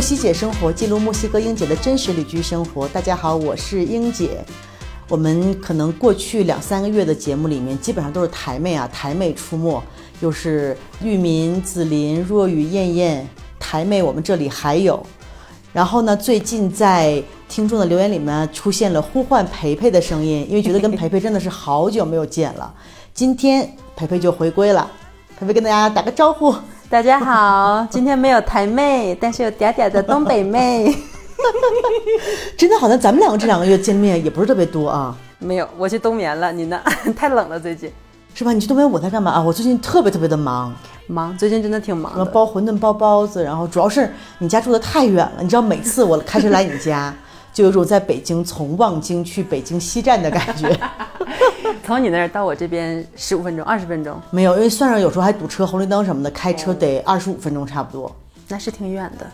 [0.00, 2.88] 西姐生活记录墨西哥英姐的真实旅居生活。
[2.88, 4.42] 大家好，我是英姐。
[5.08, 9.82] 我们可能过去两三个月的节目里面，基本上都是台妹啊，台妹出没，
[10.20, 13.28] 又是玉民、紫琳、若雨、燕燕，
[13.58, 15.04] 台妹我们这里还有。
[15.72, 22.72] 然后呢，最近在听众的留言里面出现了呼唤培培的声音，因为觉得跟培培真的是好久没有见了。
[23.12, 24.90] 今天培培就回归了，
[25.38, 26.54] 培培跟大家打个招呼。
[26.90, 30.92] 大家好，今天没有台妹，但是有嗲嗲的东北妹。
[32.58, 35.16] 真的好像咱们两个这两个月见面也不是特别多啊。
[35.38, 36.80] 没有，我去冬眠了，你呢？
[37.16, 37.92] 太冷了，最近
[38.34, 38.52] 是吧？
[38.52, 39.40] 你去冬眠我在干嘛啊？
[39.40, 40.74] 我最近特别特别的忙，
[41.06, 42.24] 忙，最近真的挺忙的。
[42.24, 47.14] 包馄饨，包包子，然后主要是你家住的太远了，你知道每次我开车来你家，
[47.52, 50.68] 就有种在北京从望京去北京西站的感觉。
[51.84, 58.14] 从你那儿到我这边十五分钟、二十分钟没有，因为算上有时候还堵车、红绿灯什么的，开车得二十五分钟差不多。
[58.48, 59.26] 那是挺远的，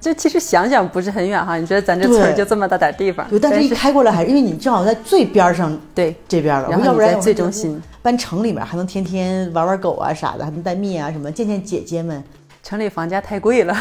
[0.00, 1.56] 就其实想想不是很远哈。
[1.56, 12.22] 你觉得咱这村儿就这么大点地方，对，但是一开过来还是因为你正好在最边上，对这边了，然后你在最中心，搬城里面还能天天玩玩狗啊啥的，还能带蜜啊什么，见见姐姐们。
[12.62, 13.76] 城里房价太贵了，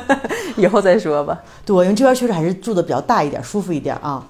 [0.56, 1.38] 以后再说吧。
[1.64, 4.22] 对，因为这边确实还是住的比较大一点，舒服一点啊。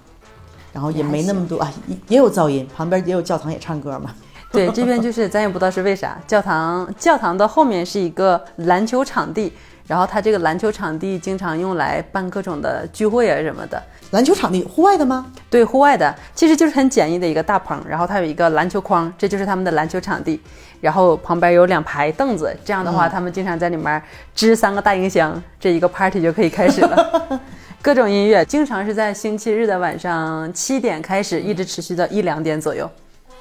[0.77, 4.11] 然后也没那么多啊，也也有噪音，旁边也有教堂也唱歌嘛。
[4.53, 9.51] 对，这边就是咱也不知道是为啥，教堂教堂的后面是一个篮球场地，
[9.87, 13.83] 然后它这个篮球场地经常用来办各种的聚会啊什么的。
[14.11, 15.25] 篮球场地户外的吗？
[15.49, 20.39] 对，户外的，其实就是很简易的一个大棚，然后它有一个篮球框，这就是他们的篮球场地。
[20.83, 24.01] 然后旁边有两排凳子，这样的话他们经常在里面
[24.35, 27.41] 支三个大音箱，这一个 party 就可以开始了。
[27.87, 32.91] 各种音乐经常是在星期日的晚上七点开始，一直持续到一两点左右，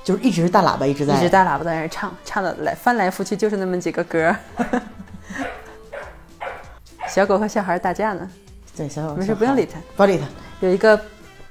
[0.03, 4.35] 就是一直是大喇叭一直在，一直大喇叭在那唱，唱的来翻来覆去就是那么几个歌。
[7.09, 8.29] 小狗和小孩打架呢，
[8.77, 10.27] 对，小狗没事不用理它，不理它。
[10.59, 10.95] 有一个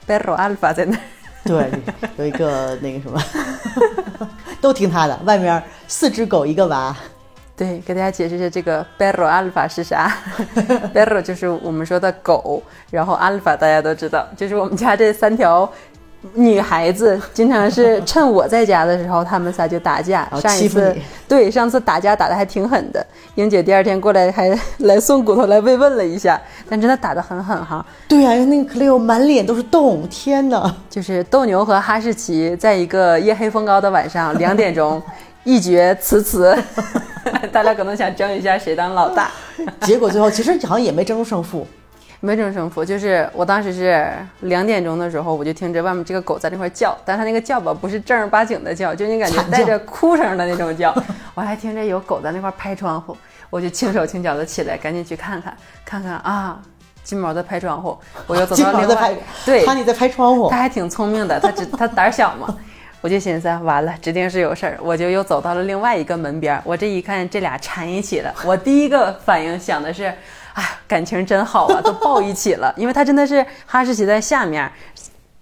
[0.07, 0.97] Berro Alpha 在那，
[1.43, 1.73] 对，
[2.17, 3.21] 有一个那个什么，
[4.63, 5.17] 都听他的。
[5.25, 6.97] 外面四只狗一个娃。
[7.57, 10.13] 对，给大家解释一下这个 Berro Alpha 是啥。
[10.93, 12.61] Berro 就是我们说的狗，
[12.91, 15.71] 然后 Alpha 大家都知道，就是我们家这三条
[16.33, 20.29] 女孩子，经常是趁我在家的时候，她们仨就打架。
[20.41, 20.97] 上一次
[21.29, 23.07] 对，上次打架打的还挺狠的，
[23.37, 27.87] 英姐第二天过来还来送骨头来慰问了一下，但真的打的很狠哈。
[28.09, 30.75] 对呀，那个 Cleo 满脸都是洞，天哪！
[30.91, 35.01] 就是斗牛和哈士奇在一个夜黑风高的晚上两点钟。
[35.44, 36.56] 一决雌雌，
[37.53, 39.31] 大家可能想争一下谁当老大，
[39.82, 41.66] 结果最后其实好像也没争出胜负，
[42.21, 42.82] 没争胜负。
[42.84, 44.10] 就是我当时是
[44.41, 50.94] 两点钟的时候，我就听着外面这个狗在那块叫，但它那个叫吧不是正儿八经的叫，就你感觉 带着哭声的那种叫。
[51.34, 53.15] 我还听着有狗在那块拍窗户，
[53.50, 56.59] 我就轻手轻脚的起来，赶紧去看看，看看啊，
[57.03, 62.56] 金毛在拍窗户，我又走到另外，对，哈尼在拍窗户，它还挺聪明的，它只它胆小嘛。
[63.05, 66.59] 我就寻思，完了，指定是有事儿，我就又走到了另外一个门边。
[66.65, 68.35] 我这一看，这俩缠一起了。
[68.47, 70.05] 我第一个反应想的是，
[70.55, 72.73] 哎，感情真好啊，都抱一起了。
[72.81, 74.73] 因为它真的是哈士奇在下面，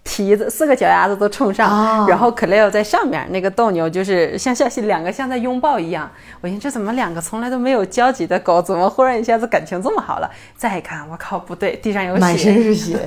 [0.03, 6.11] 蹄子四个脚丫子都冲上，然后可雷欧在上面，那个斗牛就是像像两个像在拥抱一样。
[6.41, 10.29] 我寻思，这怎么两个从来都没有交集的狗，怎么忽然一下子感情这么好了？
[10.57, 12.99] 再一看，我靠，不对，地上有血，满身是血，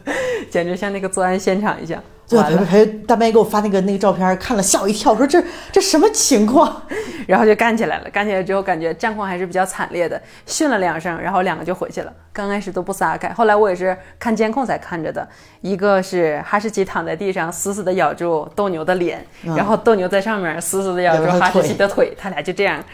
[0.50, 2.02] 简直像那个作案现场一样。
[2.28, 6.82] 对，陪陪大半夜给我发那个那个照片，看了吓我一跳，说这这什么情况？
[7.26, 12.12] 然后就干起来了，干起来之后感觉战况还是比较惨烈的，训了两声，然后两个就回去了。
[12.32, 15.26] 刚开始都不撒开，后来我也是看监控才看着的。
[15.62, 22.84] 一个是哈士奇躺在地上死死的咬住斗牛的脸，然后斗牛在上面死死的咬住哈士奇的腿，他俩就这样，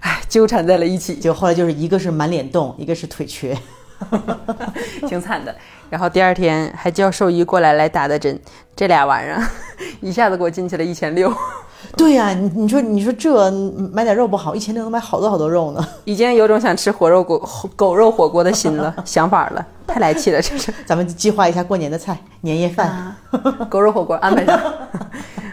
[0.00, 1.14] 哎，纠缠在了一起。
[1.16, 3.56] 就后来就是一个是满脸洞，一个是腿瘸。
[5.06, 5.54] 挺惨的，
[5.92, 8.40] 然后第二天还叫兽医过来来打的针，
[8.74, 9.46] 这俩玩意儿
[10.00, 11.30] 一下子给我进去了一千六。
[11.98, 13.50] 对呀，你你说你说这
[13.92, 15.86] 买点肉不好，一千六能买好多好多肉呢。
[16.04, 17.38] 已经有种想吃火肉狗
[17.76, 20.72] 狗肉火锅的心了， 想法了，太来气了，这是。
[20.86, 23.14] 咱们计划一下过年的菜，年夜饭，
[23.68, 24.58] 狗肉火锅安排上。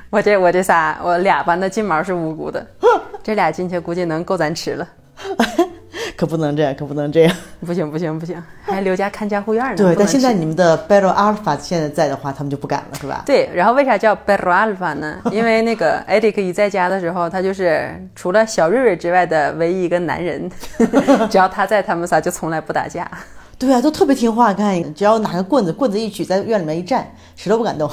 [0.09, 2.65] 我这我这仨，我俩班的金毛是无辜的，
[3.21, 4.87] 这俩进去估计能够咱吃了。
[6.19, 7.33] 可不能这样，可不能这样，
[7.65, 9.77] 不行不行不行，还留家看家护院呢。
[9.77, 13.23] 对，但现在你们的 Battle Alpha 现在在的话，他们就不敢了，是吧？
[13.25, 15.15] 对，然后为啥叫 Battle Alpha 呢？
[15.31, 20.51] 因为那个 Eddie 一在家的时候，他就是除了小瑞瑞之外的唯一一个男人，
[21.31, 23.09] 只要他在，他们仨就从来不打架。
[23.57, 27.89] 对啊，都特别听话，看只要拿个棍子，棍子一举，在院里面一站，谁都不敢动，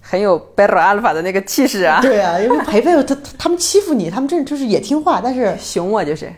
[0.00, 2.00] 很有 Battle Alpha 的那个气势啊。
[2.00, 6.32] 对啊，因为培培他他们欺负你，他们这就是也听话，但是熊我就是。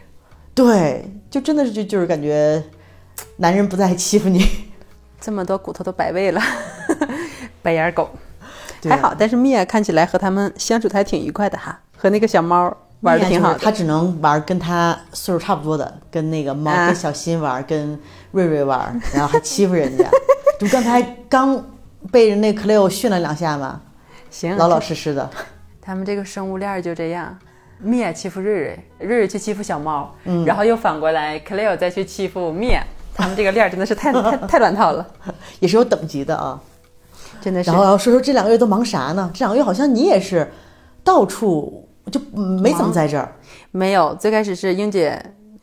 [0.56, 2.64] 对，就真的是就就是感觉，
[3.36, 4.44] 男人不再欺负你。
[5.20, 6.40] 这么多骨头都白喂了，
[7.62, 8.08] 白眼狗
[8.80, 13.58] 对还好，但是米娅看起来和他们相处的还挺愉快的哈，和那个小猫玩的挺好的。
[13.58, 17.98] 他只能玩跟他岁数差不多的，跟那个猫、啊跟小新玩，跟
[18.32, 20.08] 瑞瑞玩，然后还欺负人家。
[20.58, 21.62] 就刚才刚
[22.10, 23.82] 被人那 Cleo 训了两下嘛，
[24.30, 25.28] 行，老老实实的。
[25.82, 27.36] 他们这个生物链儿就这样，
[27.78, 30.14] 米娅欺负瑞瑞，瑞瑞去欺负小猫，
[30.44, 32.82] 然后又反过来 Cleo 再去欺负米娅，
[33.14, 35.06] 他们这个链儿真的是太 太太乱套了，
[35.60, 36.58] 也是有等级的啊。
[37.40, 37.78] 真的是然。
[37.78, 39.30] 后要说说这两个月都忙啥呢？
[39.34, 40.50] 这两个月好像你也是
[41.04, 43.30] 到处就嗯没怎么在这儿。
[43.70, 45.20] 没有，最开始是英姐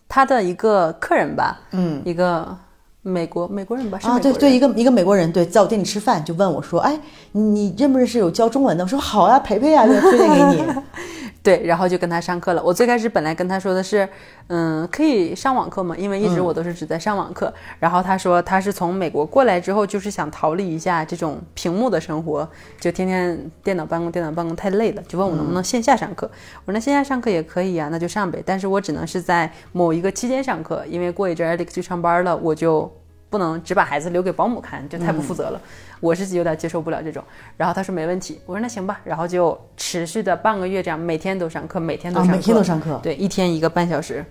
[0.08, 2.56] 她的一个客人吧，嗯，一个
[3.02, 4.20] 美国美国人吧，是啊。
[4.20, 6.98] 对对，一个一个美国人，对，在我店里吃饭，就问我说：“哎，
[7.32, 10.64] 你你认不认识有教中文的？”我说：“好啊，培培啊，就推荐给你。
[11.44, 12.64] 对，然后就跟他上课了。
[12.64, 14.08] 我最开始本来跟他说的是，
[14.48, 15.94] 嗯，可以上网课吗？
[15.98, 17.54] 因为一直我都是只在上网课。
[17.80, 22.50] 然后他说他是从美国过来之后，就是想逃离一下这种屏幕的生活，
[22.80, 26.26] 就天天电脑办公，电脑办公太累了，就问我能不能线下上课。
[26.64, 28.42] 我说那线下上课也可以啊，那就上呗。
[28.46, 32.90] 但是我只能是在某一个期间上课，因为过一阵 Alex 去上班了，我就。
[33.30, 35.60] 不能只把孩子留给保姆看，就太不负责了。
[36.04, 37.24] 我是有点接受不了这种。
[37.56, 39.00] 然后他说没问题，我说那行吧。
[39.06, 43.00] 然后就持续的半个月这样，每天都上课，每天都啊，上课，每天都上课。
[43.02, 44.24] 对，一天一个半小时。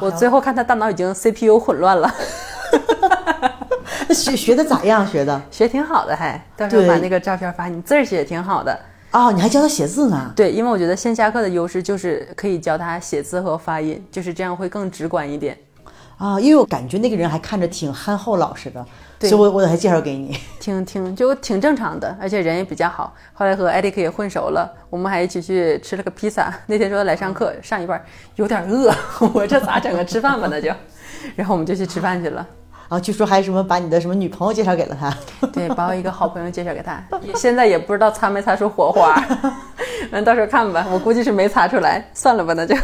[0.00, 2.08] 我最后看他大脑已经 CPU 混乱了，
[4.08, 5.06] 那学学的咋样？
[5.06, 8.78] 学的 学挺好的还，到时候把那个照片发你，字儿写得挺好的。
[9.10, 10.32] 哦，你还教他写字呢？
[10.36, 15.58] 对，因为我觉得线下课的优势就是可以教他写字和发音，就是这样会更直观一点。
[16.18, 18.86] 啊，因为我感觉那个人还看着挺憨厚老实的，
[19.20, 20.36] 所对以我我还介绍给你。
[20.58, 23.14] 挺挺就挺正常的，而且人也比较好。
[23.32, 26.52] 后来和艾迪克也混熟了，我们还一起去吃了个披萨。
[26.66, 28.02] 那天说来上课，上一半
[28.36, 28.92] 有点饿，
[29.32, 30.02] 我这咋整啊？
[30.04, 30.70] 吃饭吧那就，
[31.36, 32.46] 然后我们就去吃饭去了。
[32.88, 35.14] 然后据说还什么把你的什么女朋友介绍给了他。
[35.52, 39.14] 对，把我一个好朋友介绍给他，也现在也不知道擦没擦出火花，
[40.10, 42.74] 嗯，到时候看吧，我估计是没擦出来，算了吧，那就。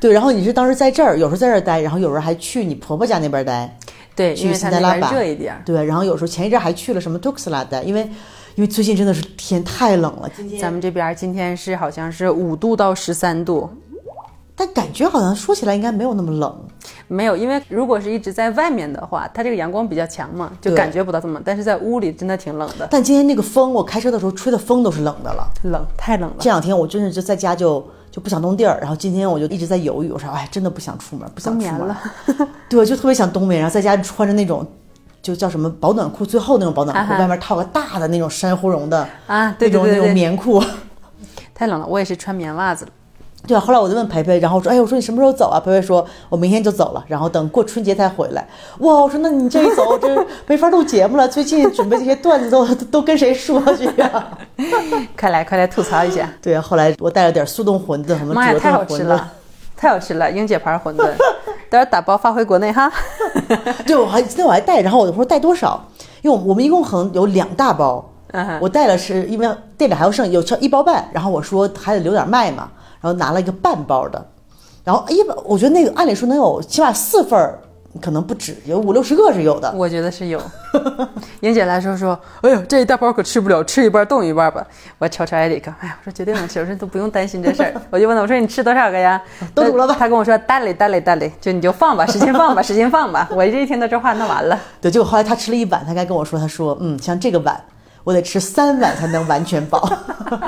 [0.00, 3.76] 对，然后你是当时在这儿，有时候在这儿待，然后有时候还去你婆婆家那边待。
[4.14, 5.62] 对，去因为它那边辛德拉吧热一点。
[5.64, 8.02] 对，然后有时候前一阵还去了什么杜克斯拉的，因为
[8.54, 13.68] 因为最近真的是天太冷了，今天咱们这边今天是好像是五度到十三度，
[14.54, 16.64] 但感觉好像说起来应该没有那么冷。
[17.08, 25.46] 没有，因为如果是一直在外面的话，它这个阳光比较强嘛，就感觉不到这么，但是在屋里真的挺冷的，但今天那个风，我开车的时候吹的风都是冷的了。
[25.64, 26.36] 冷，太冷了。
[26.38, 31.98] 这两天我真是就在家就就不想动地儿，然后今天我就一直在犹豫，我说哎，真的不想出门，不想出门了，
[32.70, 34.64] 对，就特别想冬眠，然后在家穿着那种。
[35.22, 40.60] 就叫什么保暖裤，最后那种保暖裤，啊外面套个大的那种珊瑚绒的啊，对那种那种棉裤，
[41.54, 42.90] 太冷了，我也是穿棉袜子了。
[43.46, 45.58] 对啊，后来我就问培培，然后我说，哎，我说你什么时候走啊？
[45.58, 48.46] 培培说，我明天就走了，然后等过春节才回来。
[48.78, 51.26] 哇，我说那你这一走，我这 没法录节目了。
[51.26, 54.28] 最近准备这些段子都都 都跟谁说去呀、
[55.18, 58.84] 快来快来吐槽一下，对啊，后来我带了点速冻馄饨，什么妈呀，折太好。
[58.84, 59.32] 吃了，
[59.76, 61.04] 太好吃了，英姐牌馄饨，
[61.68, 62.90] 待会儿打包发回国内哈。
[63.84, 65.84] 对，我还今天我还带，然后我说带多少？
[66.22, 68.08] 因为我我们一共可能有两大包，
[68.60, 72.70] 我带了是因为店里还有剩有剩一包半，然后我说还得留点卖嘛，
[73.02, 74.24] 然后拿了一个半包的，
[74.84, 77.58] 然后一般我觉得那个按理说能有起码四份儿，
[78.00, 79.70] 可能不止，有五六十个是有的。
[79.76, 80.40] 我觉得是有。
[81.40, 84.64] 英姐来说说，哎呦，这一大包可吃不了，吃一半冻一半吧。
[84.98, 87.74] 我瞅瞅艾里克，哎呀，我说绝对能吃，我说都不用担心这事儿。
[87.90, 89.20] 我就问他，我说你吃多少个呀？
[89.52, 93.28] 都煮了吧他跟我说大嘞大嘞大嘞，就你就放吧，使劲放吧，使劲放吧。
[93.32, 94.56] 我这一听到这话，那完了。
[94.80, 97.60] 对，结果后来他吃了一碗，他该跟我说，他说，嗯，像这个碗，
[98.04, 99.88] 我得吃三碗才能完全饱。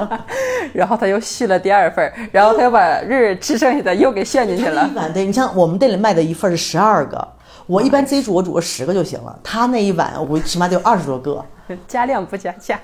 [0.73, 4.97] 然后他又续了第二份儿，然后他又把日日吃剩下的又给炫进去了一。
[4.97, 7.29] 碗对，你像我们店里卖的一份是十二个，
[7.67, 9.39] 我一般自己煮，我煮个十个就行了。
[9.43, 11.45] 他那一碗，我起码得有二十多个。
[11.89, 12.79] 加量不加价。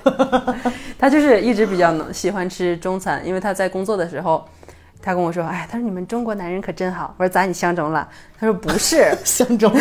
[0.99, 4.43] 他就是一直比较能喜欢吃中餐，因为他在工作的时候，
[5.03, 8.07] 他跟我说：“哎，他说你们中国男人可真好。”我说：“咋你相中了？”
[8.39, 9.11] 他说：“不是。
[9.25, 9.81] 相中了，”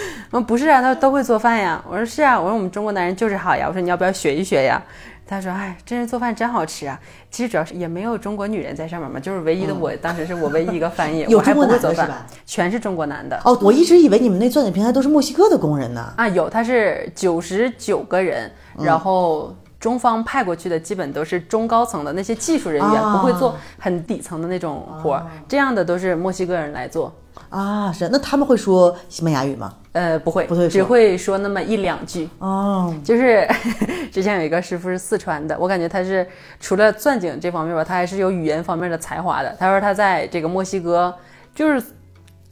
[0.30, 4.80] 我说：“不是啊，他说都会做饭呀。”我说：“是啊。”我说：“我们中国男人就是好呀。”我说：“你要不要学一学呀？”
[5.26, 7.00] 他说：“哎，真是做饭真好吃啊！
[7.30, 13.40] 其实主要是也没有中国女人在上面嘛，就是唯一的我，当时是我唯一一个翻译， 有我还中国不会做饭男的是吧，全是中国男的。
[13.42, 16.12] 哦，我一直以为你们那钻井平台都是墨西哥的工人呢。
[16.18, 27.12] 啊，有，他是九十九个人，嗯然后中方派过去的基本都是中高层的那些技术人员，啊不会做很底层的那种活儿，这样的都是墨西哥人来做。
[27.50, 29.74] 啊，是那他们会说西班牙语吗？
[29.92, 32.26] 呃，不会，不会只会说那么一两句。
[32.38, 33.46] 哦，就是
[34.10, 36.26] 之前有一个师傅是四川的，我感觉他是
[36.58, 39.54] 除了钻井这方面吧，他还是有语言方面的才华的。
[39.60, 41.14] 他说他在这个墨西哥
[41.54, 41.82] 就是。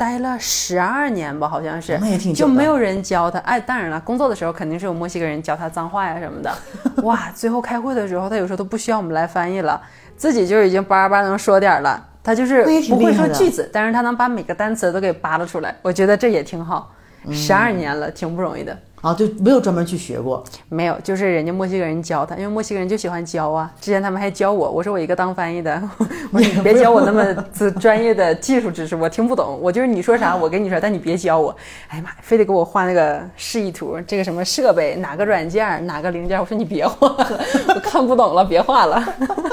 [0.03, 3.39] 待了十二年吧，好像是，那也挺就没有人教他。
[3.39, 6.53] 哎，当然了，工作的时候肯定是有墨西哥人教他脏话呀什么的。
[7.05, 9.81] 哇，最后开会的时候，他有时候都不需要我们来翻译了，
[10.17, 12.05] 自己就已经叭叭能说点了。
[12.21, 16.93] 他就是不会说句子，但是他能把每个单词都给扒拉出来，我觉得这也挺好。
[17.31, 18.77] 十二年了，挺不容易的。
[19.03, 20.43] 啊，就没有专门去学过。
[20.69, 23.69] 没有，就是人家墨西哥人教他，因为墨西哥人就喜欢教啊。
[23.81, 25.83] 之前他们还教我，我说我一个当翻译的，
[26.33, 29.59] 我说你别教我那么自专业的技术知识，我听不懂。
[29.61, 31.55] 我就是你说啥我跟你说，但你别教我。
[31.89, 37.41] 哎呀妈呀，非得给我画那个示意图，这个什么设备，哪个软件，哪个零件，我说你别画了，
[37.75, 39.03] 我看不懂了，别画了。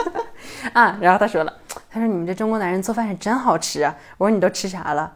[0.73, 1.51] 啊，然后他说了，
[1.89, 3.95] 他说你们这中国男人做饭是真好吃啊。
[4.19, 5.11] 我说你都吃啥了？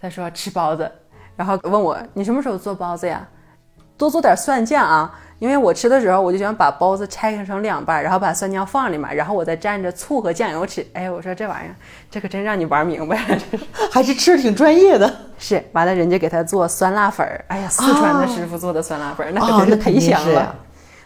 [0.00, 0.88] 他说吃包子，
[1.34, 3.26] 然后问我你什么时候做包子呀？
[3.96, 10.84] 多做点蒜酱啊，因为我吃的时候我就喜欢把包子拆开成两半，然后把蒜酱放里面，然后我再蘸着醋和酱油吃。
[10.92, 11.74] 哎，我说这玩意儿，
[12.10, 15.12] 这可真让你玩明白了，这是还是吃的挺专业的。
[15.38, 15.62] 是。
[15.72, 20.54] 完了，人家给他做酸辣粉儿，哎呀，四川的师傅做的酸辣粉儿，那可哦真是忒香了，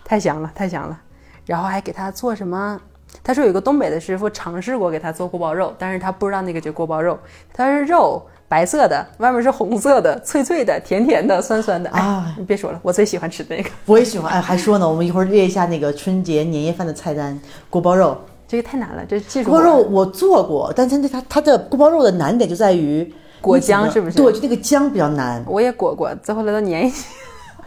[0.05, 0.99] 太香了，太香了。
[1.45, 2.81] 然后还给他做什么？
[3.23, 7.19] 他说有一个东北的师傅尝试过给他做锅包肉，但是他不知道那个叫锅包肉，
[7.53, 11.91] 他是肉白色的，外面是红色的，脆脆的，甜甜的，酸酸的。
[11.91, 13.69] 哎，啊你别说了，我最喜欢吃那个。
[13.87, 14.33] 我也喜欢。
[14.33, 17.39] 哎，还说呢，我们一会儿列一下那个春节年夜饭的菜单：
[17.69, 18.17] 锅包肉。
[18.49, 25.43] 这个太难了，这技术锅包肉我做过，但它它它的锅包肉的难点就在于裹浆是不是对，就那个浆比较难。
[25.49, 27.07] 我也裹过，最后来都粘一起。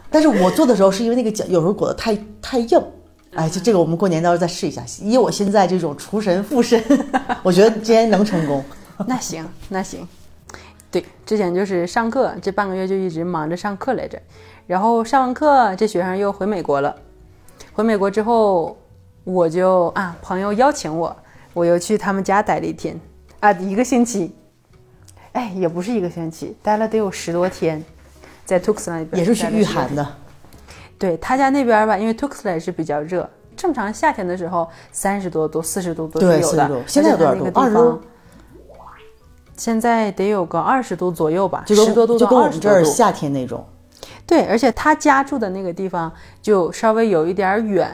[0.10, 2.82] 但是我做的时候是因为那个浆有时候裹得太太硬。
[3.36, 4.82] 哎，就这个我们过年到时候再试一下。
[5.04, 6.82] 以我现在这种厨神附身，
[7.44, 8.64] 我觉得今天能成功。
[9.06, 10.08] 那行，那行。
[10.92, 14.20] 对，之前就是上课，这半个月就一直忙着上课来着。
[14.66, 16.96] 然后上完课，这学生又回美国了。
[17.74, 18.78] 回美国之后，
[19.24, 21.16] 我就啊，朋友邀请我，
[21.54, 23.00] 我又去他们家待了一天
[23.40, 24.36] 啊，一个星期。
[25.34, 27.84] 哎，也不是一个星期，待了得有十多天，
[28.46, 30.08] 在 Tucson 那边也是去待了10多天御寒的，
[30.98, 32.16] 对他家那边吧，因为
[32.46, 36.82] 也是比较热，正常夏天的时候三十多度、四十度都是对40有的度。
[36.88, 38.02] 现在有多少而且它度20那个地方度
[39.60, 42.84] 现在得有个二十度左右吧，十多度就到跟我们这儿。
[42.86, 43.64] 夏天那种。
[44.26, 46.12] 对，而且他家住的那个地方
[46.42, 47.94] 就稍微有一点儿远，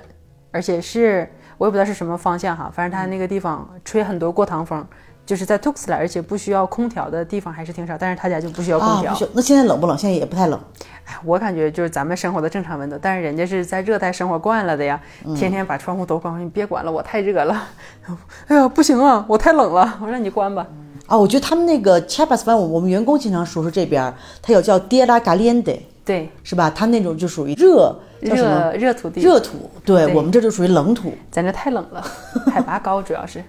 [0.52, 4.86] 而且是我也不知道是什么方向哈，反正他那个地方吹很多过堂风，
[5.26, 9.14] 就是在 Tuxtla，而且不需要空调的地方还是挺少，但是他家就不需要空啊，调。
[9.14, 9.98] 不行，那现在冷不冷？
[9.98, 10.60] 现在也不太冷。
[11.06, 15.00] 哎，我感觉就是咱们生活的正常温度，但是人家是在热带生活惯了的呀，
[15.36, 17.64] 天天把窗户都关上，你别管了，我太热了。
[18.48, 20.68] 哎呀，不行啊，我太冷了，我让你关吧。
[21.08, 26.72] 啊，我觉得他们那个 Chiapas，反正我我们员工经常说说这边儿，它有叫 Tierra Caliente，对，是吧？
[26.74, 28.72] 它那种就属于热，叫什么？
[28.74, 29.70] 热热土地，热土。
[29.86, 31.14] 对对我们这就属于冷土。
[31.30, 32.02] 咱这太冷了，
[32.52, 33.44] 海拔高主要是。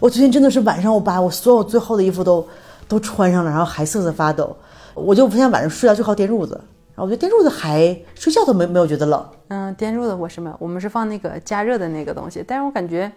[0.00, 2.46] 我最近真的是晚上，我把我所有最厚的衣服都
[2.88, 4.56] 都穿上了，然后还瑟瑟发抖。
[4.94, 6.54] 我就不像晚上睡觉就靠电褥子，
[6.94, 9.24] 然后我觉得电褥子还睡觉都没没有觉得冷。
[9.48, 13.12] 嗯，电褥子我是没有，我们是放那个加热的那个东西，但是我感觉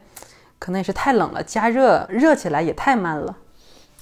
[0.60, 3.36] 可能也是太冷了，加热热起来也太慢了。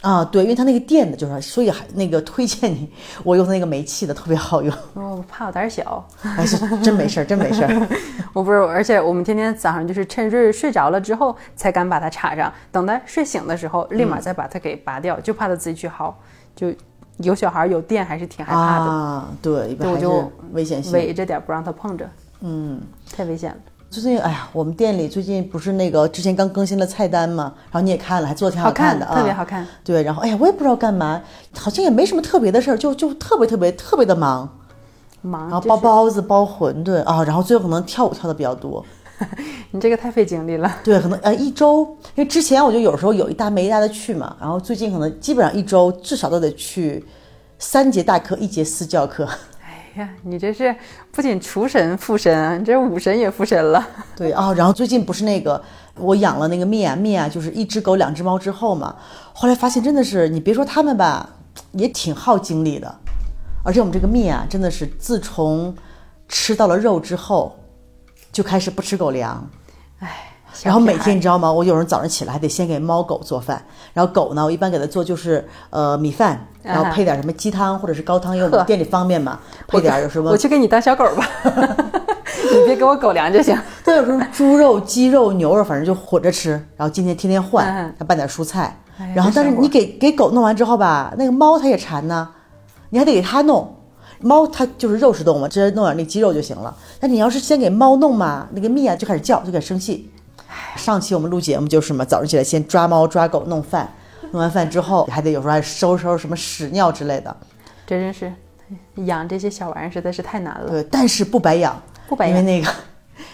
[0.08, 2.90] 啊，对，因为它那个电的，就是所以还那个推荐你，
[3.26, 4.74] 我用的那个煤气的特别好用。
[4.94, 7.88] 我怕我胆儿小，哎，是真没事儿，真没事儿。
[8.32, 16.14] 我不是，而且我们天天早上就是趁瑞睡着了之后才敢把它插上，等他睡醒的时候立马再把它给拔掉，就怕他自己去薅。
[16.56, 16.74] 就
[17.18, 20.94] 有小孩有电还是挺害怕的，啊，对，一般还是对我就危险性。
[20.94, 22.10] 围着点不让他碰着，
[22.42, 22.80] 嗯，
[23.12, 23.58] 太危险了。
[23.90, 29.66] 最近，哎呀，我们店里最近不是那个之前刚更新了菜单嘛，然后你也看了，还做的挺好看的啊，特别好看。
[29.84, 31.22] 对，然后哎呀，我也不知道干嘛，
[31.58, 34.48] 好像也没什么特别的事儿，就就特别特别特别的忙，
[35.22, 38.86] 忙，然后包包子、包馄饨啊，然后最后可能跳舞跳的比较多。
[39.72, 40.72] 你这个太费精力了。
[40.84, 41.84] 对，可能呃一周，
[42.16, 47.04] 因为之前我就有时候有一搭没一搭的去嘛，然后最近可能基本上一周至少都得去
[47.58, 49.28] 三节大课，一节私教课。
[49.98, 50.76] 你看，你这是
[51.12, 53.84] 不仅厨神附身，你这武神也附身了。
[54.16, 55.60] 对啊、然后最近不是那个
[55.96, 58.96] 我养了那个蜜啊蜜啊，就是一只狗两只猫之后嘛，
[59.34, 61.28] 后来发现真的是你别说他们吧，
[61.72, 62.96] 也挺耗精力的，
[63.64, 65.76] 而且我们这个蜜啊真的是自从
[66.28, 67.58] 吃到了肉之后，
[68.32, 69.50] 就开始不吃狗粮。
[70.64, 71.52] 哎，然后每天你知道吗？
[71.52, 81.28] 我有时候早上起来还得先给猫狗做饭，然后狗呢，我一般给它做就是呃米饭，然后配点什么鸡汤或者是高汤，因为我们店里方便嘛，配点有什么我去给你当小狗吧，
[82.54, 83.58] 你别给我狗粮就行。
[83.84, 86.52] 对，有时候猪肉、鸡肉、牛肉，反正就混着吃。
[86.76, 88.78] 然后今天天天换嗯，还拌点蔬菜。
[89.14, 92.28] 然后，但是你给给狗弄完之后吧，那个猫它也馋呢，
[92.90, 93.76] 你还得给它弄。
[94.20, 96.76] 猫它就是肉食动物嘛，直接弄点那鸡肉就行了。
[97.00, 100.12] 但你要是先给猫弄嘛，那个蜜啊就开始叫，就开始生气。
[100.78, 103.92] 上期我们录节目就是什么，早上起来先抓猫抓狗弄饭，
[104.32, 107.36] 弄完饭之后还得有时候还收拾收拾什么屎尿之类的。
[107.86, 108.32] 这真是
[109.06, 110.70] 养这些小玩意儿实在是太难了。
[110.70, 112.72] 对，但是不白养，不白养因为那个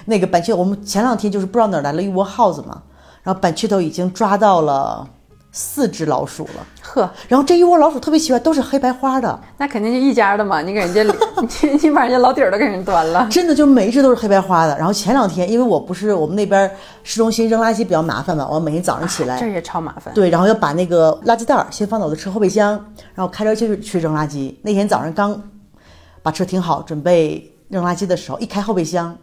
[0.05, 2.83] 那个板雀，我们前两天就是不知道哪儿来了一窝耗子嘛，
[3.23, 5.07] 然后板雀都已经抓到了
[5.55, 6.67] 四只老鼠了。
[6.81, 11.03] 呵，然后这一窝老鼠特别奇怪，都是黑白花的，那肯定就一家的嘛，你给人家
[11.61, 13.27] 你你把人家老底儿都给人端了。
[13.31, 14.75] 真的就每一只都是黑白花的。
[14.77, 16.69] 然后前两天，因为我不是我们那边
[17.03, 20.13] 市中心扔垃圾比较麻烦嘛，我每天早上起来，这也超麻烦。
[20.13, 22.71] 对，然后要把那个垃圾袋儿先放到我的车后备箱，
[23.13, 24.55] 然后开车去去扔垃圾。
[24.63, 25.39] 那天早上刚
[26.23, 29.15] 把车停好，准备扔垃圾的时候，一开后备箱，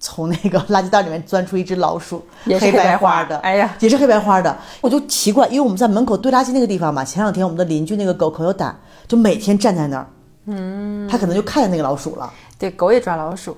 [0.00, 4.56] 从那个垃圾袋里面钻出一只老鼠， 黑也是黑白花的，花哎呀，也是黑白花的。
[4.80, 8.76] 我就奇怪，因为我们在门口堆垃圾那个地方嘛，前两天我们的邻居那个狗可有胆，
[9.06, 10.06] 就每天站在那儿，
[10.46, 12.32] 嗯，他可能就看见那个老鼠了。
[12.58, 13.56] 对，狗也抓老鼠。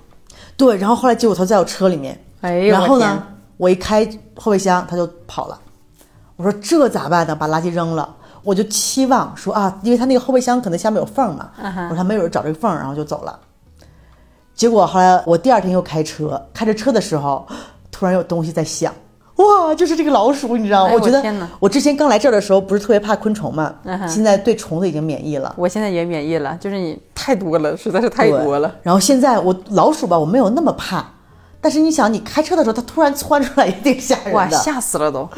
[0.56, 3.24] 对，然后后来结果它在我车里面，哎呦，然后呢，
[3.56, 4.06] 我一开
[4.36, 5.58] 后备箱，它就跑了。
[6.36, 7.36] 我说这咋办呢？
[7.36, 8.16] 把垃圾扔了。
[8.42, 13.38] 我就期望说啊，因为它那个后备箱可能下面有缝嘛，我说它没准找这个缝，然后就走了。
[14.54, 17.46] 结果后来我第二天又开车，开着车的时候，
[17.90, 18.92] 突然有东西在响，
[19.36, 20.90] 哇，就是这个老鼠，你知道吗？
[20.90, 25.52] 哎我觉得我之前刚来这儿的时候不是特别怕昆虫嘛，嗯现在对虫子已经免疫了。
[25.56, 28.72] 我现在也免疫了，就是你太多了，实在是太多了。
[28.82, 31.04] 然后现在我老鼠吧，我没有那么怕，
[31.60, 34.56] 但是你想，你开车的时候它突然窜出来也挺吓人哇，的。
[34.58, 35.28] 吓死了都！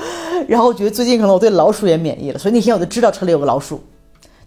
[0.48, 3.80] 然后我觉得最近可能我对老鼠也免疫了，所以那天我就知道车里有个老鼠，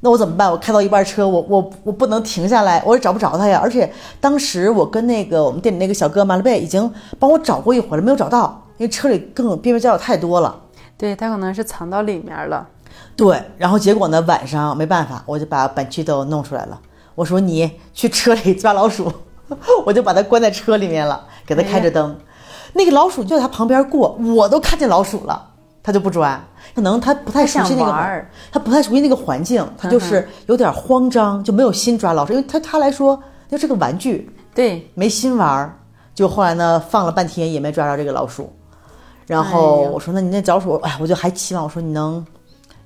[0.01, 0.49] 那我怎么办？
[0.51, 3.59] 我开到一半车，我我我不能停下来，我也找不着他呀。
[3.61, 10.55] 而且当时我跟那个我们店里那个小哥马勒贝已经帮我找过一回了，没有找到，因为车里更边边角角太多了。
[10.97, 12.67] 对，他可能是藏到里面了。
[13.15, 16.79] 对，然后结果呢，晚上没办法，我就把板区都弄出来了。
[17.15, 19.11] 我说你去车里抓老鼠，
[19.85, 22.15] 我就把它关在车里面了，给它开着灯。
[22.73, 25.49] 那个老鼠就在它旁边过，我都看见老鼠了，
[25.81, 26.39] 它就不抓。
[26.77, 35.75] 可能他不太熟悉那个玩儿，它不太熟悉那个环境，他就是有点慌张，就没有心抓老鼠，因为他他来说那是个玩具，对，没心玩儿。
[36.13, 38.53] 就后来呢，放了半天也没抓着这个老鼠。
[39.25, 42.23] 然后我说：“那你那老鼠，哎，我就还期望我说你能，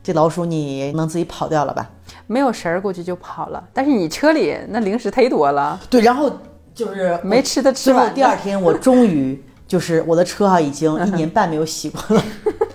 [0.01, 1.89] 这老鼠你能自己跑掉了吧？
[2.27, 3.61] 没有食儿估计就跑了。
[3.73, 6.31] 但是你车里那零食忒多了，对，然后
[6.73, 8.13] 就是没吃的吃最后完。
[8.13, 12.23] 第二天，我终于就是我的车哈、已经一年半没有洗过了，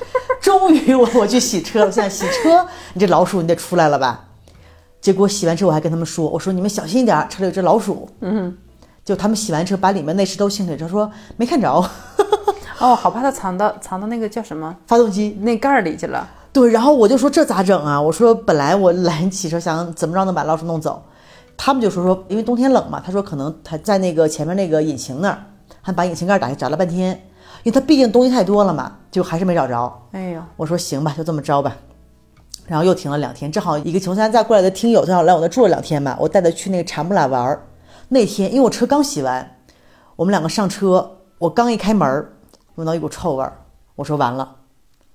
[0.46, 1.90] 终于我我去洗车了。
[1.90, 4.26] 现在洗车，你这老鼠你得出来了吧？
[5.00, 8.09] 结果洗完车我还跟他们说，我说你们小心一点，车里有只老鼠。
[8.20, 8.56] 嗯，
[9.04, 11.68] 就他们洗完车把里面内饰都清理，他说没看着
[12.78, 15.37] 哦，好怕它藏到藏到那个叫什么发动机。
[15.40, 16.28] 那盖儿里去了。
[16.52, 18.00] 对，然后我就说这咋整啊？
[18.00, 21.02] 我说本来我来洗车想怎么着能把老鼠弄走，
[21.56, 25.42] 他们就说说因为冬天冷嘛，他说可能他在那个前面那个引擎那儿，
[25.82, 27.20] 还把引擎盖打开找了半天，
[27.66, 29.92] 因为他毕竟东西太多了嘛，就还是没找着。
[30.12, 31.76] 哎呦，我说行吧，就这么着吧。
[32.68, 37.66] 然后又停了两天，正好一个穷三寨过来的听友正好来我那住了两天嘛，我带他去那个查木拉玩儿。
[38.11, 39.59] 那天因为我车刚洗完，
[40.14, 42.35] 我们两个上车，我刚一开门儿，
[42.76, 43.52] 闻到一股臭味儿，
[43.96, 44.48] 我说完了，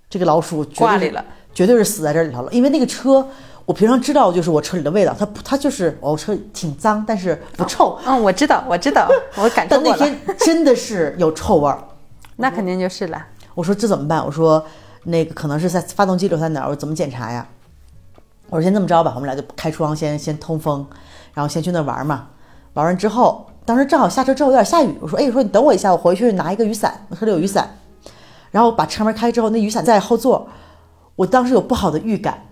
[0.10, 2.52] 这个老鼠挂里了，绝对是死在这里头了。
[2.52, 3.26] 因为那个车，
[3.64, 7.98] 我平常知道就是我车里的味道，它不它就是我车挺脏，但是不臭。
[8.06, 9.96] 嗯，我知道，我知道，我感 受但那。
[9.96, 11.82] 天真的是有臭味儿。
[12.42, 13.26] 那肯定就是了。
[13.54, 14.26] 我说这怎么办？
[14.26, 14.66] 我说
[15.04, 16.64] 那个可能是在发动机留在哪儿？
[16.64, 17.48] 我说怎么检查呀？
[18.50, 20.86] 我说先这么着吧，我们俩就开窗先先通风，
[21.34, 22.28] 然后先去那玩嘛。
[22.74, 27.70] 玩完之后，当时正好下车之后有点下雨，我说哎，我说你等我一下，我回去拿一个雨伞，我车里有雨伞。
[28.50, 30.50] 然后把车门开之后，那雨伞在后座，
[31.16, 32.44] 我当时有不好的预感，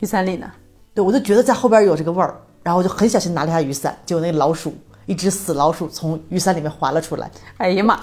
[0.00, 0.50] 雨伞里呢？
[0.94, 4.74] 对我就觉得在后边有这个味儿，然后我就很小心拿了一下雨伞，结果那老鼠，
[5.06, 7.30] 一只死老鼠从雨伞里面滑了出来。
[7.58, 7.96] 哎呀妈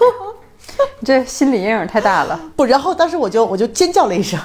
[0.68, 2.38] 呀， 这心理阴影太大了。
[2.56, 4.38] 不，然后当时我就我就尖叫了一声，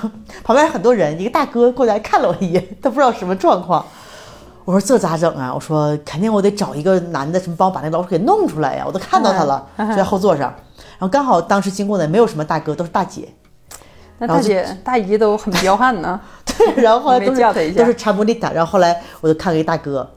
[0.44, 3.86] 旁边很多人，一个大哥过来看了我一眼，他不知道什么状况。
[4.64, 5.52] 我说这咋整啊？
[5.54, 8.84] 我说肯定我得找一个男的，什么帮我把那老鼠给弄出来呀！
[8.86, 10.54] 我都看到他了，嗯就在后座上。
[11.00, 13.28] 然后刚好当时经过的没有什么大哥，都是大姐。
[14.20, 16.20] 那大姐大姨都很彪悍呢。
[16.46, 18.52] 对，然后后来都是都是查布丽塔。
[18.52, 20.08] 然后后来我就看了一大哥，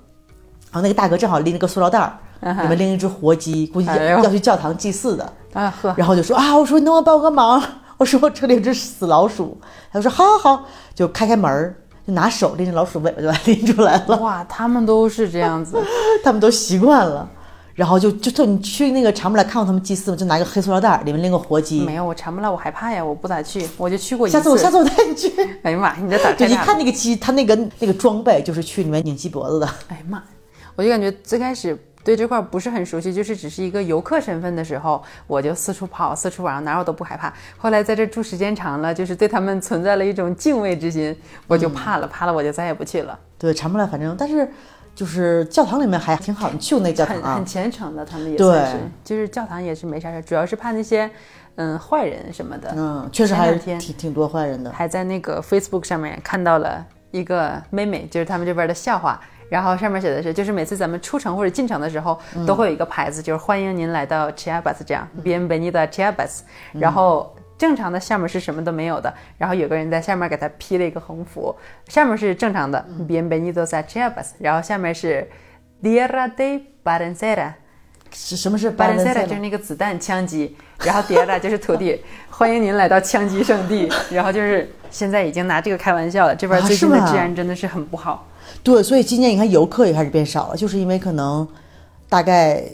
[0.71, 5.33] 然后那个大哥正好拎了个塑料袋儿，里面拎一只活鸡，估计哎要去教堂祭祀的。
[5.55, 7.63] 啊呵，然后就说啊，我说你能不能帮我个忙？
[7.97, 9.57] 我说我车里有只死老鼠。
[9.93, 10.65] 他说好好好，
[10.95, 14.17] 就开开门儿，就拿手拎着老鼠尾巴就把它拎出来了。
[14.19, 15.81] 哇，他们都是这样子。
[16.25, 17.29] 他们都习惯了，
[17.75, 20.17] 然后就就就你去那个长木来看过他们祭祀吗？
[20.17, 21.83] 就拿一个黑塑料袋儿，里面拎个活鸡。
[21.83, 24.77] 没有，我长不来，我害怕呀，我不咋去，我就去过一次下次我下次。
[24.77, 25.33] 我带你去。
[25.63, 26.55] 哎呀妈，你这胆儿 就一。
[26.57, 29.67] 看那个鸡，它那个那个装备就是去里面拧鸡脖子的。
[29.87, 30.21] 哎呀妈，
[30.75, 37.33] 我就感觉最开始对这块不是很熟悉，就是只是一个游客身份的时候，我就四处跑，四处玩，哪儿我都不害怕。
[37.57, 43.19] 后来在这住时间长了，就是对他们存在了一种敬畏之心，我就怕了，怕了我就再也不去了。
[43.39, 44.47] 对，查不来，反正但是
[44.95, 47.47] 就是教堂里面还挺好，你去过那教堂啊很很？
[47.47, 51.11] 虔诚的，他们也对算是，就是教堂也是没啥事儿，主要是怕那些
[51.55, 52.71] 嗯坏人什么的。
[52.77, 54.71] 嗯，确实还挺挺多坏人的。
[54.71, 59.19] 还在那个 Facebook 上面看到了一个妹妹，就是他们这边的笑话。
[59.49, 66.41] 然后上面写的是，就是每次咱们出城或者进城的时候，都会有一个牌子，就是欢迎您来到 Chiapas，这样 Bienvenido a Chiapas。
[66.73, 71.55] 然后正常的下面是什么都没有的，然后有个人在下面给他披了一个横幅，
[71.89, 75.29] 上面是正常的 Bienvenido a Chiapas，然后下面是
[75.83, 77.53] Tierra de Balancera。
[78.17, 79.27] 是什么是巴伦塞拉 Balenciaga？
[79.27, 83.91] 就是那个子弹枪击，然后迪亚拉就是土地， 欢迎您来到枪击圣地。
[84.13, 88.25] 然后就是现在已经拿这个开玩笑了，这边啊最近的治安真的是很不好。
[88.65, 91.47] 对，所以今年你看游客也开始变少了，就是因为可能
[92.09, 92.65] 大概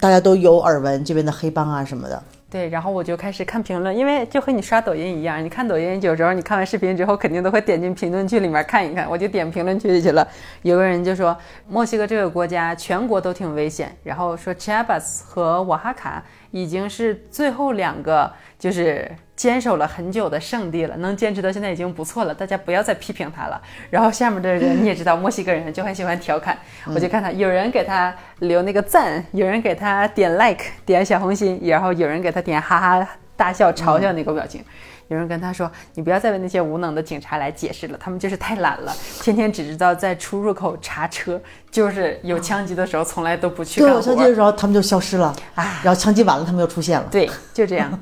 [0.00, 2.20] 大家都有耳闻这边的黑帮啊什么的。
[2.50, 9.06] 对，然后我就开始看评论，因为就和你刷抖音一样，你看抖音有时候你看完视频之后，肯定都会点进评论区里面看一看。
[9.06, 10.26] 我就点评论区去了，
[10.62, 11.36] 有个人就说
[11.68, 23.62] 墨西哥这个国家全国都挺危险，然后说 Chiapas 和瓦哈卡已经是最后两个就是坚守了很久的圣地了，能坚持到现在已经不错了，大家不要再批评他了。
[23.88, 34.62] 然后下面的人你也知道，墨西哥人就很喜欢调侃，我就看他有人给他留那个赞，有人给他点 like 点小红心，然后有人给他点哈哈大笑嘲笑那个表情。
[35.06, 44.00] 有人跟他说：“你不要再为那些无能的警察来解释了，他们就是太懒了，天天只知道在出入口查车，就是有枪击的时候从来都不去对，干活。
[44.00, 47.06] 有枪击的时候他们就消失了，哎然后枪击完了他们又出现了。
[47.10, 47.98] 对，就这样，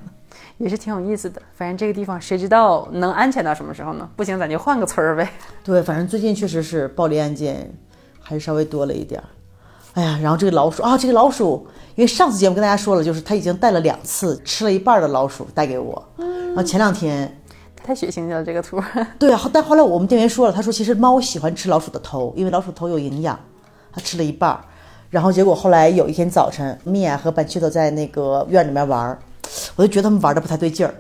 [0.59, 1.41] 也是挺有意思的。
[1.55, 4.09] 反正这个地方谁知道能安全到什么时候呢？
[4.17, 5.29] 不行，咱就换个村儿呗。
[5.65, 7.73] 对，反正最近确实是暴力案件
[8.21, 9.25] 还是稍微多了一点儿。
[9.95, 16.07] 哎呀，然后这个老鼠啊，这个老鼠，因为上次节目跟大家说了，就是他已经带了两次，吃了一半的老鼠带给我。
[16.19, 17.41] 然后前两天，
[17.75, 18.79] 太血腥了，这个图。
[19.19, 23.39] 对啊，但后来我们店员说了，他说其实猫喜欢吃老鼠的头，因为老鼠头有营养，
[23.91, 24.61] 他吃了一半儿。
[25.09, 29.19] 然后结果后来有一天早晨，米娅和板雀都在那个院里面玩儿，
[29.77, 30.95] 我就觉得他们玩的不太对劲儿。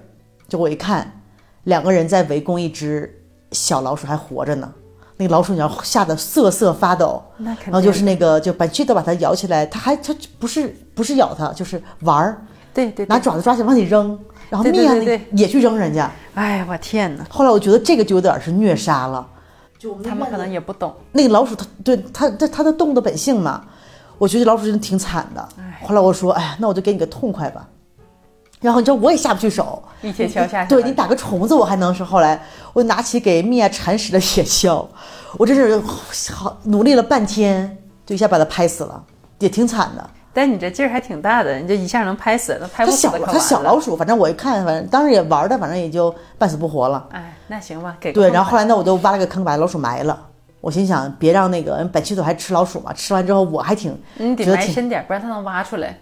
[0.49, 1.23] 就我一看，
[1.65, 4.73] 两个人在围攻一只小老鼠，还活着呢。
[5.19, 12.43] 那个老鼠鸟吓得瑟瑟发抖，然后就是那个就板切头把它咬起来，它还它不是不是咬它，就是玩儿，
[12.75, 14.19] 对对对，拿爪子抓起来往里扔，
[14.51, 16.13] 然后对对米娅对那也去扔人家。
[16.35, 17.25] 哎呀，我天哪！
[17.31, 19.27] 后来我觉得这个就有点是虐杀了，
[19.79, 20.95] 就他们可能也不懂。
[21.13, 23.65] 那个老鼠它对它它它的动物的本性嘛，
[24.19, 25.49] 我觉得老鼠真的挺惨的。
[25.83, 27.67] 后来我说，哎呀，那我就给你个痛快吧。
[28.61, 32.03] 然后你知道我也下不去手，一铁锹下去对你打个虫子我还能是。
[32.03, 32.42] 后来
[32.73, 34.87] 我拿起给米娅铲屎的铁锹，
[35.38, 35.81] 我真是
[36.33, 39.03] 好努力了半天，就一下把它拍死了，
[39.38, 40.11] 也挺惨的。
[40.33, 47.07] 但你这劲儿还挺大的，你这一下能拍死，那拍不死它小了小老鼠，反正我一看，反正当时也玩的，反正也就半死不活了。
[47.11, 50.19] 哎，那行吧，给对，然后后来呢，我就挖了个坑，把老鼠埋了。
[50.61, 55.99] 我心想，别让那个本期头还吃老鼠嘛，吃完之后我还挺你得埋深点，不然它能挖出来。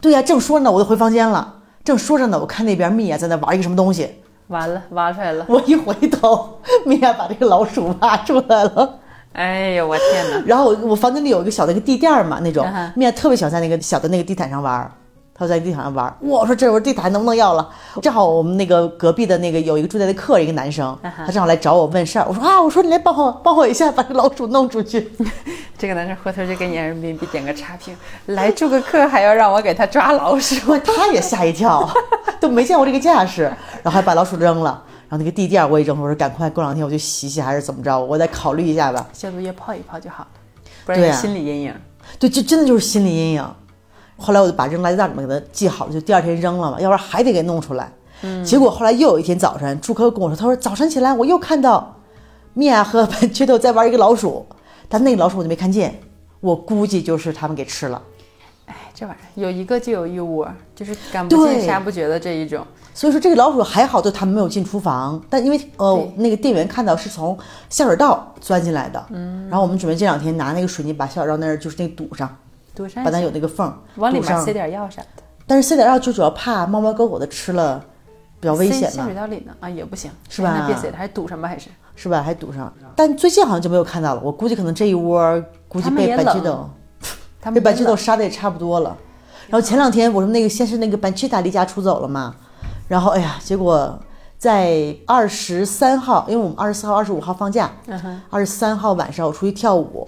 [0.00, 1.55] 对呀、正说呢，我就回房间了。
[1.86, 4.10] 正说着呢，我看那边米娅在那玩一个什么东西，
[4.48, 5.46] 完了，挖出来了。
[5.48, 8.98] 我一回头，米娅把这个老鼠挖出来了。
[9.32, 10.42] 哎呦，我天哪！
[10.44, 14.90] 然后我我房间里有一个小的一个地垫儿嘛，那种嗯哼米娅特别喜欢在那个小的那个地毯上玩儿。
[15.38, 17.68] 她就在地毯上玩儿，我说这我说地毯能不能要了？
[18.00, 22.24] 正好我们那个隔壁的那个有一个住在的客人，一个男生，他正好来找我问事儿。
[22.26, 25.12] 我说啊，我说你来帮我 帮我一下，把这老鼠弄出去。
[25.76, 27.94] 这个男生回头就给你人民币点个差评，
[28.26, 30.56] 来住个客还要让我给他抓老鼠。
[30.80, 31.86] 他也吓一跳，
[32.40, 33.42] 都没见过这个架势，
[33.82, 39.06] 然后还把老鼠扔了，然后那个地垫我也扔了，我说赶快过两天我去洗洗还是怎么着，我再考虑一下吧。
[39.12, 40.28] 消毒液泡一泡就好了，
[40.86, 41.74] 不然心理阴影。
[42.18, 43.46] 对，这真的就是心理阴影。
[44.16, 47.92] 后来我就把扔垃圾袋里面给它系好了，就第二天扔了嘛，要不然还得给弄出来。
[48.22, 51.96] 嗯，结果后来又有一天早晨，朱科跟我说，他说早晨起来我又看到
[52.54, 54.46] 米娅和缺头在玩一个老鼠，
[54.88, 56.00] 但那个老鼠我就没看见，
[56.40, 58.02] 我估计就是他们给吃了。
[58.64, 62.66] 哎，这玩意儿有一个就有一窝，就是赶不尽对杀不绝的这一种。
[62.94, 67.36] 所以说这个老鼠还好，就他们没有进厨房，但因为呃那个店员看到是从
[67.68, 72.34] 下水道钻进来的，嗯，然后我们准备这两天拿那个水泥把下水道那儿就是那堵上，
[73.04, 74.52] 把它有那个缝儿往里面塞。
[74.52, 77.82] 点药啥的，但是塞点药就主要怕猫猫狗狗的吃了
[78.40, 81.68] 比较危险嘛塞下水，道里呢啊也不行，是吧哎那别塞了，还堵上吧还是？
[81.98, 82.22] 是吧？
[82.22, 82.70] 还堵上。
[82.94, 86.68] 但最近好像就没有看到了，我估计可能这一窝估计被白鸡斗
[87.54, 88.94] 被白鸡斗们真的杀的也差不多了。
[89.48, 92.34] 然后前两天我说那个先是那个板鸡达离家出走了嘛，
[92.86, 93.98] 然后哎呀，结果
[94.36, 97.72] 在二十三号，因为我们二十四号、二十五号放假，
[98.28, 100.06] 二十三号晚上我出去跳舞，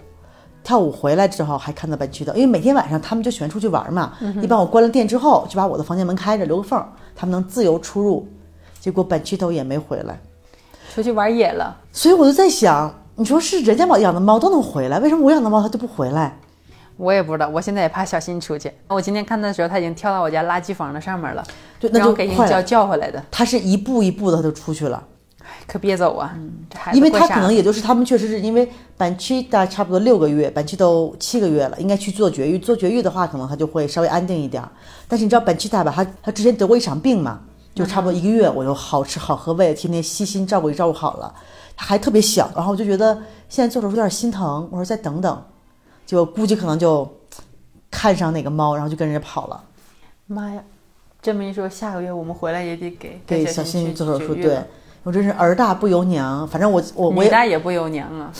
[0.68, 4.12] 跳舞回来之后还看到本区的，因为每天晚上他们就喜欢出去玩嘛。
[4.42, 6.78] 一般我关了店之后，就把我的房间门开着，留个缝，
[7.16, 8.28] 他们能自由出入。
[8.78, 10.20] 结果本区头也没回来，
[10.94, 11.74] 出去玩野了。
[11.90, 16.38] 所以我就在想，你说是人家养的猫都能回来，为什么我养的猫它就不回来？
[16.98, 18.70] 我也不知道，我现在也怕小新出去。
[18.88, 21.42] 我今天看的时候，它已经跳到我家垃圾房的上面了，
[21.80, 23.24] 对，那就给人快叫叫回来的。
[23.30, 25.02] 它是一步一步的，它就出去了。
[25.66, 26.34] 可别走啊！
[26.70, 32.58] 这孩子因为他可能也就是他们确实是因为板期大差不多六个月，板期都七个月了，应该去做绝育。
[32.58, 34.68] 做绝育的话，可能他就会稍微安定一点儿。
[35.06, 35.92] 但是你知道板期大吧？
[35.94, 37.40] 他他之前得过一场病嘛，
[37.74, 41.34] 就差不多一个月，我就好吃好喝喂，天天悉心照顾也照顾好了。
[41.76, 43.14] 他还特别小，然后我就觉得
[43.48, 45.42] 现在做手术有点心疼，我说再等等，
[46.06, 47.08] 就估计可能就
[47.90, 49.62] 看上哪个猫，然后就跟人家跑了。
[50.26, 50.62] 妈呀！
[51.20, 54.60] 这么一说，下个月我们回来也得给给小小新做手术，对
[55.08, 58.30] 我真是儿大不由娘，反正我我我大也不由娘啊。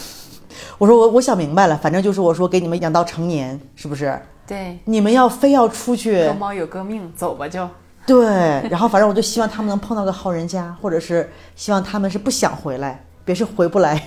[0.76, 4.20] 我说我我想明白了，反正就是我说给你们养到成年，是不是？
[4.46, 7.66] 对，你们要非要出去各，猫有各命，走吧就。
[8.06, 8.26] 对，
[8.68, 14.06] 然后反正我就希望他们能碰到个好人家，或者是希望他们是不想回来，别是回不来，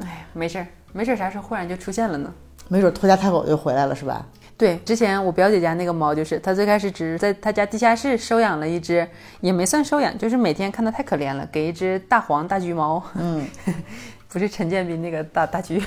[0.00, 2.32] 哎，没事儿，没事儿，啥时候忽然就出现了呢？
[2.68, 4.24] 没准拖家带口就回来了，是吧？
[4.56, 9.06] 对，之前我表姐家那个猫，就是她最开始只是在她家地下室收养了一只，
[9.40, 13.44] 也没算收养，就是每天看它太可怜了，给一只大黄大橘猫，嗯，
[14.30, 15.82] 不是陈建斌那个大大橘，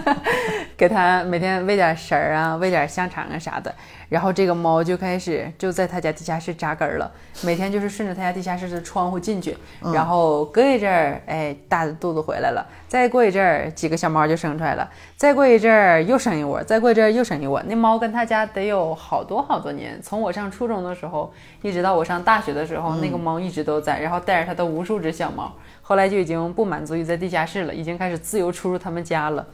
[0.78, 3.74] 给它每天喂点食儿啊，喂点香肠啊啥的，
[4.10, 7.10] 然后这个猫就开始就在他家地下室扎根儿了，
[7.42, 9.56] 每天就是顺着他家地下室的窗户进去，
[9.94, 17.62] 然后隔一阵儿，哎，大的肚子回来了，再过一阵儿，几个小猫就生出来了，再过一阵儿又生一窝，再过一阵儿又生一窝。
[17.68, 29.46] 那猫跟他家得有好多好多年，从我上初中的时候一直到我上大学的时候，那个猫一直都在，然后带着它的无数只小猫，后来就已经不满足于在地下室了，已经开始自由出入他们家了。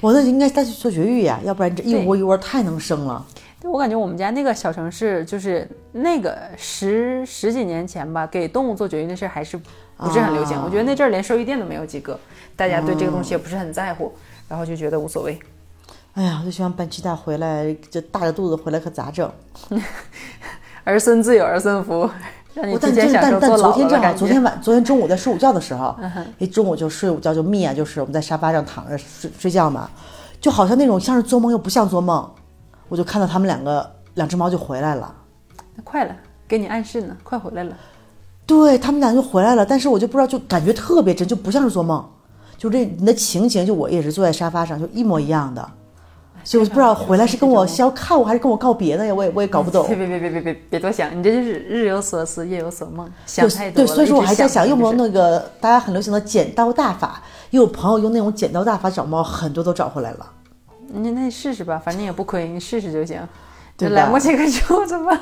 [0.00, 3.26] 我那应该带去做绝育呀，要不然这一窝一窝太能生了。
[3.60, 10.56] 对我感觉我们家那个小城市，就是那个十十几年前吧，给动物做绝育那事儿还是不是很流行。
[10.56, 12.18] 啊我觉得那阵儿连兽医店都没有几个，
[12.54, 14.12] 大家对这个东西也不是很在乎，
[14.48, 15.38] 然后就觉得无所谓。
[16.14, 19.30] 哎呀，我就希望班奇大回来，这大着肚子回来可咋整？
[20.84, 22.08] 儿孙自有儿孙福，
[22.54, 24.14] 但真但但昨天正好。
[24.14, 29.90] 昨天晚昨天中午在睡午觉的时候，嗯一中午就睡午觉就眯啊，就是我们在沙发上躺着睡睡觉嘛，
[30.40, 32.26] 就好像那种像是做梦又不像做梦，
[32.88, 35.14] 我就看到他们两个两只猫就回来了。
[35.74, 37.76] 那快了，给你暗示呢，快回来了。
[38.46, 42.02] 对他们俩就回来了，但是我就不知道，就感觉特别真，就不像是做梦，
[42.56, 45.68] 就这你的情形，就我也是坐在沙发上，就一模一样的，
[46.42, 49.94] 所以我就不知道回来是跟我是要看我还是跟我告别的呀，我也我也搞不懂别。
[49.94, 53.94] 别别别别别别多想，你这就是日有所思，夜有所梦，想太多对，了。
[53.94, 57.22] 所以说我还在想，想用不用那个大家很流行的剪刀大法？
[57.50, 60.26] 也有朋友用那种剪刀大法找猫，很多都找回来了。
[60.88, 63.20] 你那你试试吧，反正也不亏，你试试就行。
[63.76, 65.16] 对来墨这个就怎么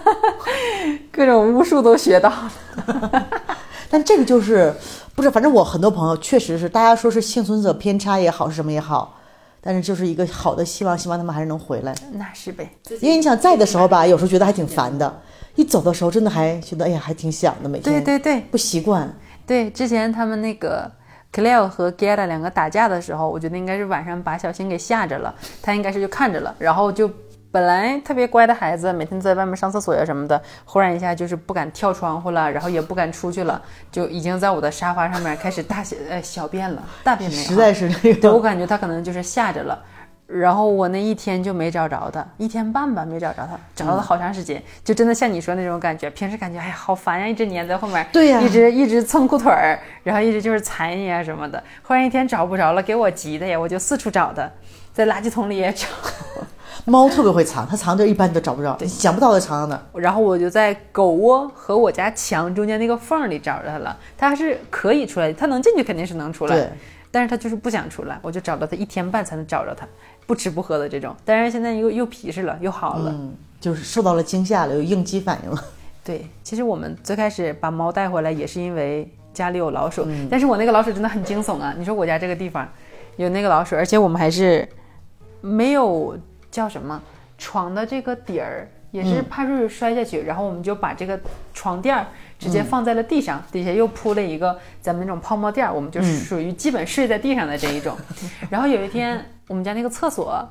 [1.13, 3.29] 各种巫术都学到了。
[3.91, 4.75] 但这个就是
[5.15, 9.19] 不是，反正我很多朋友确实是，大家说是幸存者偏差也好，是什么也好，
[9.61, 11.95] 但是就是一个好的希望，希望他们还是能回来。
[12.13, 15.21] 那是呗，因为你想在的时候吧，有时候觉得还挺烦的，
[15.55, 19.15] 一走的时候真的还觉得哎呀还挺想的，每天对对对不习惯。
[19.47, 20.91] 对，之前他们那个
[21.33, 27.11] Cleo 和 Gera 两个打架的时候，我觉得应该是晚上把小新给吓着了，他应该是就看着了，然后就。
[27.53, 39.83] 本来特别乖的孩子，每天在外面上厕所呀什么的，忽然一下就是不敢跳窗户了，然后也不敢出去了，就已经在我的沙发上面开始大小呃小便了，大便没有，实在是那对我，感觉他可能就是吓着了，
[40.27, 46.11] 然后我那一天就没找着他，一天半吧没找着他，找了好长时间，就真的像你说那种感觉。
[46.11, 51.63] 平时感觉哎呀好烦呀，一直黏在后面，对呀一直一直蹭裤腿儿，然后一直就是踩你啊什么的。
[51.85, 54.51] 忽然一天找不着了，给我急的呀，我就四处找他，
[54.93, 55.87] 在垃圾桶里也找，
[56.87, 60.01] 猫特别会藏，它藏地儿一般都找不着，想不到它藏到哪儿。
[60.01, 63.97] 然后我就在狗窝和我家墙中间那个缝里找着它了。
[64.19, 66.69] 它还是可以出来，它能进去肯定是能出来对，
[67.11, 69.87] 但是它就是不想出来，我就找了它一天半才能找着它，
[70.27, 71.15] 不吃不喝的这种。
[71.25, 73.11] 但是现在又又皮实了，又好了。
[73.15, 75.65] 嗯，就是受到了惊吓了，有应激反应了。
[76.05, 81.75] 对，其实我们最开始把猫带回来也是因为家里有老鼠，但是我那个老鼠真的很惊悚啊！
[81.77, 82.69] 你说我家这个地方
[83.17, 84.67] 有那个老鼠，而且我们还是
[85.41, 86.17] 没有
[86.51, 87.03] 叫什么
[87.37, 91.19] 床的这个底儿，也是怕瑞瑞摔下去，然后我们就把这个
[91.53, 92.07] 床垫儿
[92.39, 97.97] 直接放在了地上，底下又铺了一个咱们那种泡沫垫儿，我们就属于基本睡在地上的这一种。
[98.49, 100.49] 然后有一天，我们家那个厕所。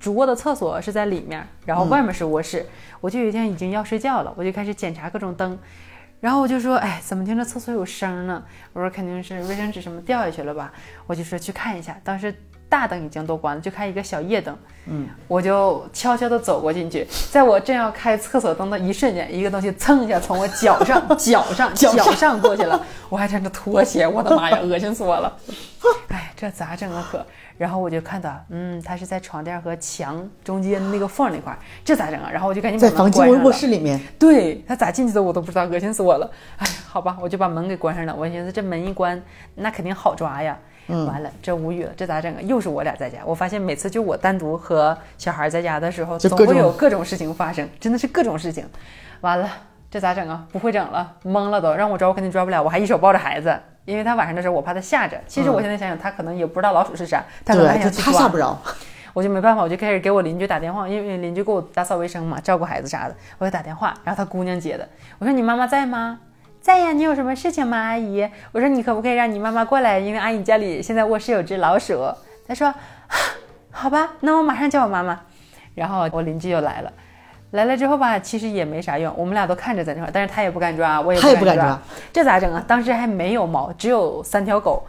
[0.00, 2.64] 主卧的厕所是在里面，然后外面是卧室。
[3.00, 5.58] 我就有一天已经要睡觉了，我就开始检查各种灯，
[6.20, 8.40] 然后我就说，哎，怎么听着厕所有声呢？
[8.72, 10.72] 我说肯定是卫生纸什么掉下去了吧？
[11.08, 12.00] 我就说去看一下。
[12.04, 12.32] 当时
[12.68, 14.56] 大灯已经都关了，就开一个小夜灯。
[14.86, 25.36] 嗯，我就悄悄地走过进去，在我正要开厕所灯的一瞬间，一个东西蹭一下从我 脚上、脚上、脚上过去了，我还穿着拖鞋，我的妈呀，恶心死我了！
[26.06, 27.06] 哎，这咋整啊？
[27.10, 27.26] 可，
[27.58, 32.30] 然后我就看到，嗯，他是在床垫和墙中间那个缝那块儿，这咋整啊？
[32.32, 36.30] 然后我就赶紧把在房间卧室里面，对他咋进去的我都不知道，恶心死我了。
[36.56, 38.14] 哎，好吧，我就把门给关上了。
[38.14, 39.20] 我寻思这门一关，
[39.56, 40.56] 那肯定好抓呀。
[40.86, 42.40] 完了，这无语了，这咋整啊？
[42.40, 43.18] 又是我俩在家。
[43.26, 48.64] 我发现每次就我单独和小孩在家的时候，总会有各种事情发生，真的是各种事情。
[49.20, 49.50] 完了，
[49.90, 50.46] 这咋整啊？
[50.50, 51.74] 不会整了，懵了都。
[51.74, 52.62] 让我抓，我肯定抓不了。
[52.62, 53.54] 我还一手抱着孩子，
[53.88, 55.18] 因为他晚上的时候我怕他吓着。
[55.26, 58.56] 其实我现在想想，他可能也不知道老鼠是啥，他可能还想他吓不着。
[59.14, 64.86] 我就没办法，我就开始给我邻居打电话，因为邻居给我打扫卫生嘛，照顾孩子啥的，我就打电话，然后他姑娘接的。
[65.18, 66.20] 我说你妈妈在吗？
[66.60, 68.28] 在呀，你有什么事情吗，阿姨？
[68.52, 72.06] 我说你可不可以让你妈妈过来，因为阿姨家里现在卧室有只老鼠。
[72.46, 72.72] 她说，
[73.72, 75.18] 好吧，那我马上叫我妈妈。
[75.74, 76.92] 然后我邻居又来了，
[77.52, 81.80] 来了之后吧，其实也没啥用，我们俩都看着在那块，但是他也不敢抓，我也不敢抓，
[82.12, 82.62] 这咋整啊？
[82.66, 84.84] 当时还没有猫，只有三条狗。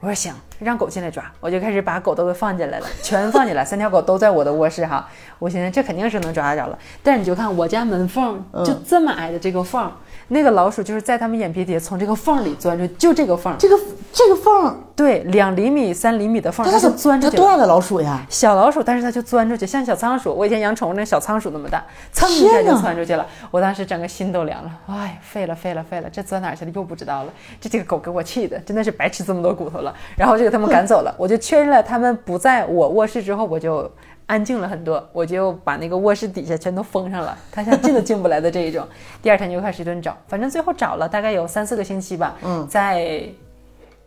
[0.00, 5.08] 我说行，让狗进来抓，我就开始把狗都给放进来了， 全放进来，三条狗都在我的卧室哈。
[5.38, 9.90] 我寻思这肯定是能抓得着了，但是你就看我家门缝就这么矮的这个缝。
[10.28, 13.78] 那个老鼠就是在他们眼皮底下从这个缝里钻出，就这个缝，这个
[14.12, 17.36] 这个缝，对，两厘米、三厘米的缝，它就钻出去。
[17.36, 18.24] 它多大的老鼠呀？
[18.28, 20.32] 小老鼠，但是它就钻出去，像小仓鼠。
[20.32, 23.26] 我以前养宠物那小仓鼠那么大，蹭一下就窜出去了。
[23.50, 27.32] 我当时整个心都凉了，哎，废了废了废了，这钻哪去了又不知道了。
[27.60, 29.94] 这几个狗给我气的，真的是白吃这么多骨头了。
[30.16, 31.14] 然后就给他们赶走了。
[31.18, 33.90] 我就确认了他们不在我卧室之后，我就。
[34.26, 38.86] 安静了很多，我就把那个卧室底下全都封上了， 他想进都进不来的这一种。
[39.22, 42.36] 第二天就开始一顿找，反正最后找了大概有三四个星期吧。
[42.42, 43.22] 嗯，在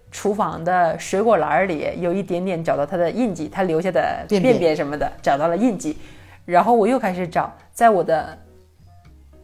[0.10, 5.98] 厨房的水果篮里有一点点找到他的印记，他留下的便便什么的找到了印记。
[6.46, 8.38] 然后我又开始找，在我的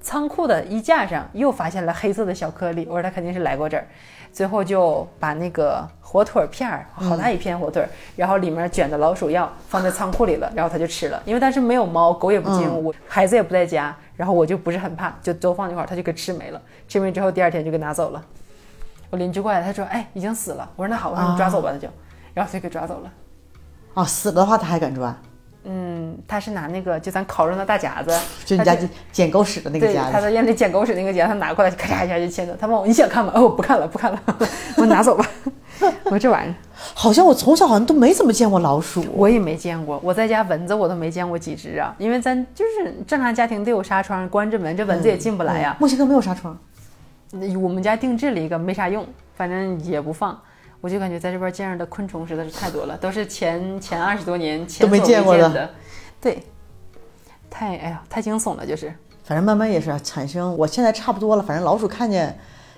[0.02, 3.86] 仓库的衣架上又发现了黑色的小颗粒，我说他肯定是来过这儿。
[4.34, 11.22] 最后就把那个火腿片儿，好大一片火腿，然后里面卷的老鼠药放在仓库里了，然后他就吃了。
[11.24, 16.60] 因为当时没有猫，狗也不进屋，孩子也不在家，然后我就不是很怕，就都放那块儿，他就给吃没了。
[16.88, 18.24] 吃没之后，第二天就给拿走了。
[19.12, 21.88] 我邻居过来，他说：“哎，已经死了。”我说：“那好，我说你抓走吧，那就。”
[22.34, 23.12] 然后就给抓走了。
[23.94, 25.16] 啊，死的话他还敢抓？
[25.66, 28.12] 嗯，他是拿那个就咱烤肉那大夹子，
[28.46, 28.78] 就你家
[29.12, 30.12] 捡狗屎的那个夹子。
[30.12, 32.56] 他在院里捡狗屎那个夹，他拿过来，咔嚓一下就切了。
[32.60, 33.32] 他问我你想看吗？
[33.36, 34.22] 哦，不看了，不看了，
[34.78, 35.26] 我拿走吧。
[36.06, 36.56] 我说这玩意儿，
[36.94, 40.00] 好像我从小好像都没怎么见过老鼠，我也没见过。
[40.04, 45.76] 我在家蚊子我都没见过几只啊，因为咱就是正常家庭都有纱窗，关着门，这蚊子也进不来呀。
[45.80, 46.58] 墨西哥没有纱窗，
[47.62, 50.40] 我们家定制了一个，没啥用，反正也不放。
[50.84, 55.70] 我就感觉在这边见着的昆虫实在是太多了，都是前前二十多年前都没见过的。
[56.20, 56.44] 对，
[57.50, 58.94] 太哎呀，太惊悚了，就是。
[59.24, 61.42] 反正慢慢也是产生，我现在差不多了。
[61.42, 62.38] 反正老鼠看见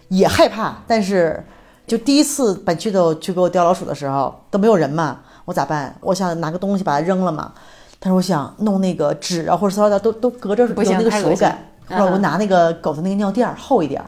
[0.09, 1.43] 也害怕，但是
[1.87, 5.95] 就第一次本去都去给我叼老鼠的时候都没有人嘛，我咋办？
[6.01, 7.53] 我想拿个东西把它扔了嘛。
[7.99, 11.57] 但是我想弄那个纸啊或者塑料袋都都隔着有那个手感，
[11.89, 13.99] 我拿那个狗的那个尿垫厚一点，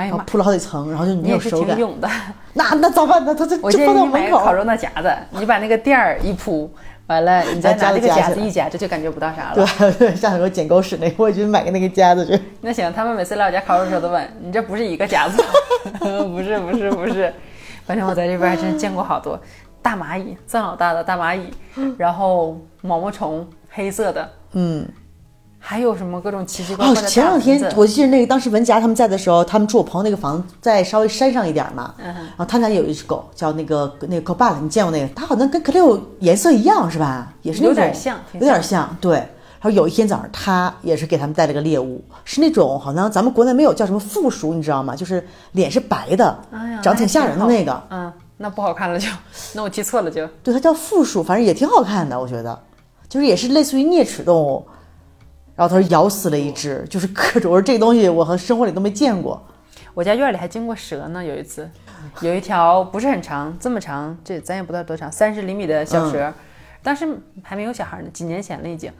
[0.00, 1.78] 哎铺了好几层，然后就没有手感。
[2.54, 3.34] 那那咋办呢？
[3.34, 6.70] 他这我建议你买个烤肉那夹子，你把那个垫儿一铺。
[7.06, 9.66] 完了，你再拿那个夹子一夹，这就感觉不到啥了。
[9.98, 12.40] 对，像很多捡狗屎那，我也去买个那个夹子去。
[12.60, 15.42] 那行，他们每次来我家烤肉的时候都问：“你这不是一个夹子？”
[15.98, 17.34] 不是，不是，不是。
[17.84, 19.36] 反正我在这边还真见过好多
[19.82, 21.50] 大蚂蚁，这老大的大蚂蚁，
[21.98, 24.86] 然后毛毛虫，黑色的，嗯。
[25.62, 27.06] 还有什么各种奇奇怪怪的？
[27.06, 31.94] 哦，前两天我记得那个当时文佳他们在的时候，他们住我朋友那个房子在稍微山上一点嘛。
[31.98, 32.06] 嗯。
[32.06, 35.14] 然后他家有一只狗，叫那个那个狗爸了，你见过那个？
[35.14, 37.32] 它好像跟可乐有颜色一样，是吧？
[37.42, 37.68] 也是那种。
[37.68, 38.18] 有点像。
[38.32, 39.12] 有点像，对。
[39.62, 44.96] 然后有一天早上，他也是给他们带了个猎物，是那种好像咱们国内没有叫什么负鼠，你知道吗？
[44.96, 45.22] 就是
[45.52, 46.38] 脸是白的，
[46.82, 47.82] 长挺吓人的那个。
[47.90, 49.06] 嗯，那不好看了就，
[49.52, 50.26] 那我记错了就。
[50.42, 52.58] 对，它叫负鼠，反正也挺好看的，我觉得，
[53.06, 54.66] 就是也是类似于啮齿动物。
[55.60, 57.52] 然后他说咬死了一只，就是各种。
[57.52, 59.38] 我说这个东西我和生活里都没见过。
[59.92, 61.68] 我家院里还经过蛇呢，有一次，
[62.22, 66.32] 有一条不是很长，这么长，这咱也不知道多长，三十厘米的小蛇。
[66.82, 67.06] 当时
[67.42, 68.90] 还没有小孩呢，几年前了已经。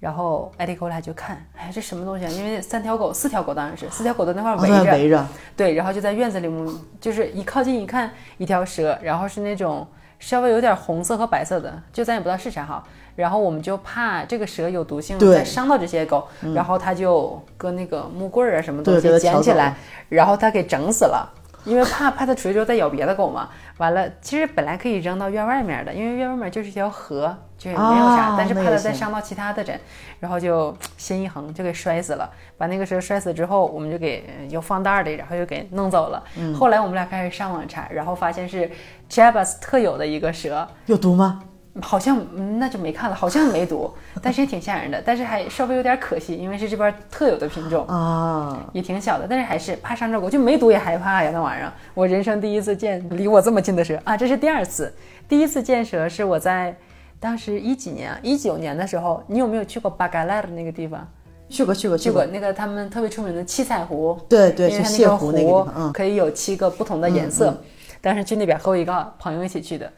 [0.00, 2.30] 然后艾迪过来就看，哎，这什么东西啊？
[2.30, 5.26] 因为三条狗，四条狗当然是四条狗在那块围着，围着。
[5.54, 6.50] 对，然后就在院子里，
[6.98, 9.86] 就是一靠近一看，一条蛇，然后是那种
[10.18, 12.82] 稍微有点红色和白色的，就咱也不知道是啥哈。
[13.16, 19.74] 然后我们就怕这个蛇有毒性，再伤到这些狗，然后他就搁那个木棍儿啊什么东西捡起来，
[20.08, 21.32] 然后他给整死了。
[21.64, 23.48] 因为怕怕它出去之后再咬别的狗嘛。
[23.78, 29.80] 完了，其实本来可以扔到院外面的，因为院外面就是一条河，就也没有啥，啊但是怕它再伤到其他的人，
[30.20, 32.30] 然后就心一横就给摔死了。
[32.56, 36.22] 把那个蛇摔死之后，我们就给呃又放袋儿里，然后又给弄走了。
[36.38, 38.70] 嗯后来我们俩开始上网查，然后发现是
[39.10, 41.42] Jabas 特有的一个蛇，有毒吗？
[41.82, 47.86] 好像嗯那就没看了，好像没毒， 但是也挺吓人的，但是还稍微有点可惜，因为是这边特有的品种。
[47.86, 51.30] 啊，也挺小的，但是还是怕伤着我，就没毒也害怕呀。
[51.32, 54.92] 那玩意儿，我人生第一次见离我这么近的蛇啊，这是第二次。
[55.28, 56.74] 第一次见蛇是我在
[57.18, 61.06] 当时一几年啊，一九年的时候，你有没有去过巴嘎拉的那个地方？
[61.48, 67.56] 去过去过去过那个他们特别出名的七彩湖，对对，因为它那去泻湖那个地湖方，嗯，可以有七个不同的颜色。
[68.00, 69.90] 当时去那边和我一个朋友一起去的。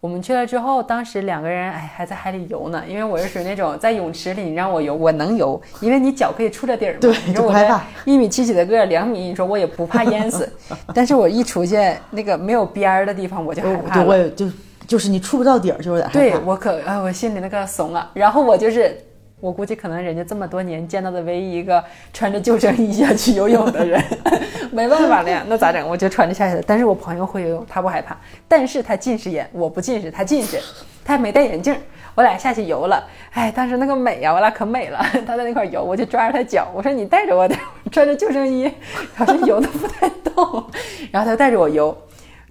[0.00, 6.98] 我们去了之后，当时两个人哎还在海里游呢，因为我是属于那种在泳池里你让我游我能游，因为你脚可以触着底儿嘛。
[7.00, 10.48] 对你说我害怕一米七几的个儿，两米，你说我也不怕淹死。
[10.94, 11.76] 但是我一出去
[12.10, 14.06] 那个没有边儿的地方，我就害怕了。
[14.06, 14.46] 我也就
[14.86, 16.20] 就是你触不到底儿，就有点害怕。
[16.20, 18.10] 对我可哎，我心里那个怂啊。
[18.14, 18.96] 然后我就是，
[19.38, 21.82] 我估计可能人家这么多年见到的唯一一个
[22.12, 24.02] 穿着救生衣下去游泳的人，
[24.72, 25.86] 没办法了呀，那咋整？
[25.86, 26.62] 我就穿着下去了。
[26.66, 28.16] 但是我朋友会游泳，他不害怕，
[28.48, 30.58] 但是他近视眼，我不近视，他近视，
[31.04, 31.76] 他还没戴眼镜。
[32.14, 34.98] 我俩下去游了，哎，当时那个美呀、我俩可美了。
[35.26, 37.60] 他在那块游，我就抓着他脚，我说你带着我点，
[37.92, 38.72] 穿着救生衣，
[39.14, 40.64] 他说游的不太动。
[41.12, 41.94] 然后他就带着我游，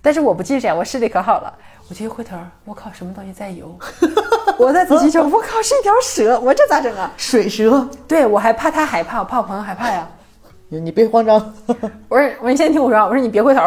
[0.04, 1.52] 但是我不近视眼，我视力可好了。
[1.88, 3.78] 我就一回头，我靠，什么东西在游？
[4.58, 7.12] 我再仔细瞅，我靠，是一条蛇，我这咋整啊？
[7.16, 10.08] 水蛇，对我还怕他害怕，我怕我朋友害怕呀。
[10.70, 11.54] 你别慌张。
[12.10, 13.62] 我说，我说你先听我说，我说你别回头。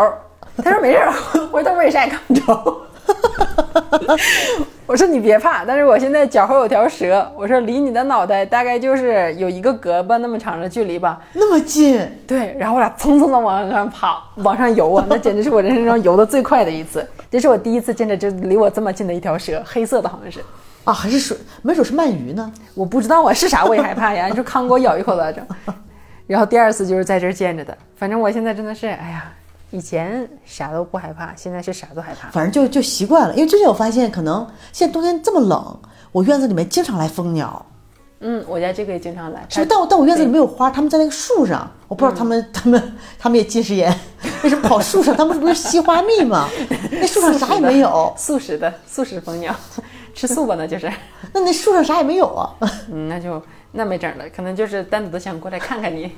[0.65, 1.13] 他说没事儿，
[1.53, 2.83] 我说他为啥也看不着。
[4.85, 11.21] 我说你别怕，但是我现在脚后有条蛇，我说离你的脑袋大概就是有一个胳膊那么长的距离吧。
[11.35, 17.07] 那么近，对，然后我俩蹭蹭的往上爬，往上游啊，那简直是我人生中游的最快的一次。
[17.31, 20.41] 这是我第一次见着就离我这么近的一条蛇，黑色的好像是。
[20.85, 22.51] 啊，还是水，没准是鳗鱼呢。
[22.75, 25.45] 我不知道啊，是啥我也害怕呀， 你说康给我咬一口咋整？
[26.27, 29.31] 然后第二次就是在这儿见着的，反正我现在真的是，哎呀，
[29.71, 32.31] 以前啥都不害怕，现在是啥都害怕。
[32.31, 35.79] 反正就就习惯了，因为最近我发现，可能现在冬天这么冷，
[36.13, 37.67] 我院子里面经常来蜂鸟。
[38.21, 43.97] 嗯，我家这个也经常来，是，但我但我院子里没有花，他们在那个树上，我不知道他们、他们他们也近视眼，
[44.43, 45.17] 为什么跑树上？
[45.17, 46.49] 他们不是吸花蜜吗？
[46.91, 49.55] 那树上啥也没有，素食的素食蜂鸟，
[50.15, 50.93] 吃素吧那就是，
[51.33, 52.53] 那那树上啥也没有啊。
[52.91, 53.41] 嗯，那就
[53.71, 56.11] 那没整了，可能就是单独的想过来看看你。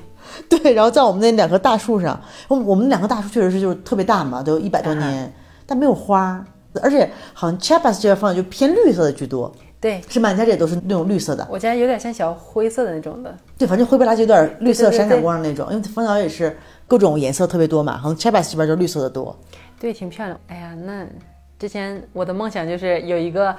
[0.49, 5.31] 对，然后在我们那两棵大树上，我们我们两棵大树确实是就是特别大嘛，都有一百多年，
[5.67, 6.43] 但没有花，
[6.81, 11.45] 而且好像 Chiapas 这边放就偏绿色的居多，对是满家里都是那种绿色的。
[11.49, 16.55] 我家有点像小灰色的那种的，对，反正灰不拉几有点绿色闪闪光的那种，因为蜂鸟也是
[16.87, 19.35] 各种颜色特别多嘛，好像 Chiapas 这边就绿色的多。
[19.79, 20.39] 对，挺漂亮。
[20.47, 21.05] 哎呀，那
[21.59, 23.55] 之前我的梦想就是有一个。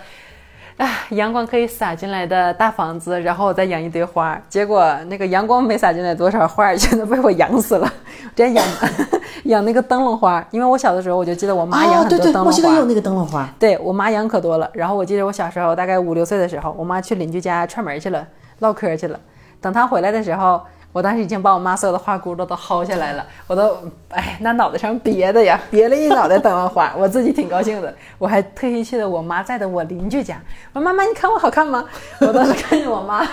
[0.79, 4.41] 啊，阳光可以洒进来的大房子，然后我再养一堆花。
[4.49, 7.93] 结果那个阳光没洒进来多少，花儿全都被我养死了。
[8.35, 8.65] 之前养
[9.45, 12.45] 养那个灯笼花，因为我小的时候我就记得我妈养啊，很多灯笼花。
[12.45, 14.69] 对对，我记得有那个灯笼花，对我妈养可多了。
[14.73, 18.27] 然后我记得我小时候大概五六岁的时候，我妈去邻居家串门去了，
[18.61, 19.21] 唠嗑去了。
[19.61, 20.61] 等她回来的时候，
[20.93, 23.77] 我当时已经把我妈所有的花骨朵都薅下来了，我都
[24.11, 27.95] 哎那脑袋上别的呀， 别了一脑袋灯笼花，我自己挺高兴的。
[28.19, 30.41] 我还特意去了我妈在的我邻居家，
[30.73, 31.85] 我说妈妈你看我好看吗？
[32.21, 33.27] 我当时看见我妈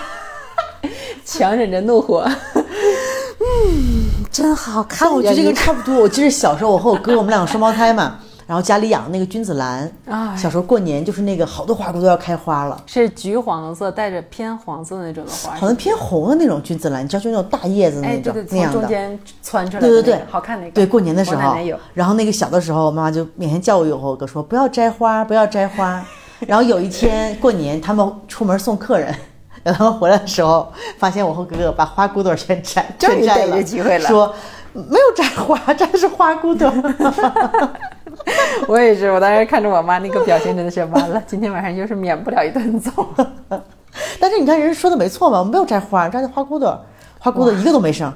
[1.24, 5.94] 强忍着怒火，嗯，真好看但我觉得这个差不多。
[5.96, 8.18] 我记得小时候我和我哥我们两个双胞胎嘛，
[8.50, 12.82] 然后家里养的那个君子兰，啊小时候过年就是那个好多花骨朵要开花了。
[12.84, 18.80] 是橘黄色带着偏黄色的那种的花，好像偏红的那种君子兰，你知道，就那种大叶子哎那种、那样的。
[18.80, 20.72] 中间窜出来的那个，对对对，好看那个。
[20.72, 26.04] 对，过年的时候奶奶，然后那个小的时候，妈妈就每天叫我以后，我哥说不要摘花，不要摘花。
[26.48, 29.14] 然后有一天过年，他们出门送客人，
[29.62, 34.34] 等他们回来的时候，发现我和哥哥把花骨朵全摘，终于逮全摘了，着机会了说
[34.72, 36.68] 没有摘花， 摘的是花骨朵。
[38.68, 42.90] 我也是，我当时看着我妈那个表情，真的是完了， 今天晚上又是免不了一顿揍。
[44.20, 46.80] 但是你看人说的没错嘛，我们没有摘花，摘的花骨朵，
[47.18, 48.12] 花骨朵一个都没剩，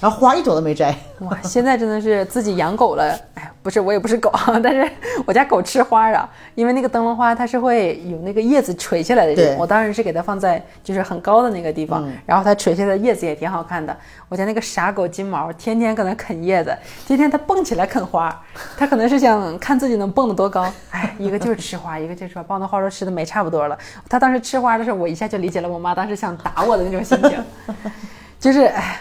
[0.00, 0.94] 然后花一朵都没摘。
[1.20, 4.32] 哇，现在真的是自己养狗了，哎，不是我也不是狗，
[4.62, 4.88] 但是
[5.26, 13.96] 我家狗吃花啊，因为那个灯笼花它是会有那个叶子垂下来的对我当时是给它放在就是很高的那个地方，然后它垂下来的叶子也挺好看的。
[14.28, 18.40] 我家那个傻狗金毛天天搁那啃叶子，今天它蹦起来啃花，
[18.76, 20.72] 它可能是想看自己能蹦得多高。
[20.90, 23.76] 哎，一个就是吃花，一个就是说把我那花都吃的没差不多了。
[24.08, 27.44] 它当时吃花的时候，我一下就理解了我妈当时想打我的那种心情，
[28.38, 29.00] 就是哎。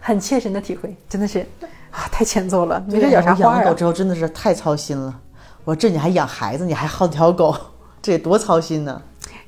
[0.00, 1.40] 很切身的体会，真的是，
[1.90, 2.82] 啊，太欠揍了！
[2.88, 3.62] 没对事养啥我养花啊？
[3.62, 5.20] 了狗之后真的是太操心了。
[5.64, 7.54] 我说这你还养孩子，你还好几条狗，
[8.00, 9.00] 这得多操心呢。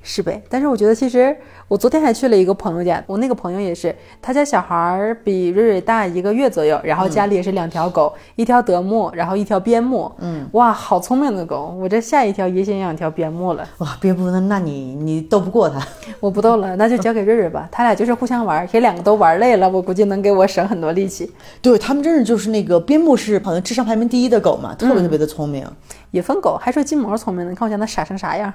[0.02, 0.42] 是呗？
[0.48, 1.34] 但是我觉得其实
[1.68, 10.10] 我昨天还去了一个朋友家，我那个朋友也是，他家小孩儿比瑞瑞大一个月左右，然后家里也是两条狗，一条德牧，然后一条边牧。
[10.18, 11.74] 嗯，哇，好聪明的狗！
[11.80, 13.66] 我这下一条也想养条边牧了。
[13.78, 15.80] 哇，边牧那那你你斗不过它。
[16.20, 21.32] 我不斗了，那就交给瑞瑞吧，他俩就是互相玩儿，给两个都玩累了，我估计能给我省很多力气。
[21.60, 25.66] 对他们真是就是那个边牧是好像智商排名第一的狗嘛，特别特别的聪明。
[26.10, 28.52] 也分狗，还说金毛聪明呢，你看我家那傻成啥样。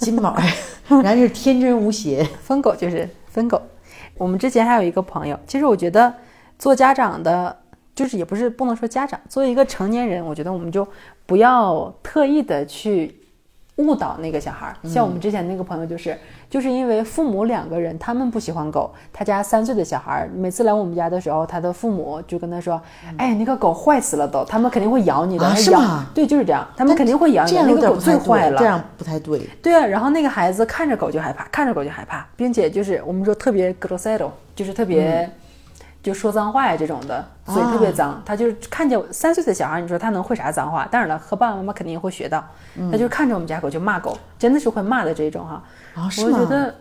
[0.00, 0.34] 金毛，
[0.88, 2.24] 人家是天真无邪。
[2.42, 3.60] 疯狗就是疯狗。
[4.16, 6.12] 我们之前还有一个朋友，其实我觉得
[6.58, 7.56] 做家长的，
[7.94, 10.86] 就是也不是不能说家长，作为一个成年人，我觉得我们就
[11.26, 13.19] 不要特意的去
[13.86, 14.76] 误导那个小孩儿。
[14.88, 16.16] 像我们之前那个朋友就是，
[16.48, 22.80] 就是因为父母两个人他们不喜欢狗，他家三岁的小孩儿每次来我们家的时候，他的父母就跟他说
[23.16, 25.46] ：“哎，那个狗坏死了都，他们肯定会咬你的。
[25.46, 29.40] 啊是吗对，就是这样，他们肯定会咬你那个狗最坏了，这样不太对。
[29.62, 35.28] 对啊，然后那个孩子看着狗就害怕，看着狗就害怕，并且就是我们说特别 grosero，就是特别、
[36.02, 38.22] 就说脏话呀这种的，嘴特别脏。
[38.24, 40.86] 他就是看见三岁的小孩，你说他能会啥脏话？
[40.90, 42.42] 当然了，和爸爸妈妈肯定也会学到。
[42.90, 45.62] 他就是看着我们家狗就骂狗，真的是会骂的这种哈。
[45.94, 46.38] 啊，是我吗？
[46.38, 46.74] 觉得，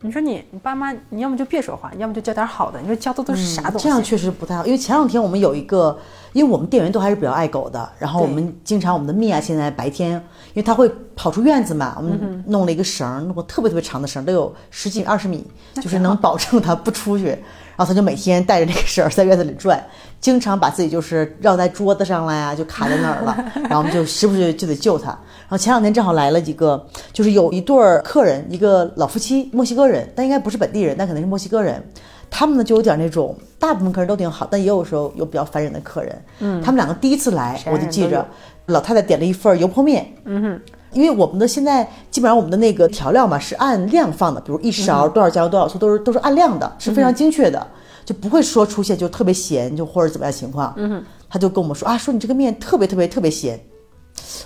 [0.00, 2.80] 你说你你爸妈，你要么就别说话，要么就教点好的。
[2.80, 3.84] 你说教的都是啥东西？
[3.84, 5.98] 这样确实不太好，因为前两天我们有一个，
[6.32, 17.26] 因为我们店员都还是比较爱狗的，然后我们经常我们的蜜啊，现在白天，因为它会跑出院子嘛，我嗯们弄了一个绳，弄个特别特别长的绳，都有十几二十米，就是能保证它不出去。
[17.26, 17.38] 然
[17.84, 19.82] 后他就每天带着那个绳儿在院子里转，
[20.20, 23.36] 经常把自己就是绕在桌子上了呀，就卡在那儿了。
[23.68, 25.08] 然后我们就时不时就得救他。
[25.08, 31.82] 然后前两天正好来了几个，就是有一对儿客人，一个老夫妻，墨西哥人，但应该不是本地人，但可能是墨西哥人。
[32.30, 36.24] 他们呢就有点那种，大部分客人都挺好，但也有时候有比较烦人的客人。
[36.38, 38.26] 嗯，他们两个第一次来，我就记着
[38.66, 40.06] 老太太点了一份油泼面。
[40.24, 40.60] 嗯哼，
[40.92, 47.66] 因为我们的现在基本上我们的那个调料嘛是按量放的，比如一勺多少酱油多少醋都是都是按量的，是非常精确的，
[48.04, 50.72] 就不会说出现就特别咸就或者怎么样情况。
[50.76, 53.58] 嗯哼，他就跟我们说啊，说你这个面特别特别特别咸。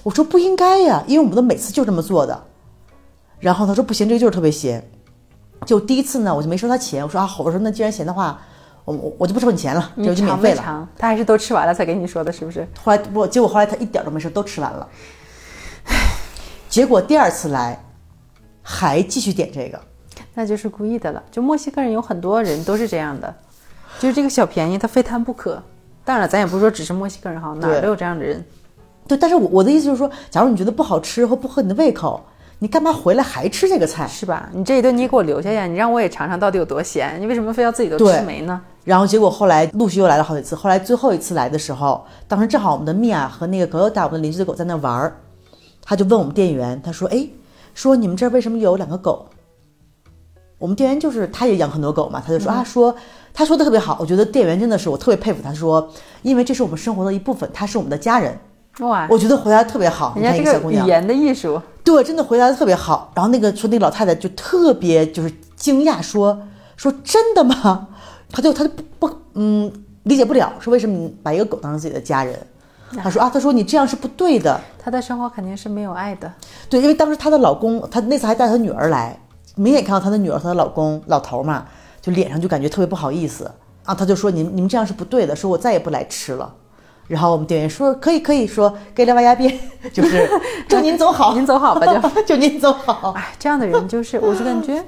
[0.02, 2.40] 我说不应该呀，因为我们的每次就这么做的。
[3.40, 4.82] 然后他说不行，这个就是特别咸。
[5.64, 8.38] 就第一次呢，我就没收他钱，我说啊好，我说那既然咸的话，
[8.84, 10.88] 我我我就不收你钱了，这你个就免费了。
[10.96, 12.66] 他还是都吃完了才给你说的，是不是？
[12.82, 14.86] 后来我结果后来他一点都没事，都吃完了。
[16.76, 17.82] 结果第二次来，
[18.60, 19.80] 还继续点这个。
[20.34, 21.22] 那就是故意的了。
[21.30, 23.34] 就墨西哥人有很多人都是这样的，
[23.98, 25.54] 就是这个小便宜他非贪不可。
[26.04, 28.44] 当然了，咱也不是说只是墨西哥人哈，哪儿都有这样的人。
[29.08, 32.22] 对，但是我我的意思就是说，假如你觉得不好吃或不合你的胃口，
[32.58, 34.06] 你干嘛回来还吃这个菜？
[34.06, 34.50] 是吧？
[34.52, 38.60] 你这一顿你给我留下呀，你让我也尝尝到底有多咸，你为什么非要自己都吃没呢？
[38.84, 45.16] 然后结果后来陆续又来了好几次，后来最后一次来的时候，当时正好我们的米娅和那个格尤达，我们的邻居的狗在那玩儿，
[45.86, 47.26] 他就问我们店员，他说：“哎，
[47.72, 49.26] 说你们这儿为什么有两个狗？”
[50.58, 52.94] 我们店员就是他也养很多狗嘛，他就说、啊，说
[53.32, 55.88] 他说的特别好，我觉得店员真的是我特别佩服他说，
[56.22, 58.36] 因为这是我们生活的一部分，他是我们的家人，
[58.80, 60.14] 哇，我觉得回答的特别好。
[60.16, 63.12] 你人家这看小姑娘，个语言的艺术，对，真的回答的特别好。
[63.14, 66.36] 然后那个说那个老太太就特别就是惊讶说
[66.76, 67.86] 说真的吗？
[68.32, 69.70] 他就他就不不嗯
[70.04, 72.34] 理解不了，说为什么你把一个狗当成自己的家人？
[72.94, 74.60] 她说啊，他说你这样是不对的。
[74.78, 76.32] 他的生活肯定是没有爱的。
[76.70, 79.18] 对，因为当时她的老公，她那次还带她女儿来，
[79.56, 81.66] 明显看到她的女儿和她老公老头嘛，
[82.00, 83.50] 就脸上就感觉特别不好意思
[83.84, 83.94] 啊。
[83.94, 86.54] 她就说你们你们这样是不对的，说我再也不来吃了。
[87.08, 89.58] 然后我们店员说可以可以说给两瓦亚边，
[89.92, 90.28] 就是
[90.68, 92.22] 祝您走好，您走好吧就。
[92.22, 93.12] 就您走好。
[93.12, 94.84] 哎，这样的人就是，我就感觉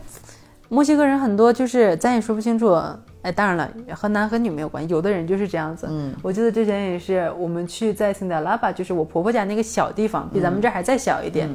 [0.69, 2.81] 墨西哥人很多，就是咱也说不清楚。
[3.23, 5.87] 哎，当然了，和男和女没有关系，有的人就是这样子。
[5.91, 11.49] 嗯，我记得之前也是，我们去在辛德拉巴，就是我婆婆家那个小地方，比咱们这儿还再小一点。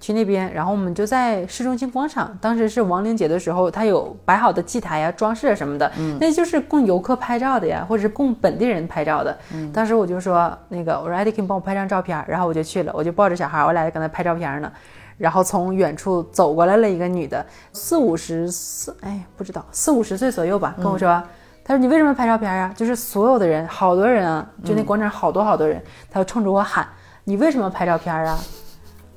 [0.00, 5.88] 去那边，然后我们就在市中心广场，当时是亡灵节的时候，它有摆好的祭台呀、装饰啊什么的，
[6.18, 9.38] 那就是供游客拍照的呀，或者是供本地人拍照的。
[9.72, 14.72] 当时我就说，那个我说艾迪，可以帮我拍张照片，然后我就去了，我就抱着小孩，我俩就跟他拍照片呢。
[15.18, 21.22] 然后从远处走过来了一个女的，四五十四，哎，不知道四五十岁左右吧，跟我说，
[21.64, 22.72] 她说你为什么拍照片啊？
[22.76, 26.86] 就是所有的人，好多人啊，就那广场好多好多人，她就冲着我喊，
[27.24, 28.38] 你为什么拍照片啊？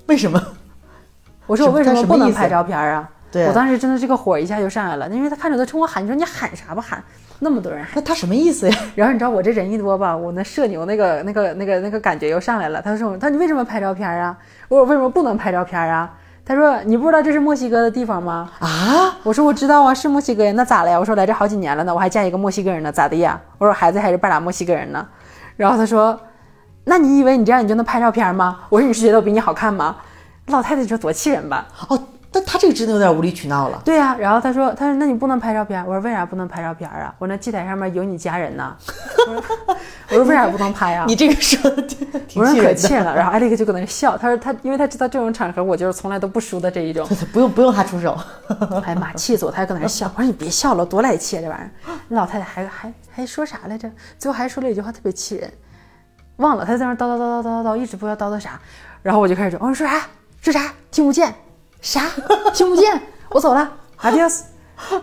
[0.07, 0.41] 为什么？
[1.47, 3.09] 我说我为什么不能拍照片啊？
[3.47, 7.03] 我当时真的这个火一下就上来了，因为他看着他冲我喊，你说你喊啥不喊，
[7.39, 7.91] 那么多人喊。
[7.95, 8.77] 那他什么意思呀？
[8.95, 12.81] 然后你知道我这人一多吧，我那社牛那个那个那个那个感觉又上来了。
[12.81, 14.37] 他说他说你为什么拍照片啊？
[14.67, 16.11] 我说为什么不能拍照片啊？
[16.45, 18.51] 他说你不知道这是墨西哥的地方吗？
[18.59, 20.99] 啊，我说我知道啊，是墨西哥呀，那咋了呀？
[20.99, 23.39] 我说来这好几年了呢，我还嫁一个墨西哥人呢，咋的呀？
[23.57, 25.05] 我说孩子还是半拉墨西哥人呢。
[25.57, 26.19] 然后他说，
[26.83, 28.59] 那你以为你这样你就能拍照片吗？
[28.69, 29.95] 我说你是觉得我比你好看吗？
[30.47, 31.65] 老太太你说多气人吧？
[31.89, 31.99] 哦，
[32.35, 33.81] 但他这个真的有点无理取闹了。
[33.85, 35.81] 对呀、然后他说，他说那你不能拍照片。
[35.85, 37.15] 我说为啥不能拍照片啊？
[37.17, 38.75] 我那祭台上面有你家人呢。
[39.25, 39.43] 我说
[40.11, 41.05] 我说为啥不能拍啊？
[41.07, 42.05] 你这个说的挺
[42.35, 43.15] 我说可气了。
[43.15, 47.07] 然后艾利克就搁那笑，他说他因为他知道这种场合我就是从来都不输的这一种。
[47.31, 48.19] 不用不用他出手，
[48.83, 49.51] 哎呀妈，气死我！
[49.51, 50.11] 他还搁那笑。
[50.17, 51.71] 我说你别笑了，多来气啊这玩意儿。
[52.09, 53.89] 那老太太还还还说啥来着？
[54.19, 55.49] 最后还说了一句话特别气人，
[56.35, 56.65] 忘了。
[56.65, 58.59] 他在那叨叨叨叨叨叨叨，一直不知道叨叨啥。
[59.01, 60.05] 然后我就开始说，我说说啥？
[60.41, 60.73] 说啥？
[60.91, 61.33] 听不见？
[61.85, 62.01] 啥？
[62.51, 62.99] 听不见？
[63.29, 63.71] 我走了
[64.01, 64.41] ，adios，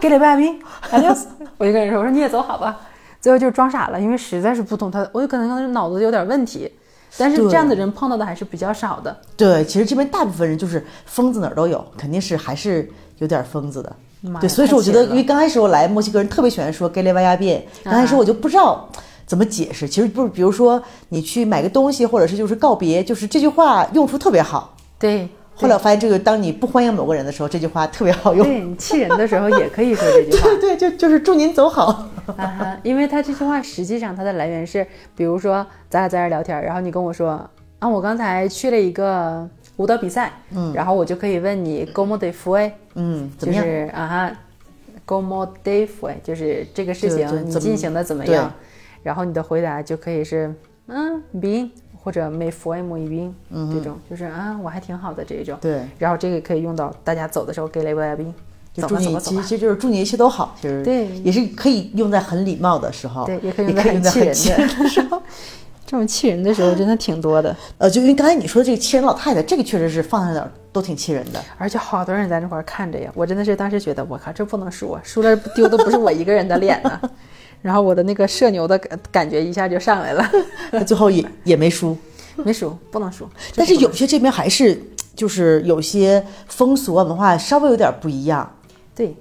[0.00, 0.60] 给礼拜宾
[0.90, 1.20] ，adios。
[1.56, 2.80] 我就跟人说，我说你也走好吧。
[3.20, 6.70] 最后就是装傻了，因为实在是不懂他，我就可能脑子有点问题。
[7.16, 9.16] 但是这样的人碰到的还是比较少的。
[9.36, 13.94] 对，其实这边大部分人就是疯子哪儿都有，肯定是还是有点疯子的。
[14.40, 18.88] 对，所以说我觉得，因为刚开始我来墨西哥人特别喜欢说 “gay 雷瓦亚变”，刚开始我就不知道
[19.24, 19.86] 怎么解释。
[19.86, 24.74] 其实不是，比如说你去买个东西，或者是就是告别，就是这句话用处特别好。
[24.98, 25.28] 对，
[25.62, 28.44] 后来我发现，这个当你不欢迎某个人的时候，这句话特别好用。
[28.44, 30.48] 对你气人的时候也可以说这句话。
[30.60, 32.08] 对对，就就是祝您走好。
[32.36, 34.86] 啊哈，因为他这句话实际上它的来源是，
[35.16, 37.48] 比如说咱俩在这儿聊天，然后你跟我说
[37.78, 43.64] 啊，我刚才去了一个舞蹈比赛，嗯，然后我就可以问你 “como de fue”，嗯，怎就么样？
[43.64, 44.32] 是啊哈
[45.06, 48.52] ，“como de fue”，就是这个事情你进行的怎么对样，
[49.02, 50.54] 然后你的回答就可以是
[50.86, 51.70] 嗯 bien
[52.02, 58.34] 或者 me fue muy bien，嗯，这种就是啊我还挺好的这一种，对，然后这个可以用到大家走的时候给雷外宾，
[58.74, 60.56] 走就祝你，其实其，实就是祝你一切都好。
[60.60, 65.22] 其实对也是可以用在很礼貌的时候，对，也可以用在很气人的 时候。
[65.84, 71.44] 这种气人的时候真的挺多的，呃，就因为刚才你说的这个气人老太太，这个确实是放在哪儿都挺气人的。
[71.58, 76.98] 而且好多人在那块儿看着呀，我真的是当时觉得，我靠，这不能输啊，输了丢的不是我一个人的脸呢。
[77.62, 80.30] 然后我的那个社牛的感感觉一下就上来了，
[80.72, 81.96] 那最后也也没输，
[82.36, 83.26] 没输，不能输。
[83.56, 84.78] 但是有些这边还是
[85.14, 88.50] 就是有些风俗啊文化稍微有点不一样。
[88.94, 89.16] 对，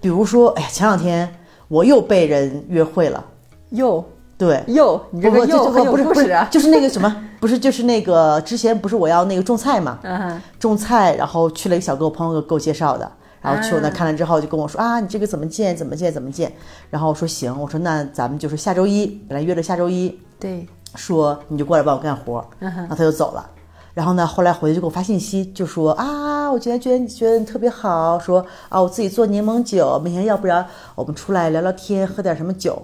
[0.00, 1.30] 比如说，哎呀，前两天
[1.68, 3.24] 我又被人约会了，
[3.70, 4.02] 又
[4.38, 6.34] 对，又，你这个又很有不是。
[6.50, 9.98] 就是那个什么，不是就是那个之前不是我要那个种菜嘛，
[10.58, 13.10] 种菜，然后去了一个小哥，我朋友给我介绍的，
[13.40, 16.52] 然后去我那啊看了之后就跟我说啊，你这个怎么建怎么建怎么建，
[16.90, 23.48] 然后我说行，我说那咱们就是下周一，本来约着下周一，对，说你就过来帮我干活，嗯然后他就走了。
[23.92, 30.64] 然后呢，后来回去就给我发信息，就说啊，我今天觉得你觉得你特别好，说啊，我自己做柠檬酒，明天要不然
[30.94, 32.80] 我们出来聊聊天，喝点什么酒。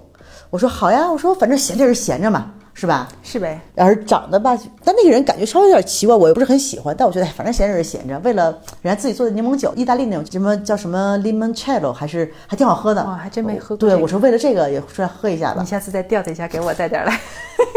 [0.49, 3.07] 我说好呀，我说反正闲着是闲着嘛，是吧？
[3.23, 3.59] 是呗。
[3.73, 6.95] 然后长得吧，但那个人感觉稍微有点奇怪，我又不是很喜欢。
[6.95, 8.51] 但我觉得，哎反正闲着是闲着，为了
[8.83, 13.03] 人家自己做的柠檬酒，意大利那种什么叫什么 limoncello，还是还挺好喝的。
[13.03, 15.67] 哇还真没喝过对，这个我说为了这个也出来喝一下吧你。
[15.67, 17.19] 下次再调他一下，给我带点儿来。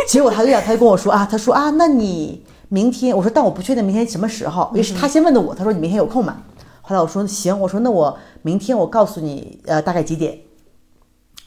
[0.07, 6.43] 结果他就这样，他就跟我说啊，他说啊，那你明天，我说但我不确定明天什么时候，于是他先问的我，他说你明天有空吗？
[6.83, 10.37] 后来我说行，我说那我明天我告诉你，呃，大概几点。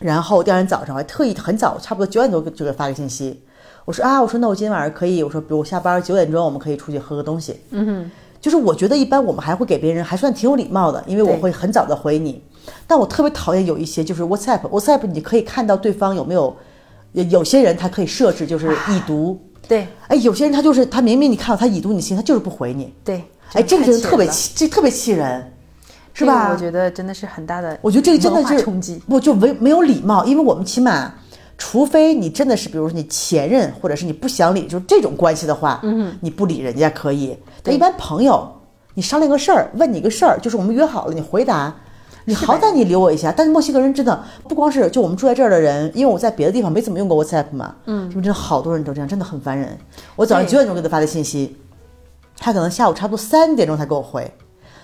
[0.04, 3.42] 然后第二天早上我还特意很早，差不多九点多就给发个信息，
[3.86, 7.58] 我说啊，我说那我今天晚上可以，我说比如我下班九点钟我们可以出去喝个东西。
[7.70, 12.44] 嗯哼，就是我觉得一般我们还会给别人还算挺有礼貌的，因为我会很早的回你。
[12.86, 16.54] 但我特别讨厌有一些就是 WhatsApp，WhatsApp 你可以看到对方有没有，
[17.14, 19.40] 有有些人他可以设置就是已读，
[19.70, 19.88] 对。
[20.10, 23.24] 哎，有些人他就是他明明你看到他已读你信，他就是不回你，对，
[23.54, 25.53] 哎，这个真的特别气，这特别气人，
[26.14, 26.26] 是。
[26.26, 26.52] 吧？
[26.52, 29.02] 我觉得真的是很大的，我觉得这个真的是冲击。
[29.08, 31.14] 不就没没有礼貌，因为我们起码，
[31.58, 37.38] 除非你真的是，比如说你前任，或者是你不想理，就是这种关系的话，嗯，你不理人家可以。
[37.62, 38.50] 但一般朋友，
[38.94, 41.76] 你商量个事儿，问你个事儿，就是我们约好了，你回答。
[42.26, 49.78] 你好歹你留我一下，但是墨西哥人真的不光是就我们住在这儿的人，因为我在别的地方没怎么用过 WhatsApp 嘛，嗯，因为真的好多人都这样，真的很烦人。
[50.16, 51.58] 我早上对九点钟给他发的信息，
[52.38, 54.34] 他可能下午差不多三点钟才给我回，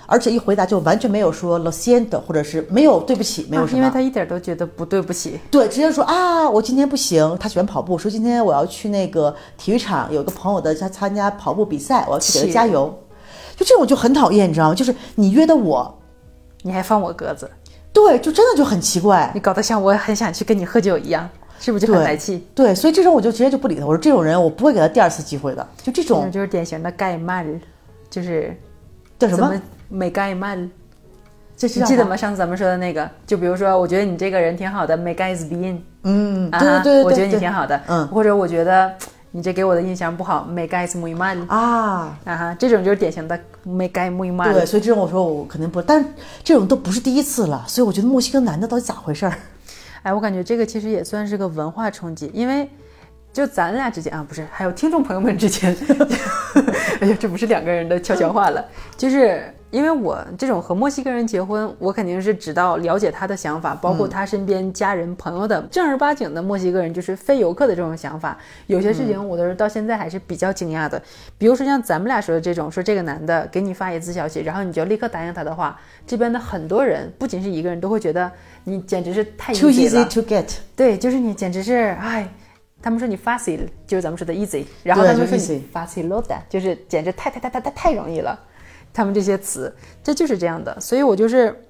[0.09, 5.39] 而且一回答就完全没有说 lo siento，或者是没有对不起，没有什么，啊因为他一点都觉得不对不起。
[5.51, 7.37] 对，直接说啊，我今天不行。
[7.39, 12.91] 他喜欢跑步，说今天我要去那个体育场，有个朋友的他参加跑步比赛，我要去给他加油。
[13.55, 14.73] 就这种就很讨厌，你知道吗？
[14.75, 15.99] 就是你约的我，
[16.63, 17.49] 你还放我鸽子，
[17.93, 19.29] 对，就真的就很奇怪。
[19.35, 21.29] 你搞得像我很想去跟你喝酒一样，
[21.59, 22.47] 是不是就很对来气？
[22.55, 23.85] 对，所以这种我就直接就不理他。
[23.85, 25.67] 我说这种人我不会给他第二次机会的。
[25.83, 27.45] 就这种就是典型的盖曼，
[28.09, 28.57] 就是
[29.19, 29.53] 叫什么？
[29.89, 30.69] 怎么没盖曼？
[31.57, 31.79] 这是？
[31.79, 32.15] 你记得吗？
[32.15, 38.93] 上次咱们说的那个，就比如说，我觉得你这个人挺好的，没盖 is being 嗯，啊，对对对对，我觉得你挺好的，嗯或者我觉得
[39.31, 44.53] 你这给我的印象不好，me caes muy mal 啊，啊哈，这种就是典型的 me caes muy mal。
[44.53, 46.05] 对，所以这种我说我肯定不，但
[46.43, 49.33] 这种都不是第一次了，所以我觉得墨西哥男的到底咋回事儿？
[50.03, 52.69] 哎，我感觉这个其实也算是个文化冲击，因为
[53.33, 55.75] 就咱俩之间啊，不是，还有听众朋友们之间，
[57.01, 58.63] 哎呀，这不是两个人的悄悄话了，
[58.95, 68.37] 就是因为我这种和墨西哥人结婚，我肯定是知道了解他的想法，包括他身边家人朋友的正儿八经的墨西哥人，就是非游客的这种想法。
[68.67, 71.01] 有些事情我都是到现在还是比较惊讶的，
[71.37, 78.31] 比如说像咱们俩说的这种，说这个男的给你发一次消息，然后你就立刻答应他的话，这边的很多人不仅是一个人都会觉得
[78.63, 82.27] 你简直是太 Too easy to get，对，就是你简直是哎，
[82.81, 88.39] 他们说你 fácil，就是咱们说的 easy，然后他们说你 facilota，就是简直太太太太太太容易了。
[88.93, 89.73] 他们这些词，
[90.03, 91.63] 这就是这样的，所以我就是，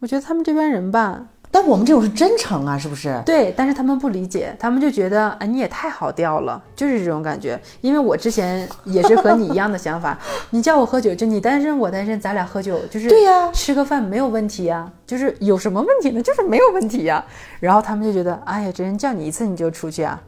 [0.00, 3.22] 我觉得他们这帮人吧，但我们这种是真诚啊，是不是？
[3.24, 7.58] 对，但是他们不理解，他们就觉得，啊，你也太好调了，就是这种感觉。
[7.80, 10.18] 因为我之前也是和你一样的想法，
[10.50, 16.22] 你叫我喝酒，就你单身我单身，咱俩喝酒就是对呀吃个饭没有问题呀，就是有什么问题呢？
[16.22, 17.24] 就是没有问题呀。
[17.60, 20.20] 然后他们就觉得，哎呀，这人叫你一次你就出去啊，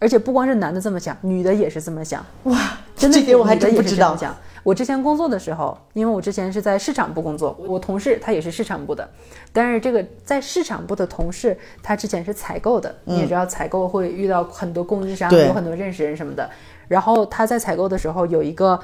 [0.00, 2.24] 而且不光是男的这么想，女的也是这么想。
[2.44, 2.58] 哇，
[2.96, 4.16] 真的这点我还真不知道。
[4.62, 9.08] 我之前工作的时候，因为我之前是在市场部工作，我同事他也是市场部的，
[9.52, 16.48] 但是这个在市场部的同事，他之前是采购的，你也知道采购会遇到很多供应商，有很多认识人什么的。
[16.88, 18.78] 然后他在采购的时候有一个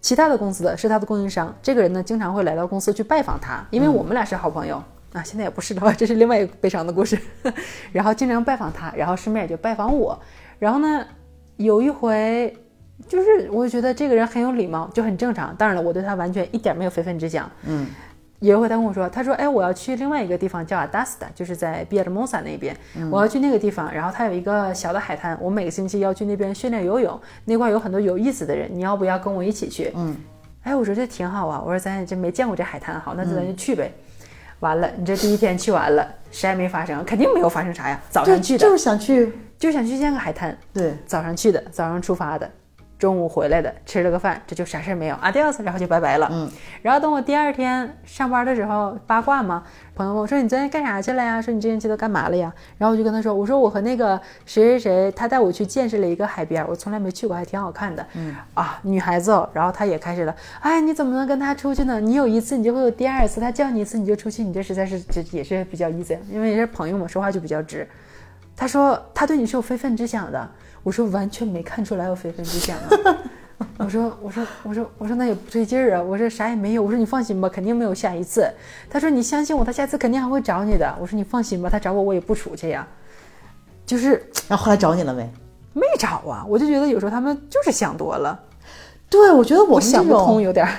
[0.00, 4.82] 其他的公司的是他的供应商，这个人呢经常会来到公司去拜访他，因为我们俩是好朋友。
[5.12, 7.18] 啊，现在也不是了， 这是另外一个悲伤的故事。
[7.90, 10.16] 然后经常拜访他，然后顺便也就拜访我。
[10.60, 11.04] 然后呢，
[11.56, 12.56] 有一回
[13.08, 15.54] 就是我就觉得这个人很有礼貌，就很正常。
[15.56, 17.50] 当然了，我对他完全一点没有非分之想。
[17.64, 17.86] 嗯，
[18.40, 22.76] 有一回他跟我说，他说：“哎，我要去另外一个地方叫 Adasta，就是在比尔蒙萨那边，
[23.10, 23.92] 我要去那个地方。
[23.92, 30.16] 然后他有一个小的海滩，我每个星期要去那边训练游泳，那块有很多有意思的人，你要不要跟我一起去？”嗯，
[30.62, 33.92] 哎，我说这挺好啊，我说咱这没见过这海滩，好，那咱就去呗。
[34.60, 37.98] 完了，你这第一天去完了，啥也没发生，肯定没有发生啥呀。
[38.10, 40.54] 早上去的，就是想去，就想去见个海滩。
[40.72, 42.50] 对，早上去的，早上出发的，
[43.00, 46.28] 中午回来的，吃了个饭，这就啥事儿没有，adios，然后就拜拜了。
[46.30, 46.48] 嗯，
[46.82, 51.40] 然后等我第二天上班的时候，八卦嘛，朋友问我说你昨天干啥去了呀？
[51.40, 52.52] 说你这星期都干嘛了呀？
[52.76, 58.06] 然后我就跟他说，我说我和那个谁谁谁，他带我去见识了一个海边，我从来没去过，还挺好看的。
[58.14, 61.98] 嗯啊，女孩子哦，然后他也开始了，哎，你怎么能跟他出去呢？
[61.98, 67.88] 你有一次，你就会有第二次，他叫你一次你就出去，你这实在是这也是比较 easy，因为也是朋友嘛，说话就比较直。
[68.56, 70.46] 他说他对你是有非分之想的，
[70.82, 72.88] 我说完全没看出来有非分之想啊。
[73.76, 76.02] 我说我说我说我说那也不对劲儿啊！
[76.02, 76.82] 我说啥也没有。
[76.82, 78.50] 我说你放心吧，肯定没有下一次。
[78.88, 80.94] 他说你相信我，他下次肯定还会找你的。
[81.00, 82.86] 我说你放心吧，他找我我也不出去呀。
[83.84, 85.28] 就是然后后来找你了没？
[85.72, 88.38] 没找啊，我就觉得有时候他们就是想多了，
[89.08, 90.72] 对，我觉得我想不通，有点儿。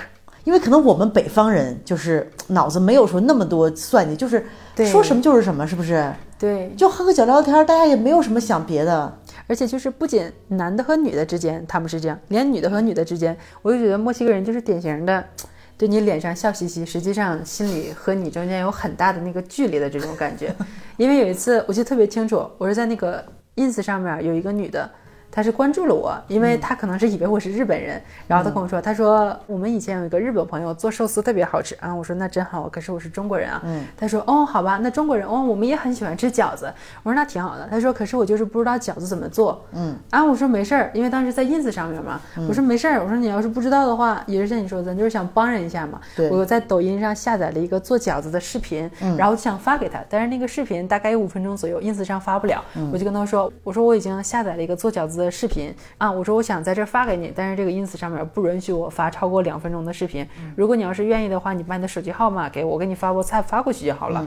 [0.44, 4.44] 因为可能我们北方人就是脑子没有说那么多算计，就是
[4.90, 6.12] 说什么就是什么，是不是？
[6.38, 9.18] 对，就喝个酒聊聊天，大家也没有什么想别的。
[9.46, 15.24] 而且就是不仅男的和女的之间他们是这样，连女的和女的之间，我就觉得墨西哥人就是典型的，
[15.76, 20.54] 对你脸上笑嘻嘻，实际上心里和你中间有很大的那个距离的这种感觉。
[20.96, 23.24] 因为有一次我记得特别清楚，我是在那个
[23.56, 24.90] ins 上面有一个女的。
[25.32, 31.74] 她是关注了我，因为他可能是以为我是日本人，然后他跟我说，他说我们以前有一个日本朋友做寿司特别好吃。
[31.76, 36.70] 啊，我说那真好，可是我是中国人啊，嗯，他说哦好吧，那中国人哦我们也很喜欢吃饺子，
[37.02, 46.28] 我说那挺好的，他说可是我就是不知道饺子怎么做，嗯，啊我说没事儿，因为当时在 ins 上面嘛，我说没事儿，我说你要是不知道的话，也是像你说的，咱就是想帮人一下嘛，对。
[46.28, 52.62] 我在抖音上下载了一个做饺子的视频，然后就想发给他，但是那个视频大概有五分钟左右，ins 上发不了，
[52.92, 64.26] 我就跟他说，我说我已经下载了一个做饺子的视频啊，我说我想在这儿发给你，但是这个 ins 上面不允许我发超过两分钟的视频，如果你要是愿意的话，你把你的手机号码给我，我给你发 WhatsApp 发过去就好了。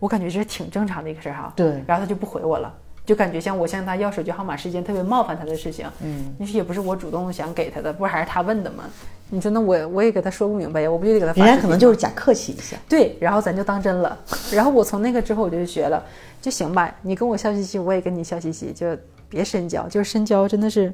[0.00, 1.52] 我感觉这是挺正常的一个事儿哈。
[1.56, 2.72] 对然后他就不回我了，
[3.04, 5.86] 就感觉像我向他要手机号码是一件特别冒犯他的事情。
[6.00, 8.84] 嗯，你说也不是我主动想给他的，不是还是他问的吗？
[9.30, 11.44] 你说那我我也给他说不明白呀，我不就得给他？
[11.44, 12.76] 人家可能就是假客气一下。
[12.88, 14.16] 对，然后咱就当真了。
[14.52, 16.02] 然后我从那个之后我就学了，
[16.40, 18.96] 就行吧，你跟我笑嘻嘻，我也跟你笑嘻嘻，就
[19.28, 20.92] 别深交，就是深交真的是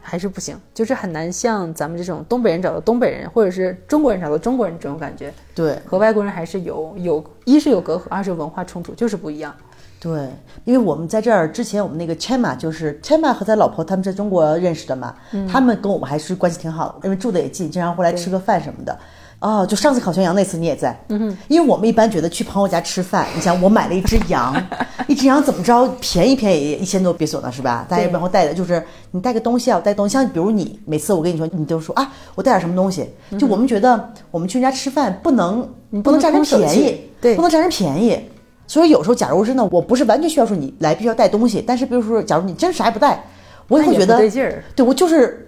[0.00, 9.54] 还是不行，就是很难像咱们这种东北人找到东北人，或者是中国人找到中国人这种感觉，对和外国人还是有有一是有隔阂，二是文化冲突，就是不一样。
[9.98, 10.28] 对，
[10.64, 15.16] 因为我们在这儿之前，我们那个 Chema 就是 Chema 和他老婆他们在中国认识的嘛，
[15.50, 18.98] 他们跟我们还是关系挺好的，因为住的也近，经常回来吃个饭什么的。
[19.44, 24.56] 哦，就上次烤全羊那次你也在，嗯，因为我们一般觉得去朋友家吃饭， 你想我买了一只羊，
[25.06, 27.84] 一只羊怎么着便宜便宜也一千多别索呢是吧？
[27.86, 33.06] 大家一般会带的就是你带个东西啊，我带东西，像比如你每次我跟你说，你都说啊，我带点什么东西，
[33.38, 37.34] 就我们觉得我们去人家吃饭不能你不能占人便宜，对。
[37.36, 38.18] 不能占人便宜。
[38.66, 43.22] 所以有时候，假如真的我不是完全需要说你来必须要带东西，但是比如说，假如你真啥也不带，
[43.68, 45.43] 我也会觉得对劲儿，对我就是，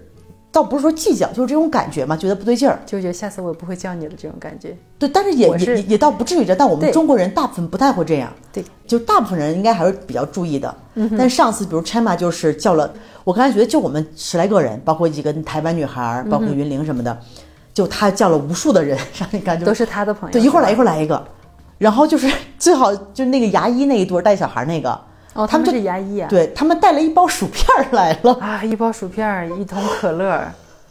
[0.56, 2.80] 倒不是说计较，就是这种感觉嘛，觉得不对劲儿。
[2.86, 4.74] 就觉得下次我也不会叫你了这种感觉。
[4.98, 8.32] 对，但是也是也也也倒不至于这，但我们中国人大部分不太会这样。
[8.50, 10.74] 对，就大部分人应该还是比较注意的。
[10.94, 12.90] 嗯但上次比如 Chima 就是叫了，
[13.22, 17.18] 我刚才觉得就我们十来个人，包括几个台湾女孩儿，包括云玲什么的，
[17.74, 20.32] 就他叫了无数的人让你感觉都是他的朋友。
[20.32, 21.22] 对，一会儿来一会儿来一个，
[21.76, 22.26] 然后就是
[22.58, 24.98] 最好就那个牙医那一对带小孩那个，
[25.36, 26.28] 哦，他们是牙医啊。
[26.28, 28.32] 对他们带了一包薯片儿来了。
[28.40, 30.42] 啊，一包薯片儿，一桶可乐，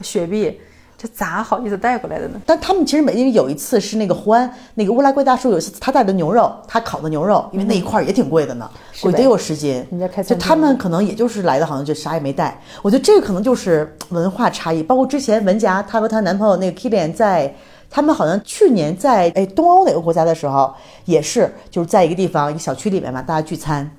[0.02, 0.60] 雪碧，
[0.98, 2.40] 这咋好意思带过来的呢？
[2.46, 8.70] 但他们其实每因为有一次是那个胡安那个乌拉圭大叔有一次他带的牛肉，他烤的牛肉，因为那一块儿也挺贵的呢，
[9.02, 9.86] 贵得有十斤。
[9.92, 12.60] 人家开就他们可能也就是来的，好像就啥也没带。
[12.82, 17.54] 我觉得这个可能就是文化差异，包括之前文佳她和她男朋友那个 Kilian 在。
[17.88, 20.74] 他们好像去年在哎东欧哪个国家的时候，
[21.06, 23.90] 也是就是在一个地方一个小区里面嘛，大家聚餐，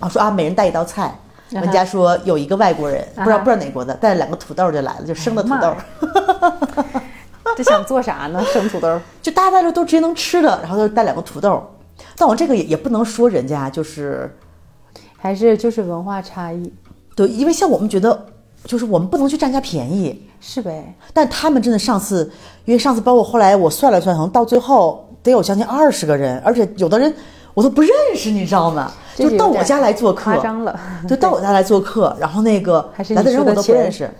[0.00, 1.04] 啊说啊每人带一道菜。
[1.04, 5.72] 啊哈文佳说有一个外国人不知道不知道哪国的，带了两个土豆就来了，就生的土豆。
[7.56, 8.42] 这想做啥呢？
[8.52, 8.98] 生土豆？
[9.22, 11.62] 就大家带着都直接能吃的，然后就带两个土豆。
[12.16, 14.34] 但我这个也也不能说人家就是
[15.16, 16.72] 还是就是文化差异？
[17.14, 18.26] 对，因为像我们觉得，
[18.64, 20.92] 就是我们不能去占人家便宜，是呗？
[21.12, 22.28] 但他们真的上次，
[22.64, 27.14] 因为上次包括后来我算了算，可能到最后得有将近二十个人，而且有的人
[27.54, 28.92] 我都不认识，你知道吗？
[29.16, 30.78] 就到我家来做客，夸张了。
[31.08, 34.10] 就到我家来做客，然后那个 来的人我都不认识。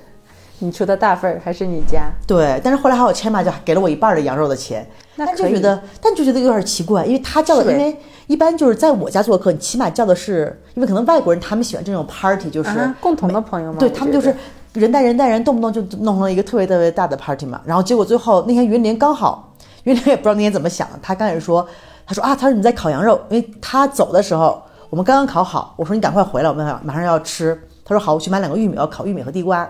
[0.60, 2.04] 你出的大份儿还是你家？
[2.26, 7.94] 对，但是后来还有 Chema 就给了我一半的羊肉的钱，那可以但就觉得，但就觉得有点奇怪，因为他叫的，因为
[8.28, 13.78] 一般就是在我家做客，你起码叫的是，因为可能外国人他们喜欢这种 party，就是、啊，共同的朋友嘛？
[13.80, 14.34] 对他们就是
[14.74, 17.60] 人带人带人，动不动就弄成了一个特别特别大的 party 嘛。
[17.66, 21.66] 然后结果最后那天云林刚好，云林也不知道那天怎么想的，他刚开始说，
[22.06, 27.60] 他说啊，他说你在烤羊肉，因为他走的时候我们刚刚烤好，我说你赶快回来，我们马上要吃。
[27.84, 29.68] 他说好，我去买两个玉米，要烤玉米和地瓜。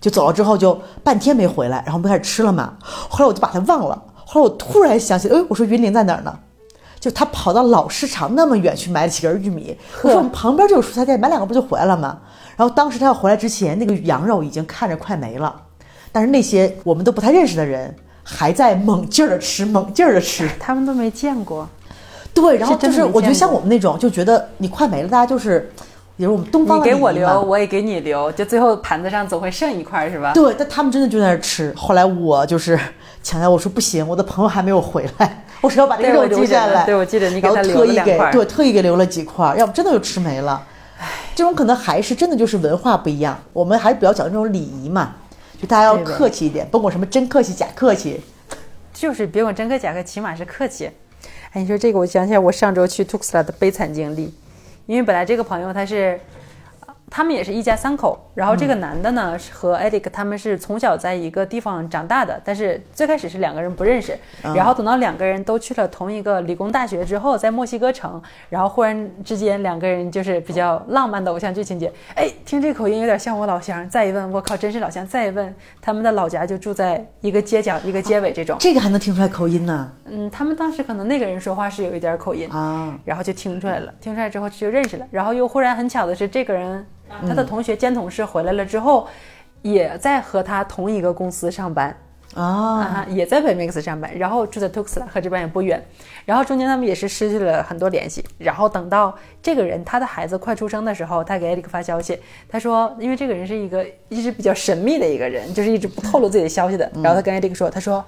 [0.00, 2.74] 就走了之后就半天没回来，然后不开始吃了嘛。
[2.82, 6.38] 后来我就把他忘了，后来我突然想起，哎，我说云林在哪儿呢？
[7.00, 12.18] 就他跑到老市场那么远去买了几根玉米，我说我们旁边就有蔬菜店，买两个不就回来了吗？
[12.56, 15.54] 然后当时他要回来之前，那个羊肉已经看着快没了，
[16.10, 17.94] 但是那些我们都不太认识的人
[18.28, 20.50] 还在猛劲儿的吃，猛劲儿的吃。
[20.58, 21.68] 他们都没见过。
[22.34, 25.70] 对，然后就是我觉得像我们那种就觉得你快没了，大家就是，
[26.16, 30.32] 比如我们东方给我留，我也给你留，就最后盘子上总会剩一块儿，是吧？
[30.34, 31.72] 对，但他们真的就在那儿吃。
[31.76, 32.78] 后来我就是
[33.22, 36.84] 强调我说不行，我的朋友还没有回来， 我说要把这个对肉留下来。
[36.84, 40.62] 对我记得你给然后他留特意给了两块对特意给留了几块儿，要不真的就吃没了。
[41.34, 45.14] 这种可能还是真的就是文化不一样，我们还是比较讲究这种礼仪嘛，
[45.60, 48.20] 就大家要客气一点，甭管什么真客气假客气。
[48.92, 50.90] 就是别管真客假客，起码是客气。
[51.52, 54.34] 哎，你说这个，我想起来我上周去 Tuxla 的悲惨经历，
[54.86, 56.20] 因为本来这个朋友他是。
[57.08, 79.92] 他们也是一家三口，然后这个男的呢是和 Eric 他们是从小在一个地方长大的，但是最开始是两个人不认识，然后等到两个人都去了同一个理工大学之后，在墨西哥城，然后忽然之间两个人就是比较浪漫的偶像剧情节，哎，听这口音有点像我老乡，再一问，我靠，真是老乡，再一问，他们的老家就住在一个街角一个街尾这种，这个还能听出来口音呢？
[80.06, 82.98] 嗯，他们当时可能那个人说话是有一点口音，啊！
[83.04, 86.84] 然后就听出来了，听出来之后就认识了，然后又忽然很巧的是，这个人
[87.26, 89.08] 他的同学兼同事回来了之后，
[89.62, 91.96] 也在和他同一个公司上班。
[92.34, 95.82] 啊，啊，也在北 Mix 上班，然后住在 Tuxla 和这边也不远，
[96.26, 108.04] 然后中间他们也是失去了很多联系，然后等到这个人他的孩子快出生的时候，他给 Eric 发消息，他说，因为这个人是一个一直比较神秘的一个人，就是一直不透露自己的消息的，然后他跟 Eric 说，他说，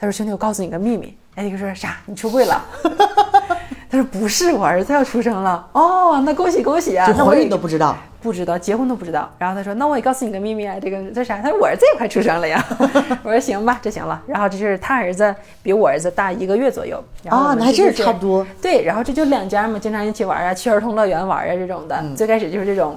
[0.00, 1.98] 他说兄弟，我告诉你个秘密，Eric 说啥？
[2.06, 2.64] 你出柜了？
[3.90, 5.68] 他说不是，我儿子要出生了。
[5.72, 7.06] 哦，那恭喜恭喜啊！
[7.06, 7.94] 就怀那我也孕都不知道。
[8.22, 9.30] 不知道，结婚都不知道。
[9.38, 12.64] 然后他说：“那我也告诉你个秘密啊，这个这啥？”他说：“我儿子也快出生了呀。
[13.24, 17.02] ”我说：“行吧，这行了。”然后这是他儿子比我儿子大一个月左右。
[17.28, 18.46] 啊，那还真是就差不多。
[18.62, 22.02] 对，然后这就两家嘛，经常一起玩啊，去儿童乐园玩啊这种的。
[22.16, 22.96] 最开始就是这种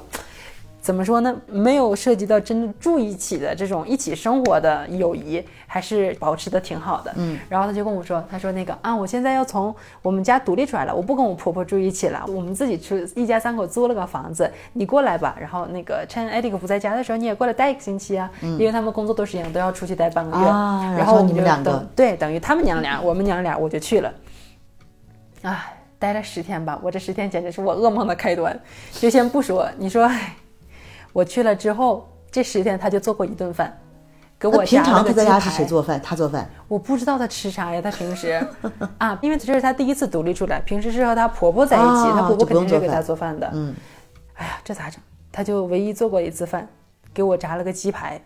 [0.84, 1.34] 怎么说呢？
[1.48, 7.14] 没有涉及到真的住一起的这种一起生活的友谊，还是保持的挺好的。
[7.16, 15.38] 嗯，然后他就跟我说，他说那个啊，我现在要从我们家独立出来了，我不跟我婆婆住一起了，我们自己出一家三口租了个房子，你过来吧。
[15.40, 20.46] 然后那个趁艾迪克不在家的时候，你也过来待一个星期啊，因为他们工作都是一样，都要出去待半个月。
[20.46, 24.14] 啊然后我你们就两个对，等于他们娘俩，我们娘俩，我就去了。
[25.44, 28.60] 哎，待了十天吧，我这十天简直是我噩梦的开端。
[28.92, 30.36] 就先不说，你说，唉
[31.14, 33.72] 我去了之后，这十天他就做过一顿饭，
[34.40, 36.02] 给我那平常他在家是谁做饭？
[36.04, 36.50] 他做饭。
[36.68, 38.46] 我不知道他吃啥呀，他平时
[38.98, 43.50] 啊，因为这是他第一次独立出来，平时是和她婆婆在一起，啊她婆婆肯定是给她做饭的。
[43.54, 43.74] 嗯，
[44.34, 45.00] 哎呀，这咋整？
[45.32, 46.68] 他就唯一做过一次饭，
[47.14, 48.22] 给我炸了个鸡排，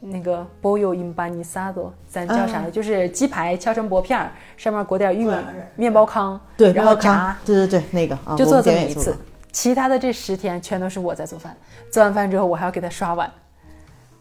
[0.00, 2.58] 那个 b o y o in b a n i s a d o 咱叫啥？
[2.60, 5.34] 啊就是鸡排敲成薄片儿，上面裹点玉米
[5.76, 9.16] 面包糠，对，然后炸面包糠，对对对，那个啊，就做这么一次。
[9.52, 11.54] 其他的这十天全都是我在做饭，
[11.90, 13.30] 做完饭之后我还要给他刷碗。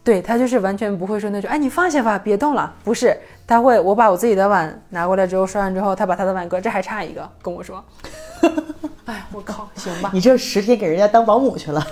[0.03, 2.73] 对他就是完全不会说那种，哎，你放下吧，别动了。
[2.83, 3.15] 不是，
[3.45, 7.83] 他会，我把我自己的碗拿过来之后刷完之后，他把他的碗搁这还差一个，跟我说，
[9.05, 11.85] 哎，我靠，行吧，你这十天给人家当保姆去了。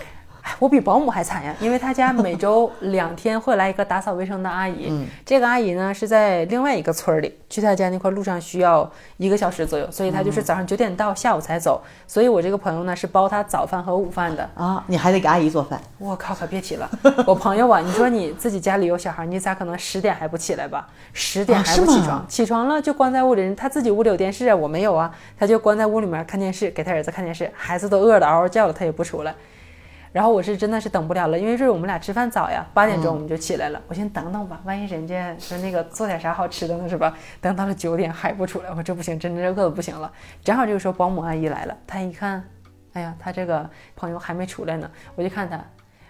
[0.49, 11.81] 哎我比保姆还惨呀，因为他家每周两天会来一个打扫卫生的阿姨，这个阿姨呢是在另外一个村儿里，去他家那块路上需要一个小时左右，所以他就是早上九点到，下午才走。
[12.07, 14.49] 所以我这个朋友呢是包他早饭和午饭的。
[14.55, 15.79] 啊，你还得给阿姨做饭。
[15.99, 16.89] 我靠，可别提了！
[17.27, 20.87] 我朋友啊，你说你自己家里有小孩，你咋可能十点还不起来吧？
[21.13, 23.53] 十点啊还不起床，起床了就关在屋里。
[23.53, 27.49] 他自己屋里有电视啊，我没有啊，他就关在屋里面看电视，给他儿子看电视。
[27.55, 29.35] 孩子都饿得嗷嗷叫了，他也不出来。
[30.11, 33.81] 然后我是真的是等不了了，因为是我们俩吃饭早呀，八点钟我们就起来了。
[33.87, 37.15] 我先等等吧，万一人家说那个做点啥好吃的呢，是吧？
[37.39, 40.11] 等到了九点还不出来，我说这不行，真真饿的不行了。
[40.43, 42.43] 正好这个时候保姆阿姨来了，她一看，
[42.93, 45.63] 哎呀，她这个朋友还没出来呢，我就看她，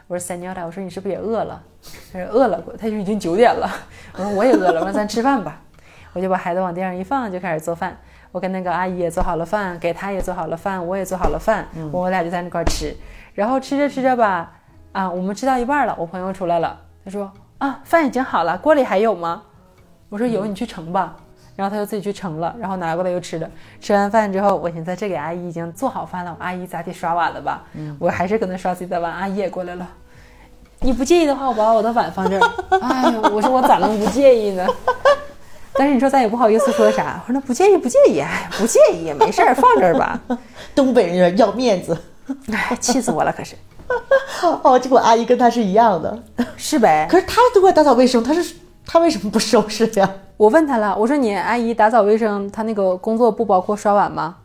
[0.07, 1.61] 我说三妞来，我说你是不是也饿了？
[2.13, 3.69] 她说饿了，她就已经九点了。
[4.15, 5.61] 我说我也饿了，我说咱吃饭吧。
[6.13, 7.95] 我就把孩子往地上一放，就开始做饭。
[8.31, 12.95] 我跟那个阿姨也做好了饭，给她也做好了饭，我也做好了饭，我俩就在那块儿吃。
[13.39, 14.51] 然后吃着吃着吧，
[14.91, 19.41] 啊，我们吃到一半了，我朋友出来了，他说啊，饭已经好了，锅里还有吗？
[20.09, 21.15] 我说有，你去盛吧。
[21.55, 23.49] 然后他就自己去盛了，然后拿过来又吃了。
[23.79, 27.63] 吃完饭之后，我寻思这给阿姨已经做好饭了，我阿姨咋地刷碗了吧？
[27.97, 29.87] 我还是搁那刷自己的碗，阿姨也过来了。
[30.81, 32.51] 你不介意的话，我把我的碗放这儿。
[32.81, 34.67] 哎呦，我说我咋能不介意呢？
[35.75, 40.19] 但是你说咱也不好意思说啥，我说那不介意不介意，哎，不介意没事儿，放这儿吧。
[40.75, 41.97] 东北人要面子。
[42.53, 43.55] 哎，气死我了，可是
[44.63, 46.23] 哦，结果阿姨跟他是一样的。
[46.57, 47.07] 是呗？
[47.09, 48.55] 可是他都会打扫卫生，他是
[48.85, 50.09] 他为什么不收拾呀？
[50.37, 54.37] 我问他了，我说你阿姨打扫卫生，她那个工作不包括刷碗吗？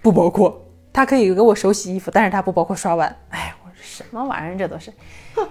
[0.00, 0.58] 不包括，
[0.92, 3.14] 她可以给我手洗衣服，但是她不包括刷碗。
[3.30, 4.92] 哎，我说什么玩意儿，这都是。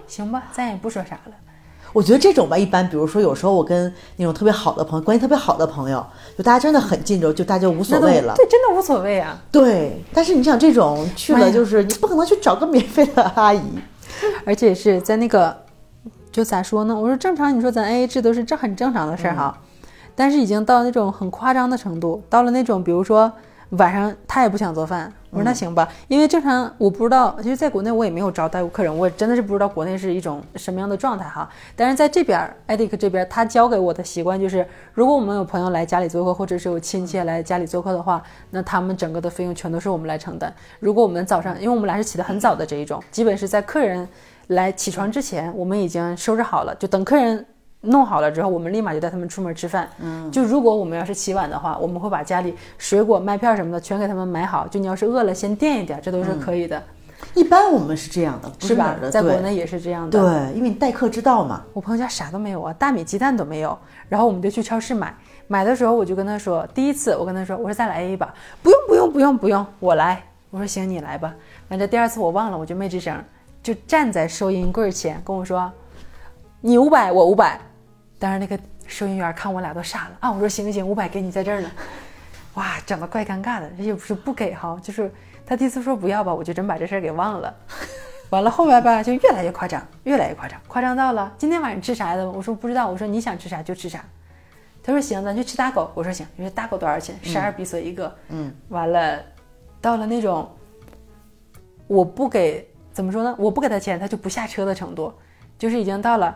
[0.08, 1.34] 行吧，咱也不说啥了。
[1.94, 6.06] 我觉得这种吧，一般，比如说有时候我跟那种特别好的朋友，关系特别好的朋友，
[6.38, 8.34] 就大家真的很近之后，就大家就无所谓了。
[8.36, 9.40] 对，真的无所谓啊。
[9.52, 13.62] 对，但是你想这种去了，就是你不可能去找个免费的阿姨。
[14.46, 15.56] 而且是在那个，
[16.32, 16.96] 就咋说呢？
[16.96, 19.58] 我说正常，你说咱 A A 制都是这很正常的事儿哈，
[20.16, 23.32] 但是已经到那种很夸张的程度，到了那种比如说
[23.78, 31.50] 晚上他也不想做饭，我说那行吧，因为正常我不知道，其实在国内我也没有招待过客人，我真的是不知道国内是一种什么样的状态哈。
[31.76, 34.64] 但是在这边儿艾迪克这边，他教给我的习惯就是，
[34.94, 38.22] 如果我们有朋友来家里做客，或者是有亲戚来家里做客的话，
[38.52, 40.54] 那他们整个的费用全都是我们来承担。
[40.80, 44.08] 如果我们早上，因为我们俩是起得很早的这一种，基本是在客人
[44.48, 47.44] 来起床之前，我们已经收拾好了，就等客人
[47.86, 49.90] 弄好了之后，我们立马就带他们出门吃饭。
[50.00, 54.66] 嗯，就如果我们要是起晚的话，我们会把家里水果、麦片什么的全给他们买好。
[54.68, 56.82] 就你要是饿了，先垫一点，这都是可以的，
[57.34, 60.20] 一般我们是这样的，不是吧在国内也是这样的。
[60.20, 61.62] 对，因为你待客之道嘛。
[61.74, 63.78] 我朋友家啥都没有啊，大米、鸡蛋都没有。
[64.08, 65.14] 然后我们就去超市买，
[65.48, 70.24] 买的时候我就跟他说，第一次我跟他说，我说再来 AA 吧，不用不用不用不用，我来。
[70.52, 71.34] 我说行，你来吧。
[71.68, 73.22] 反正第二次我忘了，我就没吱声，
[73.62, 75.70] 就站在收银柜前跟我说，
[76.62, 77.60] 你五百，我五百。
[78.24, 78.58] 当时那个
[78.88, 81.70] 收银员看我俩都傻了啊，我说行行行，五百给你在这儿呢。
[82.54, 85.12] 哇，整的怪尴尬的，这也不是不给哈，就是
[85.46, 87.54] 他第一次说不要吧，我就真把这事儿给忘了。
[88.30, 92.32] 完了后边吧，就越来越夸张，越来越夸张，夸张到了今天晚上吃啥的？
[92.32, 94.02] 我说不知道，我说你想吃啥就吃啥。
[94.82, 95.92] 他说行，咱去吃大狗。
[95.94, 97.14] 我说行，你说大狗多少钱？
[97.24, 98.16] 十二比索一个。
[98.30, 99.20] 嗯，完了，
[99.82, 100.50] 到了那种
[101.88, 103.36] 我不给怎么说呢？
[103.38, 105.14] 我不给他钱，他就不下车的程度，
[105.60, 106.34] 就是已经到了。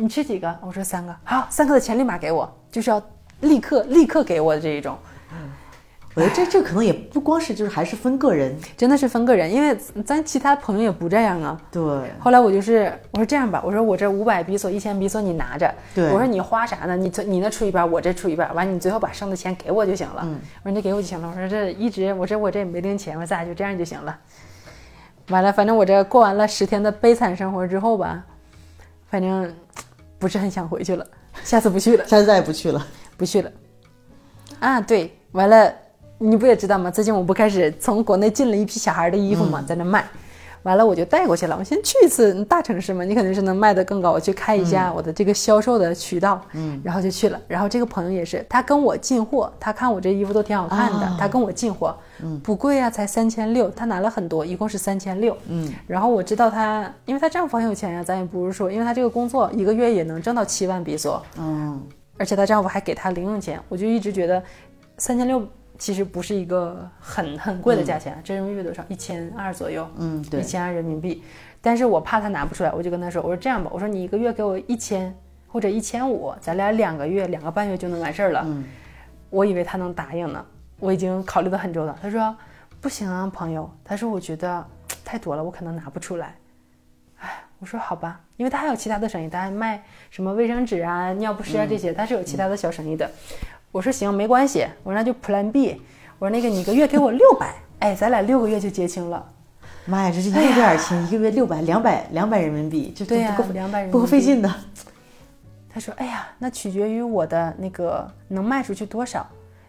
[0.00, 0.58] 你吃几个？
[0.62, 1.14] 我说三个。
[1.24, 3.00] 好，三个的钱立马给我，就是要
[3.40, 4.96] 立刻立刻给我的这一种。
[6.14, 11.60] 我觉得这这可能也不光是就是还是分个人，真的是分个人，因为咱其他朋友也不这样啊。
[11.70, 11.82] 对
[12.18, 16.96] 后来我就是我说这样吧，我说我这五百比索、一千比索你拿着，对我说你花啥呢？
[16.96, 20.22] 你这你那出一半，我这出一半，完你最后把剩的钱给我就行了。
[20.24, 21.28] 嗯我说你给我就行了。
[21.28, 24.18] 我说这一直我说我这也没零钱，我说咱俩就这样就行了。
[25.28, 28.20] 完了，反正我这过完了十天的悲惨生活之后吧，
[29.08, 29.54] 反正
[30.20, 31.04] 不是很想回去了，
[31.42, 32.06] 下次不去了。
[32.06, 32.86] 下次再也不去了。
[33.16, 33.50] 不去了。
[34.60, 35.74] 啊，对，完了，
[36.18, 36.90] 你不也知道吗？
[36.90, 40.06] 最近我不开始从国内进了一批小孩的衣服嘛，在那卖。
[40.62, 41.56] 完了，我就带过去了。
[41.58, 44.12] 我先去一次大城市嘛，你肯定是能卖得更高。
[44.12, 47.40] 我去开一下我的这个销售的渠道，嗯，然后就去了。
[47.48, 55.72] 然后这个朋友也是，他跟我进货，他看我这衣服都挺好看的，他跟我进货，嗯，不贵啊，才三千六，他拿了很多，一共是三千六，嗯。
[55.86, 61.80] 然后我知道他，因为他丈夫很有钱呀，咱也不是说，因为他这个工作一个月也能挣到七万比索，嗯，
[62.18, 64.42] 而且她丈夫还给她零用钱，我就一直觉得
[64.98, 65.42] 三千六
[65.80, 68.84] 其实不是一个很很贵的价钱，这人民币多少？
[68.88, 71.24] 一千二左右，嗯，对一，千二人民币。
[71.62, 75.12] 但是我怕他拿不出来，我就跟他说，我说这样吧，我说你一个月给我一千
[75.48, 78.42] 或者一千五，咱俩两个月两个半月就能完事儿了。
[78.44, 78.62] 嗯，
[79.30, 80.44] 我以为他能答应呢，
[80.78, 81.96] 我已经考虑的很周到。
[82.02, 82.36] 他说
[82.78, 84.62] 不行啊，朋友，他说我觉得
[85.02, 86.34] 太多了，我可能拿不出来。
[87.20, 93.10] 哎，我说好吧，因为他还有其他的生意，他还卖什么卫生纸啊、尿不湿啊这些，他是有其他的小生意的。
[93.72, 95.80] 我说行，没关系，我说那就 Plan B，
[96.18, 99.24] 我说那个你一个月给我六百，哎，咱俩六个月就结清了。
[99.86, 101.06] 妈呀，这是一个月多少钱？
[101.08, 104.52] 一个月六百、两百、两百人民币，这对呀不够200人民币不够费劲的。
[105.72, 109.24] 他说：“哎呀，那取决于我的那个能卖出去多少，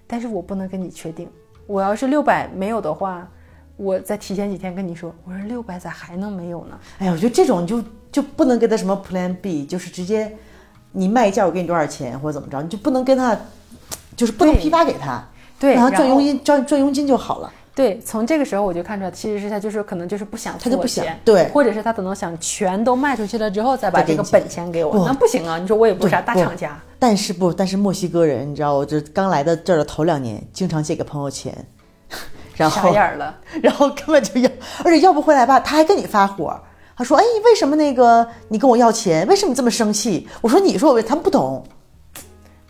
[0.07, 1.29] 但是我不能跟你确定。
[1.67, 3.27] 我要是六百没有的话，
[3.77, 5.13] 我再提前几天跟你说。
[5.23, 6.79] 我说六百咋还能没有呢？
[6.97, 10.35] 哎呀，我觉得这种就就不能跟他什么 Plan B，就是直接
[10.91, 13.37] 你卖价我给你多少钱或者怎么着，你就不能跟他，
[14.15, 15.23] 就是不能批发给他，
[15.59, 17.51] 对，让他然后赚佣金赚赚佣金就好了。
[17.73, 25.57] 对，从这个时候我就看出来，其实是他就是可能就是不想他就不想对或者是他可能想全都卖出去了之后再把这个本钱给我，不那不行啊！
[25.57, 31.65] 你说我也不是啥大厂家，但是不，但是墨西哥人，你知道，我这刚来到这儿的头两年，经常借给朋友钱，
[32.55, 33.37] 然傻后眼儿了。
[33.63, 34.51] 然后根本就要，
[34.83, 36.59] 而且要不回来吧，他还跟你发火。
[36.97, 39.25] 他说：“哎，为什么那个你跟我要钱？
[39.27, 41.63] 为什么你这么生气？”我说：“你说我，他们不懂。”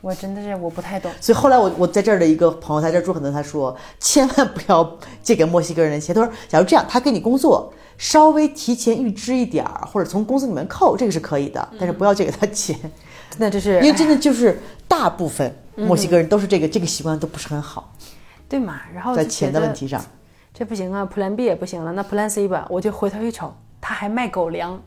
[0.01, 1.11] 我真的是我不太懂。
[1.21, 6.13] 所以后来我我在这儿的一个朋友，在这儿住很多，他说千万不要借给墨西哥人的钱。
[6.13, 12.77] 他说，假如这样，他给你工作，稍微提前预支一点儿，或者从工资里面扣，这个是可以的，但是不要借给他钱，
[13.37, 17.93] 那这是因为真的就是大部分墨西哥人都是这个这个习惯都不是很好，
[18.49, 18.81] 对嘛？
[18.93, 20.03] 然后在钱的问题上。
[20.53, 24.81] 这不行啊，Plan B 也不行了，那 Plan C 吧，我就回头一瞅，他还卖狗粮，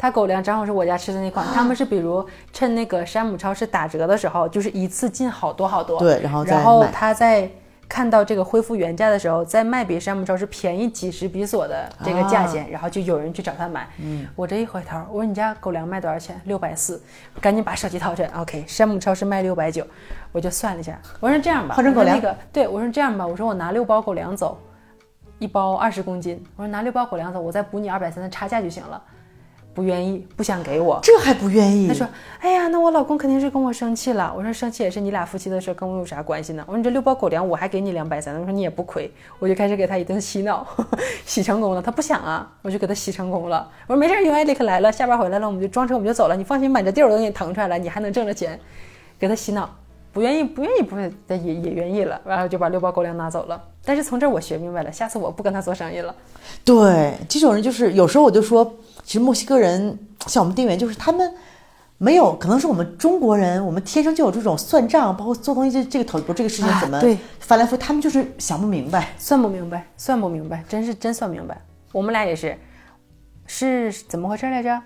[0.00, 7.46] 他狗粮正好是我家吃的那款，他们是比如趁那个山姆超市打折的时候，就是一次进好多好多，对然后再然后他在
[7.86, 13.86] 看到这个恢复原价的时候，再卖比山姆超市便宜几十比索的这个价钱，然后就有人去找他买。
[13.98, 16.40] 嗯，我这一回头，我说你家狗粮卖多少钱？
[16.44, 17.02] 六百四，
[17.38, 19.86] 赶紧把手机掏出来，OK，山姆超市卖六百九，
[20.32, 24.58] 我就算了一下，我说这样吧，换成狗粮那个对我说这样吧，我说我拿六包狗粮走。
[25.38, 29.02] 一包二十公斤，我说拿六包狗粮走，我再补你二百三的差价就行了。
[29.80, 31.00] 不愿意，不想给我。
[31.02, 31.88] 这还不愿意？
[31.88, 32.06] 他说
[32.40, 39.10] ：“哎呀，那我老公肯定是跟我生气了。”我说：“生气也是你俩夫妻的事，跟我有啥关系呢？”我说：“你这六包狗粮我还给你两百三，我说你也不亏。”
[39.40, 40.66] 我就开始给他一顿洗脑，
[41.24, 41.80] 洗成功了。
[41.80, 43.66] 他不想啊，我就给他洗成功了。
[43.86, 46.36] 我说：“没事儿，永爱立刻来了，下班回来了，我们就装车，我们就走了。
[46.36, 48.60] 你放心吧，你这地儿我都给你腾出来了，你还能挣着钱。”
[49.18, 49.68] 给他洗脑，
[50.12, 53.62] 不愿意，不愿意，不也也愿意了，然后就把六包狗粮拿走了。
[53.84, 56.14] 但是从这儿我学明白了，下次我不跟他做生意了。
[56.64, 58.74] 对，这种人就是有时候我就说，
[59.10, 59.98] 其实墨西哥人
[60.28, 61.34] 像我们店员，就是他们
[61.98, 69.08] 没有，可能是我们中国人，我们天生就有这种算账，包括做东西这这个头这个事情啊怎么对翻来覆去，他们就是想不明白。
[69.18, 71.60] 算不明白，算不明白，真是真算不明白。
[71.90, 72.56] 我们俩也是，
[73.48, 74.80] 是怎么回事来着？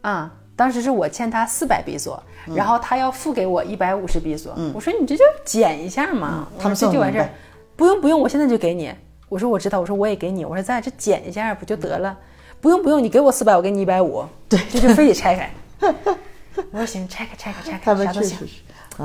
[0.00, 4.54] 啊，当时是我欠他四百比索，嗯然后他要付给我一百五十比索。
[4.72, 7.28] 我说你这就减一下嘛，嗯他们说这就完事儿。
[7.76, 8.90] 不用不用，我现在就给你。
[9.28, 12.16] 我说我知道，我说我也给你，我说咱俩这减一下不就得了？
[12.62, 14.24] 不用不用，你给我四百，我给你一百五。
[14.48, 15.50] 对，这就非得拆开。
[16.70, 18.38] 我说行，拆开拆开拆开，啥都行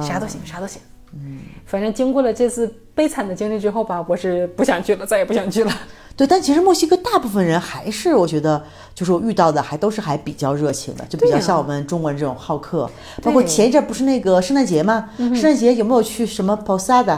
[0.02, 0.80] 啥都行，啥都行。
[1.14, 5.74] 嗯，反正经过了这次悲惨的经历之后吧，我是不想去了，再也不想去了。
[6.16, 8.64] 对，但其实墨西哥大部分人还是我觉得，
[8.94, 12.88] 就是我遇到的还都是还比较热情的，就比较像我们中国人这种好客。
[13.24, 15.10] 包括前一阵不是那个圣诞节吗？
[15.18, 17.18] 圣诞节有没有去什么 Posada？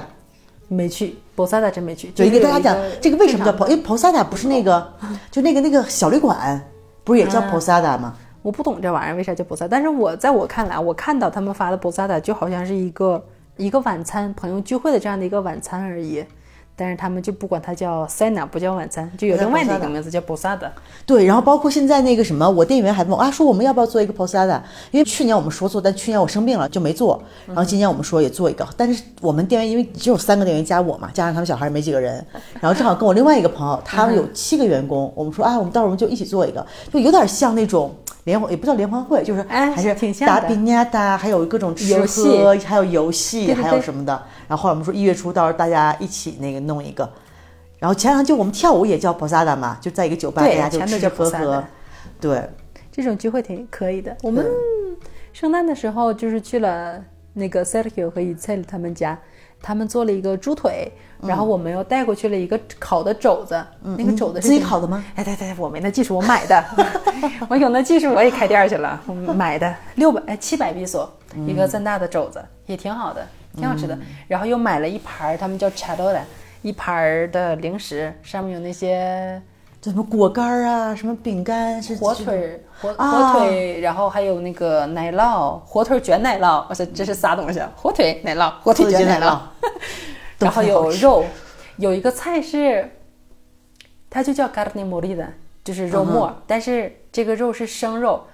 [0.69, 2.09] 没去，博萨达真没去。
[2.11, 3.51] 就一个个大家讲这个为什么叫？
[3.67, 4.93] 因为 Posada 不是那个，
[5.29, 6.61] 就那个那个小旅馆，
[7.03, 8.15] 不是也叫 Posada 吗？
[8.41, 13.21] 我不懂这玩意儿为啥叫博萨，但是我在我看来，我看到他们发的博萨达就好像是一个
[13.57, 16.23] 一个晚餐，朋友聚会的这样的一个晚餐而已。
[16.79, 20.69] 但是他们就不管它叫 cena，不叫晚餐，就有另外的一个名字叫 posada。
[21.05, 24.61] 对，然后包括现在那个什么，我店员还问我啊，说我们要不要做一个 posada？
[24.91, 27.21] 因为去年我们说做，但去年我生病了就没做。
[27.45, 32.25] 然后今年我们说也做一个，但是我们店员因为只有三个店员加我嘛，加上他们小孩也没几个人，
[32.61, 37.93] 然后正好跟我另外一个朋友，他们有七个员工，我们说啊，我们到时候就一起做一个，就有点像那种。
[38.29, 44.13] 联欢也不叫联欢会，就是哎还是挺像的打比亚达，还有各种吃喝，还有游戏，对对对还有什么的。
[44.47, 47.11] 然后后来我们说一月初到时候大家一起那个弄一个。
[47.79, 51.63] 然后前两天就我们跳舞也叫 posada 嘛，就在一个酒吧，大家就全都叫吃喝喝。
[52.21, 52.47] 对，
[52.91, 54.15] 这种聚会挺可以的。
[54.21, 54.45] 我们
[55.33, 57.03] 圣诞的时候就是去了
[57.33, 59.17] 那个 Sergio 和 i c e l 他们家，
[59.61, 60.91] 他们做了一个猪腿，
[61.21, 65.03] 然后我们又带过去了一个烤的肘子，那个肘子是自己烤的吗？
[65.15, 66.63] 哎，对对，我没那技术，我买的。
[67.49, 71.11] 我有那技术，我也开店去了，我买的六百哎七百比索
[71.47, 73.97] 一个这么大的肘子，也挺好的，挺好吃的。
[74.27, 76.21] 然后又买了一盘儿，他们叫 c h a d o 的
[76.61, 87.71] 一盘儿的零食，上面有那些这什么果干儿啊，什么饼干是火腿、火啊火腿，然后还有那个奶酪，火腿卷奶酪，我说这是啥东西啊？
[87.77, 89.39] 火腿奶酪，火腿卷奶酪，
[90.37, 91.23] 都 然后有肉，
[91.77, 92.91] 有一个菜是，
[94.09, 95.27] 它就叫 carne molida，
[95.63, 98.25] 就是肉末，但是这个肉是生肉，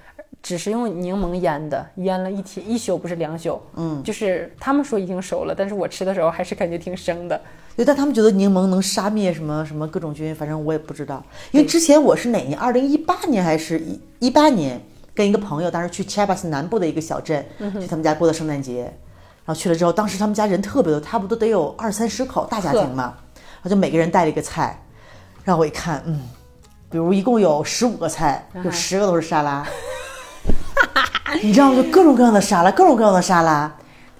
[0.41, 3.61] 只是用柠檬腌的，腌了一天一宿，不是两宿。
[3.75, 7.39] 嗯，就是他们说已经熟了，但是我吃的时候还是感觉挺生的。
[7.75, 11.23] 对，但他们觉得柠檬能杀灭什么什么各种菌，反正我也不知道。
[11.51, 12.57] 因为之前我是哪年？
[12.57, 14.81] 二零一八年还是一一八年？
[15.13, 17.45] 跟一个朋友，当时去 Chiapas 南部的一个小镇，
[17.79, 18.81] 去他们家过的圣诞节。
[19.45, 23.13] 然后去了之后，当时他们家人特别多，差不多得有二三十口大家庭嘛。
[23.35, 24.77] 然后就每个人带了一个菜，
[25.45, 26.19] 让我一看，嗯，
[26.89, 29.65] 比如一共有十五个菜，有十个都是沙拉。
[31.41, 31.75] 你知道吗？
[31.81, 33.73] 就各种各样的沙拉，各种各样的沙拉。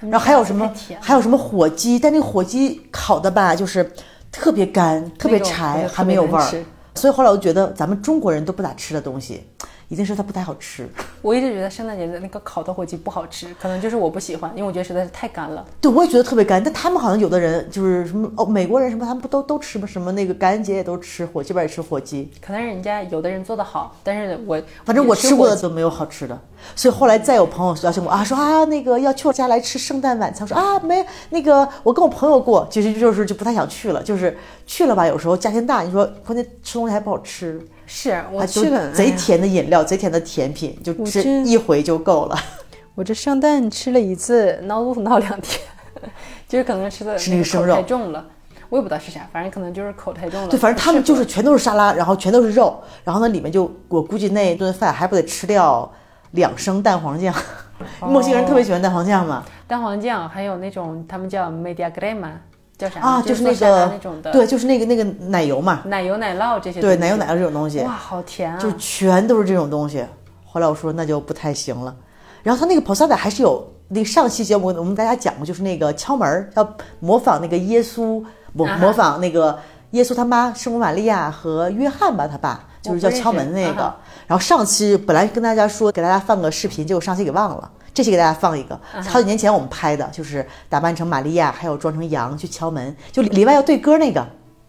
[0.10, 1.98] 然后还有什么还有什么火鸡？
[2.00, 3.92] 但那个火鸡烤的吧，就是
[4.32, 6.66] 特别干，特别柴，还没有味儿。
[6.96, 9.44] 所以后来我就觉得，咱们中国人都不咋吃的东西，
[9.88, 10.88] 一定是它不太好吃。
[11.22, 15.66] 我一直觉得圣诞节的那个烤的火鸡不好吃，可能就是我不喜欢，因为我觉得实在是太干了。
[15.82, 16.64] 对，我也觉得特别干。
[16.64, 19.88] 但他们好像有的人就是什么哦，美国人什么，他们不都都吃吗？
[19.88, 22.32] 什么那个感恩节也都吃火，鸡边也吃火鸡。
[22.46, 26.40] 可能人家有的人做的好，但是我反正我吃过火的都没有好吃的，
[26.76, 42.38] 所以后来再有朋友邀请我啊，说啊那个要去我家来吃圣诞晚餐，我说啊没那个我跟我朋友过，其实就是就不太想去了，就是去了吧，有时候家庭大，你说关键吃东西还不好吃，是我去了贼甜的饮料，贼甜的甜品，就吃一回就够了。
[42.96, 45.60] 我这圣诞吃了一次，闹肚子闹两天，
[46.48, 48.26] 就是可能吃的吃那个生肉口太重了，
[48.70, 50.48] 我也不知道是啥，反正可能就是口太重了。
[50.48, 55.92] 对，反正他们就是全都是沙拉，然后全都是肉，然后呢里面就我估计那一顿饭还不得吃掉
[56.32, 57.34] 两升蛋黄酱，
[58.00, 59.44] 墨西哥人特别喜欢蛋黄酱嘛。
[59.68, 62.32] 蛋黄酱，还有那种他们叫 media crema，
[62.78, 68.60] 叫啥啊，就是那个那种的，对，就是那个那个奶油嘛，奶油奶酪这些，对，奶油奶酪这种东西，哇，好甜啊！
[68.60, 70.06] 就全都是这种东西。
[70.46, 71.96] 后来我说那就不太行了。
[72.44, 78.24] 然后他那个 posada 还是有那个上期节目我们大家讲过，就是那个敲门儿要模仿那个耶稣，
[78.54, 79.58] 模模仿那个
[79.92, 83.94] 耶稣他妈圣母玛利亚和约翰吧，他爸就是叫敲门那个。
[84.28, 87.72] 然后上期本来跟大家说给大家放个视频，结果上期给忘了。
[87.96, 94.24] 这期给大家放一个，啊好几年前我们拍的，就是打扮成玛利亚，还有装成羊去敲门，就里外要对歌那个，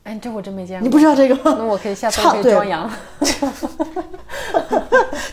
[0.05, 0.85] 哎，这我真没见过。
[0.85, 1.57] 你不知道这个吗？
[1.59, 2.89] 那我可以下次可以装羊。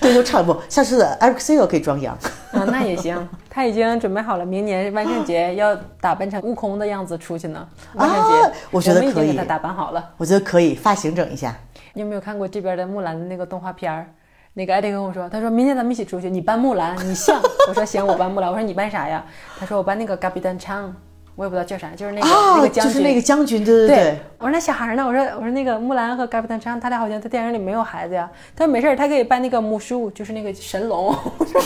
[0.01, 2.17] 对，就唱不，下次 Eric C 可以装羊。
[2.51, 3.29] 啊，那也行。
[3.47, 7.65] 他已经准备好了，明年万圣节要打扮成悟空的样子出去呢。
[7.93, 10.09] 万圣节，啊我觉得可以们已经给他打扮好了。
[10.17, 11.55] 我觉得可以，发型整一下。
[11.93, 14.07] 你有没有看过这边的木兰的那个动画片儿？
[14.55, 17.41] 那个艾迪跟我说，他说明天咱们一起出去，你扮木兰，你像。
[17.67, 18.51] 我说行，我扮木兰。
[18.51, 19.25] 我说你扮啥呀？
[19.57, 20.93] 他说我扮那个嘎比丹昌，
[21.35, 22.93] 我也不知道叫啥，就是那个、啊，那个将军。
[22.93, 25.03] 就是那个将军，对对对，我说那小孩呢？
[25.03, 28.29] 我说我说那个木兰和嘎比丹昌，他俩好像在电影里没有孩子呀。
[28.55, 31.07] 他说没事儿，他可以扮那个木树，就是那个神龙。
[31.39, 31.59] 我说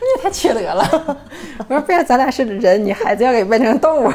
[0.00, 1.18] 那也太缺德了。
[1.68, 4.12] 我说不然咱俩是人，你孩子要给扮成动物。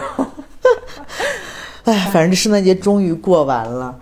[1.85, 3.95] 哎，反正这圣诞节终于过完了。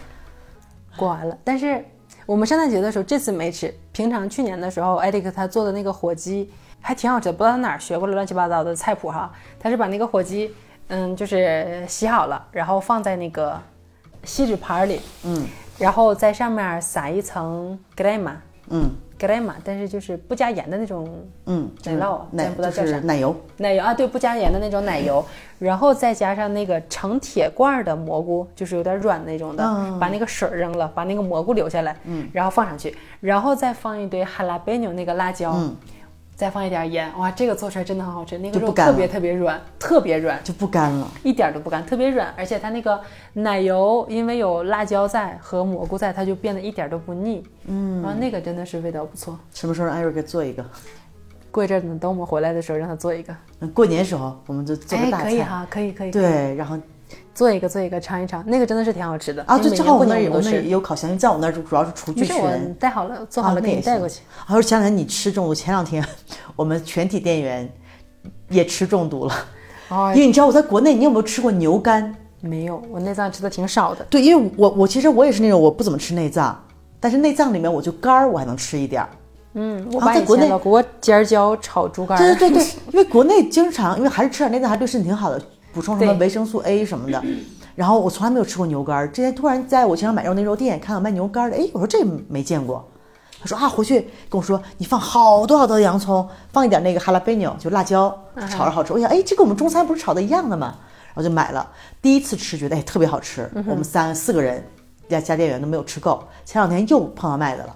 [0.96, 1.84] 过完了，但是
[2.26, 3.74] 我们圣诞节的时候这次没吃。
[3.92, 6.50] 平常去年的时候，艾迪克他做的那个火鸡
[6.82, 9.32] 还挺好吃的，不知道他哪儿学过来乱七八糟的菜谱哈。
[9.60, 10.54] 他是把那个火鸡，
[10.88, 13.60] 嗯，就是洗好了，然后放在那个
[14.24, 15.46] 锡纸盘里，嗯
[15.78, 18.32] 然后在上面撒一层 gram，
[18.70, 18.90] 嗯
[19.20, 21.08] grema，但是就是不加盐的那种
[21.46, 23.36] 嗯，奶酪啊奶咱不知道就叫啥是奶油。
[23.58, 25.24] 奶油啊，对，不加盐的那种奶油，
[25.60, 30.00] 然后再加上那个成铁罐儿的蘑菇，就是有点软那种的，嗯。
[30.00, 35.76] 把那个水儿扔了，把那个蘑菇留下来，嗯，然后放上去，然后再放一堆哈拉贝纽那个辣椒，嗯
[36.36, 38.38] 再放一点盐，哇，这个做出来真的很好吃。
[38.38, 41.10] 那个肉特别特别软，特别软，就不干了。
[41.24, 43.00] 一点都不干，特别软，而且它那个
[43.34, 47.42] 奶油因为有辣椒在和蘑菇在，它就变得一点都不腻。
[47.68, 49.40] 嗯，然后那个真的是味道不错。
[49.54, 50.66] 什么时候让艾瑞给做一个？
[51.52, 53.34] 过一阵子等我们回来的时候让他做一个。
[53.62, 55.24] 嗯过年时候我们就做个哎，大菜。
[55.24, 56.12] 可以哈，可以可以。
[56.12, 56.78] 对，然后
[57.36, 60.62] 做一个做一个尝一尝，那个真的是挺好吃的啊，对，因为每年过正好我那儿也我那。
[60.70, 62.74] 有烤箱，因为在我那儿就主要是厨具没事，我。
[62.80, 64.22] 带好了，做好了给你带过去。
[64.46, 66.04] 还有前两天你吃中毒，前两天
[66.56, 67.70] 我们全体店员
[68.50, 69.34] 也吃中毒了，
[69.90, 72.16] 哦因，为你知道我在国内，你有没有吃过牛肝？
[72.40, 74.06] 没有，我内脏吃的挺少的。
[74.10, 76.58] 对，因为我我其实我也是那种我不怎么吃内脏，
[77.02, 79.10] 但是内脏里面我就肝儿我还能吃一点儿。
[79.56, 85.42] 嗯，我啊在国内把以前老锅尖椒炒猪肝，对对对对， 因为国内经常因为还是吃点内脏还对身体挺好的，
[85.76, 87.22] 补充什么维生素 A 什么的。
[87.76, 92.90] 然后我从来没有吃过牛肝儿，之前突然在我经常买肉那肉店看到卖牛肝儿的，哎，我说这没见过。
[93.42, 94.00] 他说啊，回去
[94.30, 98.18] 跟我说你放好多好多的洋葱，放一点那个哈拉贝纽，就辣椒，
[98.50, 98.94] 炒着好吃。
[98.94, 100.78] 我想，哎，这跟我们中餐不是炒的一样的吗？
[101.08, 101.70] 然后就买了，
[102.02, 103.52] 第一次吃觉得哎特别好吃。
[103.68, 104.66] 我们三四个人
[105.10, 107.76] 家家店员都没有吃够，前两天又碰到卖的了。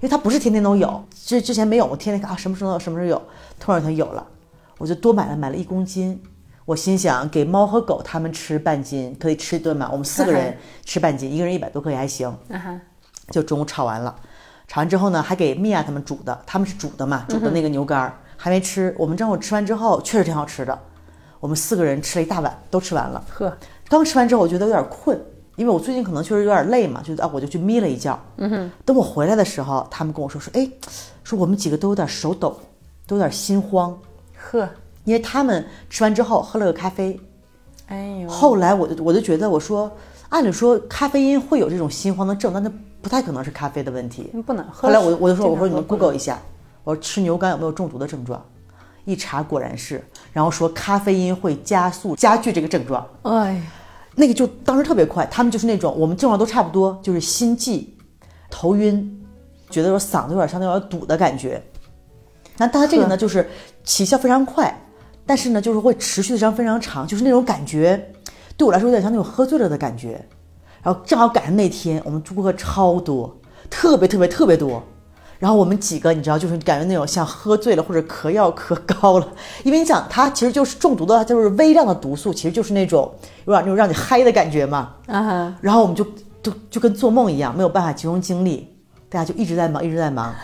[0.00, 3.22] 因为它不是天天都有，之之前没有，我天天看啊什么时候什么时候有，
[3.60, 4.26] 突然有一天有了，
[4.78, 6.20] 我就多买了，买了一公斤。
[6.70, 9.88] 我心想给猫和狗它们吃半斤，可以吃一顿嘛。
[9.90, 10.56] 我们四个人
[10.86, 12.32] 吃半斤，一个人一百多克也还行。
[13.28, 14.14] 就中午炒完了，
[14.68, 18.94] 炒完之后呢，还给米娅他们煮的，他们是煮的嘛，煮的那个牛肝儿、还没吃。
[18.96, 20.78] 我们正好吃完之后，确实挺好吃的。
[21.40, 23.24] 我们四个人吃了一大碗，都吃完了。
[23.30, 23.52] 呵，
[23.88, 25.20] 刚吃完之后，我觉得有点困，
[25.56, 28.16] 因为我最近可能确实有点累嘛，就啊，我就去眯了一觉。
[28.36, 28.72] 嗯哼。
[28.84, 30.70] 等我回来的时候，他们跟我说说，哎，
[31.24, 32.56] 说我们几个都有点手抖，
[33.08, 33.98] 都有点心慌，
[34.36, 34.68] 呵，
[35.04, 37.18] 因为他们吃完之后喝了个咖啡。
[37.86, 39.90] 哎呦，后来我就我就觉得，我说，
[40.28, 42.70] 按理说咖啡因会有这种心慌的症，但那
[43.02, 44.30] 不太可能是咖啡的问题。
[44.46, 44.88] 不能喝。
[44.88, 46.38] 后来我我就说，我说你们 Google 一下，
[46.84, 48.44] 我说吃牛肝有没有中毒的症状？
[49.06, 53.04] 一查果然是，然后说咖啡因会加速加剧这个症状。
[53.22, 53.60] 哎，
[54.14, 57.92] 那个就当时特别快，他们就是那种我们症状都差不多，就是心悸、
[58.50, 59.26] 头晕，
[59.70, 61.60] 觉得说嗓子有点像那种堵的感觉。
[62.58, 63.48] 那但它这个呢，就是
[63.82, 64.72] 起效非常快，
[65.30, 68.04] 但是呢，就是会持续的时间非常长，就是那种感觉，
[68.56, 70.20] 对我来说有点像那种喝醉了的感觉。
[70.82, 73.32] 然后正好赶上那天我们顾客超多，
[73.70, 74.82] 特别特别特别多。
[75.38, 79.28] 然后我们几个，你知道，就是感觉那种像喝醉了或者嗑药嗑高了，
[79.62, 84.96] 因为你想，它其实就是中毒的，就是微量的毒素，其实就是那种有点那种让你嗨的感觉嘛。
[85.06, 86.04] 啊哈，然后我们就
[86.42, 88.68] 就就跟做梦一样，没有办法集中精力，
[89.08, 90.34] 大家就一直在忙，一直在忙。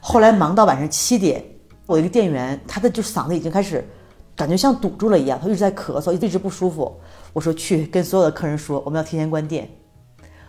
[0.00, 1.40] 后来忙到晚上七点，
[1.86, 3.88] 我一个店员，他的就嗓子已经开始
[4.38, 6.96] 感觉像堵住了一样，他一直在咳嗽，一直不舒服。
[7.32, 9.68] 我说去跟所有的客人说，我们要提前关店。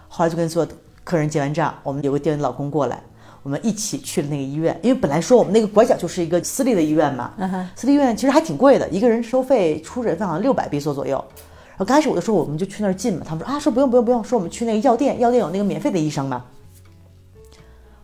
[0.07, 3.01] 后来就跟所有的客人结完账，我们有个店员老公过来，
[3.41, 7.33] 我们一起去了那个医院，因为本来说我们那个拐角就是一个私立的医院嘛，
[7.75, 11.17] 私立医院其实还挺贵的，一个人收费出诊费好像六百比索左右。
[11.69, 16.45] 然后刚开始我就说我们就去那儿进嘛，他们说啊说不用不用不用，说我们去那个药店，药店有那个免费的医生嘛。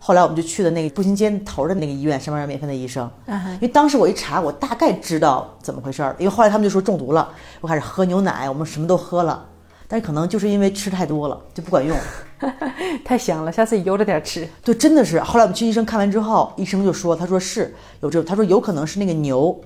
[0.05, 3.09] 后来我们就去的那个步行街头的那个医院，上面有免费的医生。
[3.27, 7.27] 因为当时我一查，我大概知道怎么回事儿，因为后来他们就说中毒了，
[7.59, 9.43] 我开始喝牛奶，我们什么都喝了，
[9.87, 11.97] 但是可能就是因为吃太多了就不管用。
[13.03, 14.47] 太香了，下次悠着点吃。
[14.63, 15.19] 对，真的是。
[15.21, 19.59] 后来我们去医生看完之后，医生就说，他说是有这，他说有可能是那个牛，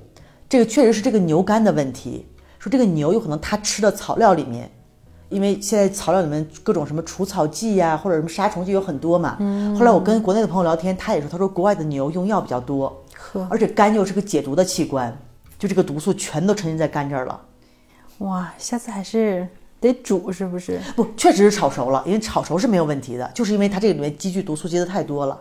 [0.48, 2.26] 这个确实是这个牛肝的问题。
[2.60, 4.72] 说这个牛有可能它吃的草料里面，
[5.30, 9.38] 因为现在草料里面各种什么除草剂呀、或者什么杀虫剂有很多嘛。
[9.78, 13.04] 后来我跟国内的朋友聊天，他也说，他说国外的牛用药比较多，
[13.50, 15.16] 而且肝又是个解毒的器官，
[15.58, 17.40] 就这个毒素全都沉浸在肝这儿了。
[18.20, 19.48] 哇，下次还是
[19.80, 20.80] 得煮，是不是？
[20.96, 25.40] 不，确实是炒熟了，因为炒熟是没有问题的，就是因为它这个里面积聚毒素积的太多了。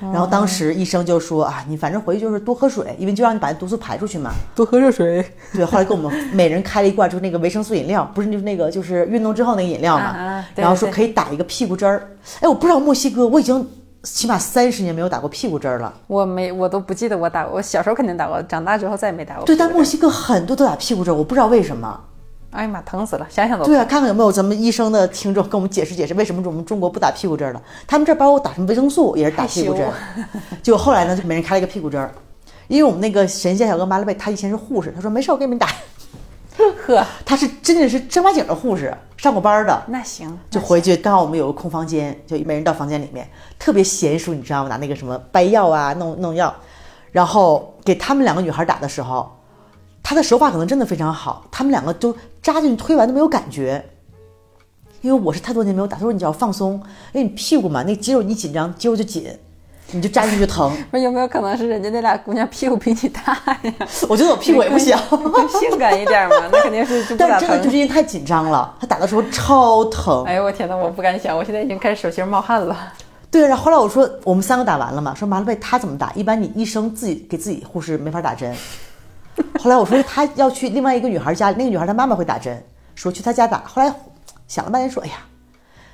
[0.00, 4.30] 然后当时医生就说啊，你反正回去就是多喝水，因为就让你把毒素排出去嘛。
[4.54, 5.24] 多喝热水。
[5.54, 10.44] 对，后来给我们 每人开了一罐，就是那个维生素饮料，不是就是那个就是运动之后那个饮料嘛。
[10.54, 12.08] 然后说可以打一个屁股针儿。
[12.40, 13.66] 哎，我不知道墨西哥，我已经
[14.02, 15.92] 起码三十年没有打过屁股针儿了。
[16.06, 17.56] 我没，我都不记得我打过。
[17.56, 19.44] 我小时候肯定打过，长大之后再也没打过。
[19.44, 21.98] 对，但墨西哥很多都打屁股针儿，我不知道为什么。
[22.56, 23.26] 哎呀妈，疼死了！
[23.28, 27.62] 想想都对啊，看看有没有咱们医生的听众跟我们解释解释，为什么我们中国不打屁股针儿了？
[27.86, 29.92] 他们这儿包括打什么维生素也是打屁股针儿，
[30.62, 32.10] 结果后来呢，就每人开了一个屁股针儿。
[32.68, 35.68] 因为我们那个神仙小哥马拉贝，他以前是护士，他说没事，我给你们打。
[36.86, 39.82] 呵，他是真的是正儿八经的护士，上过班儿的。
[39.88, 43.28] 那行，就回去，刚好我们有个空房间，就每人到房间里面，
[43.58, 44.70] 特别娴熟，你知道吗？
[44.70, 46.54] 拿那个什么掰药啊，弄弄药，
[47.12, 49.30] 然后给他们两个女孩打的时候，
[50.08, 53.84] 他的手法可能真的非常好，他们两个都扎进去推完都没有感觉。
[55.00, 56.74] 因为我是太多年没有打，他说你只要放松，
[57.12, 59.28] 因为你屁股嘛，那肌肉你紧张，肌肉就紧，
[59.90, 60.72] 你就扎进去就疼。
[60.92, 63.74] 那有没有可能是人家那俩姑娘屁股比你大呀？
[64.08, 64.96] 我觉得我屁股也不小，
[65.58, 70.22] 性感一点嘛，那肯定是就不但真的就是因为太紧张了，他打的时候超疼。
[70.22, 72.92] 哎呦我天呐，我不敢想，我现在已经开始手心冒汗了。
[73.28, 76.12] 对，然后后来我说我们三个打完了嘛，说麻了呗，他怎么打？
[76.12, 78.54] 一般你医生自己给自己护士没法打针。
[79.60, 82.62] 后来我说他要去另外一个女孩家，那个女孩她妈妈会打针，
[82.94, 83.62] 说去她家打。
[83.66, 83.92] 后来
[84.48, 85.14] 想了半天说，哎呀，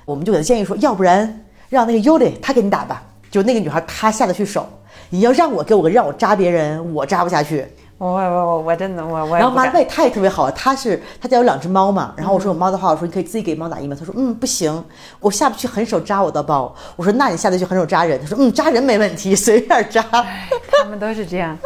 [0.05, 3.03] 我们就给他建议说，要不然让那个尤里她给你打吧。
[3.31, 4.67] 就那个女孩她下得去手，
[5.09, 7.65] 你要让我给我让我扎别人，我扎不下去。
[7.97, 9.67] 我我我我真的我我然后不敢。
[9.67, 14.83] 马贝他也特别好，她是她家有两只猫嘛，然后我说有猫的话，我说你可以自己给猫打疫苗，她说嗯不行，
[15.19, 16.75] 我下不去狠手扎我的包。
[16.95, 20.01] 我说那你下得去狠手扎人，她说嗯扎人没问题，随便扎。
[20.11, 21.57] 他们都是这样。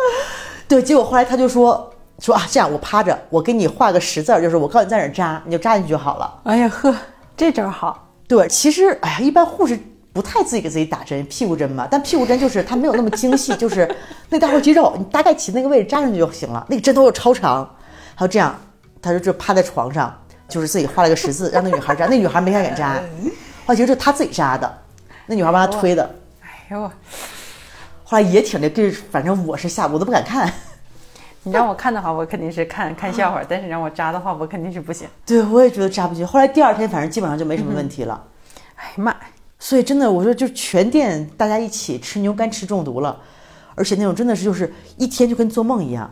[0.67, 6.41] 对，结果后来他就说说啊这样我趴着，我给你画个十字儿，就是我告诉你在哪儿扎，你就扎进去就好了。
[6.43, 6.93] 哎呀呵，
[7.35, 8.07] 这招好。
[8.27, 9.79] 对，其实哎呀，一般护士
[10.11, 11.87] 不太自己给自己打针，屁股针嘛。
[11.89, 13.89] 但屁股针就是它没有那么精细， 就是
[14.29, 16.65] 那大块肌肉，你大概起那个位置扎上去就行了。
[16.69, 17.63] 那个针头又超长，
[18.15, 18.53] 还有这样，
[19.01, 20.13] 他就就趴在床上，
[20.49, 22.07] 就是自己画了个十字，让那女孩扎。
[22.07, 22.95] 那女孩没敢敢扎，
[23.65, 24.77] 后来其实是他自己扎的，
[25.27, 26.03] 那女孩帮他推的。
[26.41, 26.91] 哎呦，
[28.09, 30.49] 后来也挺那这，反正我是吓我都不敢看。
[31.43, 35.05] 你让我看的话，我肯定是看看笑话；但是让我扎的话，我肯定是不行。
[35.27, 36.25] 对，我也觉得扎不进。
[36.25, 38.23] 后来第二天反正基本上就没什么问题了。
[38.75, 39.19] 哎呀妈呀！
[39.59, 43.19] 所以真的，我说就全店大家一起吃牛肝吃中毒了，
[43.75, 46.09] 而且那种真的是就是一天就跟做梦一样。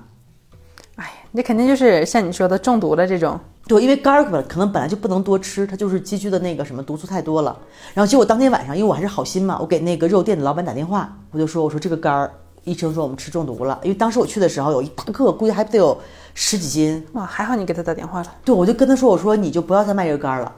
[0.97, 3.39] 哎呀，那肯定就是像你说的中毒了这种。
[3.67, 7.57] 对，因为肝儿本可能本来就不能多吃，它就是积聚的那个什么毒素太多了。
[7.95, 12.31] 然后结果当天晚上，因为我还是好心嘛，我给那个肉店的老板打电话，我就说我说这个肝儿，
[12.63, 13.79] 医生说我们吃中毒了。
[13.81, 15.97] 因为当时我去的时候有一大个，估计还得有
[16.35, 17.03] 十几斤。
[17.13, 18.31] 哇，还好你给他打电话了。
[18.43, 20.51] 对，我就跟他说我说你就不要再卖这个肝儿了。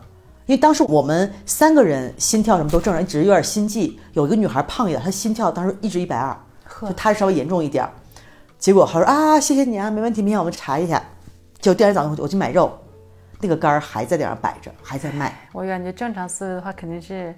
[0.45, 3.97] 因为当时我们三个人心跳什么都正常，只是有点心悸。
[4.13, 6.37] 有一个女孩胖一点，她心跳当时一直一百二，
[6.81, 7.91] 就她稍微严重一点儿。
[8.59, 11.01] 结果他说啊，谢谢你啊，没问题，明天我们查一下。
[11.59, 12.71] 结果第二天早上我去买肉，
[13.39, 15.33] 那个杆儿还在那上摆着，还在卖。
[15.53, 17.33] 我感觉正常思维的话，肯定是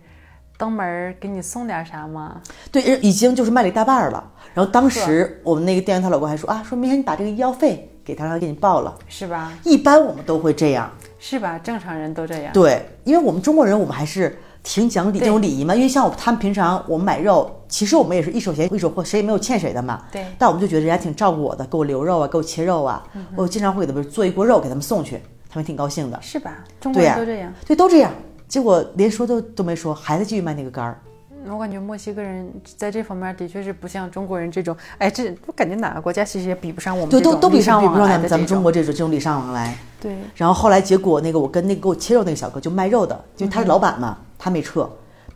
[0.58, 2.42] 登门儿给你送点啥嘛。
[2.72, 4.32] 对，已经就是卖了一大半儿了。
[4.54, 8.96] 然后当时我们那个店员他老公还说啊，说明天你把这个医药费给他，让他给你报了。
[9.08, 9.54] 是吧？
[9.64, 10.90] 一般我们都会这样，
[11.20, 11.60] 是吧？
[11.60, 12.54] 正常人都这样。
[12.54, 15.76] 对，因为我们中国人，我们还是挺讲礼这种礼仪嘛。
[15.76, 20.04] 因为像我他们平常我们买肉，其实我们也是一手钱一手货，谁也没有欠谁的嘛。
[20.12, 23.06] 对但我们就觉得人家挺照顾我的，给我留肉啊，给我切肉啊，
[23.36, 26.22] 我经常会给他们做一锅肉给他们送去，他们挺高兴的。
[26.22, 26.64] 是吧？
[26.80, 27.54] 中国、人都这样。
[27.66, 28.12] 对，都这样。
[28.48, 31.02] 结果连说都都没说，还在继续卖那个肝儿。
[31.48, 38.28] 我感觉墨西哥人在这方面的确是不像中国人这种，哎，这我感觉哪个国家其实也比不上我们对，都都比不上咱们。
[38.28, 39.76] 咱们中国这种这种礼尚往来。
[40.02, 44.88] 对，然后后来结果那个我跟那个给我切肉那个小哥就卖肉的，因为他是老板嘛，他没撤。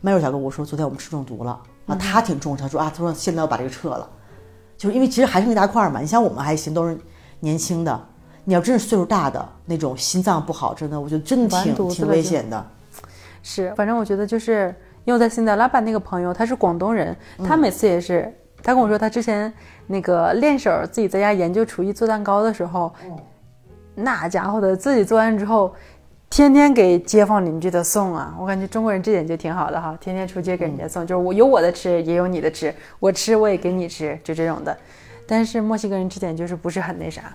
[0.02, 4.06] 卖肉小哥我说昨天我们吃中毒了啊，他挺重视，他说啊，他说现在要把这个撤了，
[4.76, 6.00] 就是因为其实还剩一大块儿嘛。
[6.00, 6.98] 你像我们还行，都是
[7.40, 8.06] 年轻的，
[8.44, 12.66] 你要真是岁数大的那种心脏不好，真的我觉得真的挺挺危险的。
[13.42, 19.52] 是，反正我觉得就是因为我在新德拉班那个朋友，他是广东人，嗯他每次也是，他跟我说他之前
[19.86, 22.92] 那个练手自己在家研究厨艺做蛋糕的时候，哦
[23.94, 25.74] 那家伙的自己做完之后。
[26.30, 34.76] 天天给街坊邻居的送啊，我感觉中国人这点就挺好的哈，天天出街给人家送，就是我有我的吃，也有你的吃，我吃我也给你吃，就这种的。
[35.28, 37.32] 但是墨西哥人这点就是不是很那啥，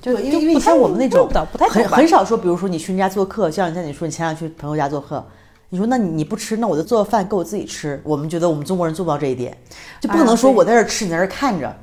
[0.00, 5.24] 就，因为因为你像我们那种不不太很很少说，比如说你去人家做客，像像你说你前两天去朋友家做客，
[5.70, 8.00] 你说那你你不吃，那我就做饭给我自己吃。
[8.04, 9.56] 我们觉得我们中国人做不到这一点，
[10.00, 11.74] 就不能说我在这儿吃，你在这儿看着。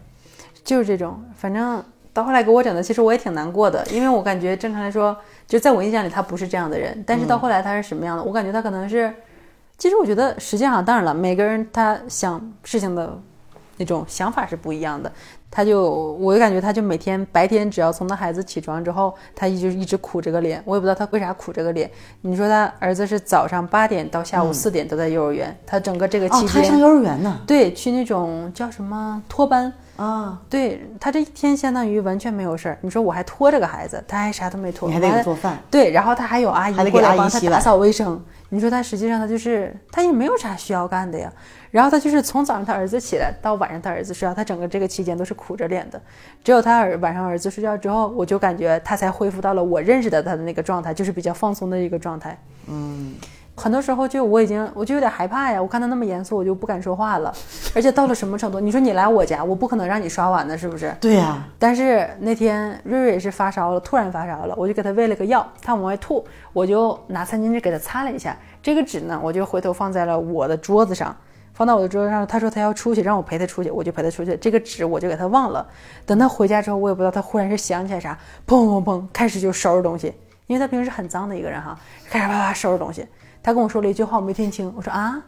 [0.63, 5.15] 就是这种，反正到后来给我整的，其实我也挺难过的，因为我感觉正常来说，
[5.47, 9.13] 就在我印象里他不是这样的人，但是到后来他是什么样的，我感觉他可能是，
[9.77, 13.21] 其实我觉得实际上当然了，每个人他想事情的
[13.77, 15.11] 那种想法是不一样的。
[15.49, 15.89] 他就，
[16.19, 21.89] 我就感觉他就每天白天只要从他孩子起床之后，他一直一直苦着个脸，我也不知道他为啥苦着个脸。
[22.21, 27.39] 你说他儿子是早上八点到下午四点都在幼儿园，他整个这个哦，期间，他还上幼儿园呢。
[27.47, 32.77] 对，去那种叫什么托班，啊，对他这一天相当于完全没有事儿。
[32.81, 35.57] 你说我还拖着个孩子，他还啥都没拖，你还得做饭。
[35.71, 38.21] 对，然后他还有阿姨过来帮他打扫卫生。
[38.49, 41.31] 你说他实际上他就是他也没有啥需要干的呀。
[41.75, 46.01] 然后他就是从早上他儿子起来到晚上他儿子睡觉，他整个这个期间都是苦着脸的。
[46.41, 52.39] 只有他儿晚上儿子睡觉之后，我就感觉他才恢复到了我认识的他的那个状态，就是比较放松的一个状态。
[52.67, 53.15] 嗯，
[53.55, 57.33] 很多时候就我已经我就有点害怕呀，我看他那么严肃，我就不敢说话了。
[57.75, 58.57] 而且到了什么程度？
[58.57, 60.95] 你说你来我家，我不可能让你刷碗的，是不是？
[61.01, 68.33] 对呀、但是那天瑞瑞也是发烧了，突然发烧了，我就给他喂了个药，他往外吐，我就拿餐巾纸给他擦了一下。
[68.63, 71.15] 这个纸呢，我就回头放在了我的桌子上，
[71.55, 72.27] 放到我的桌子上。
[72.27, 74.37] 他说他要出去，让我陪他出去，我就陪他出去。
[74.37, 75.65] 这个纸我就给他忘了。
[76.05, 78.15] 等他回家之后，我也不知道他忽然是想起来啥，
[78.45, 80.13] 砰砰砰，开始就收拾东西。
[80.45, 81.75] 因为他平时很脏的一个人哈，
[82.07, 83.03] 开始啪啪收拾东西。
[83.41, 84.71] 他跟我说了一句话，我没听清。
[84.77, 85.19] 我说啊，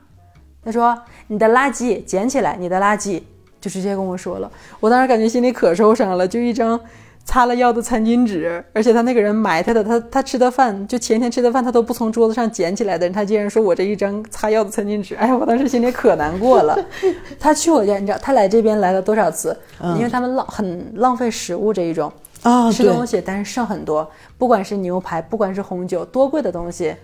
[0.64, 0.96] 他说
[1.26, 3.24] 你的垃圾捡起来，你的垃圾
[3.60, 4.52] 就直接跟我说了。
[4.80, 6.80] 我当时感觉心里可受伤了，就一张
[7.28, 16.80] 擦了药的餐巾纸，而且他那个人埋汰的，他他吃的饭就前天吃的饭他都不从桌子上捡起来的人，他竟然说我这一张擦药的餐巾纸，哎呀，我当时心里可难过了。
[17.38, 19.56] 他去我家，你知道他来这边来了多少次？
[19.98, 22.12] 因为他们浪很浪费食物这一种。
[22.44, 26.96] 啊，吃东西，但是剩很多，不管是牛排，不管是红酒，多贵的东西，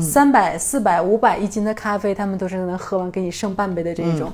[0.00, 4.32] 三百、四百、五百一斤的咖啡，他们都是能喝完给你剩半杯的这一种。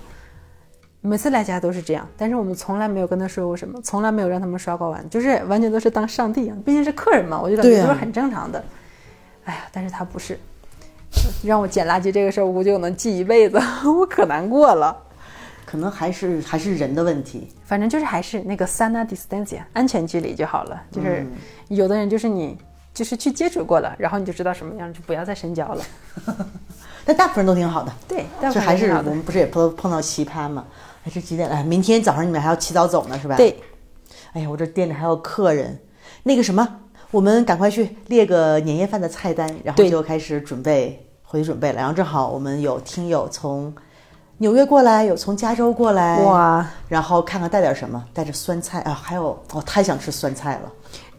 [1.07, 8.65] 每次来家都是这样，但是我们从来没有跟他说过什么，从来没有让他们刷过碗，就是完全都是当上帝一样，毕竟是客人嘛，我就感觉都是很正常的。
[9.45, 10.39] 哎呀，但是他不是，
[11.45, 14.97] 让我捡垃圾这个事儿，我估计我能记一辈子， 我可难过了。
[15.67, 20.83] 可能还是还是人的问题，反正就是还是那个 sana distancia 安全距离就好了。
[20.91, 21.27] 就是
[21.69, 22.57] 有的人就是你
[22.95, 25.85] 就是去接触过了，然后你就知道什么样，就不要再深交了。
[27.05, 30.65] 但大部分人都挺好的，对，这还是我们不是也碰碰到奇葩吗？
[31.05, 31.63] 哎，这几点了？
[31.65, 33.37] 明天早上你们还要起早走呢，是吧？
[33.37, 33.59] 对。
[34.33, 35.79] 哎呀，我这店里还有客人，
[36.25, 36.67] 那个什么，
[37.11, 41.77] 我们赶快去列个年夜饭的菜单，然后就开始准备回去准备了。
[41.77, 43.73] 然后正好我们有听友从。
[44.39, 50.73] 纽约过来，有从加州过来哇，然后看看带点什么，带着酸菜啊，还有我太想吃酸菜了，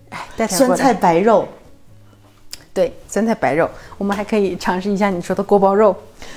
[0.09, 1.47] 哎，带酸菜白肉，
[2.73, 5.95] 对，酸菜白肉，我们还可以尝试一下你说的锅包肉，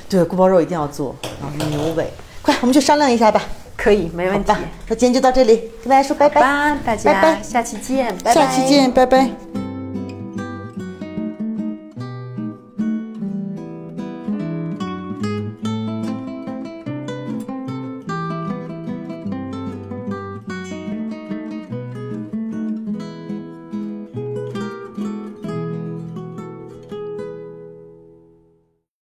[0.08, 1.12] 对，锅包肉一定要做，
[1.42, 2.08] 然后牛尾，
[2.48, 3.42] 快，我们去商量一下吧，
[3.76, 4.52] 可以，没问题，
[4.88, 6.40] 那今天就到这里，跟大家说拜拜，
[6.84, 9.28] 大家，拜拜，下期见，拜拜，下期见，拜拜。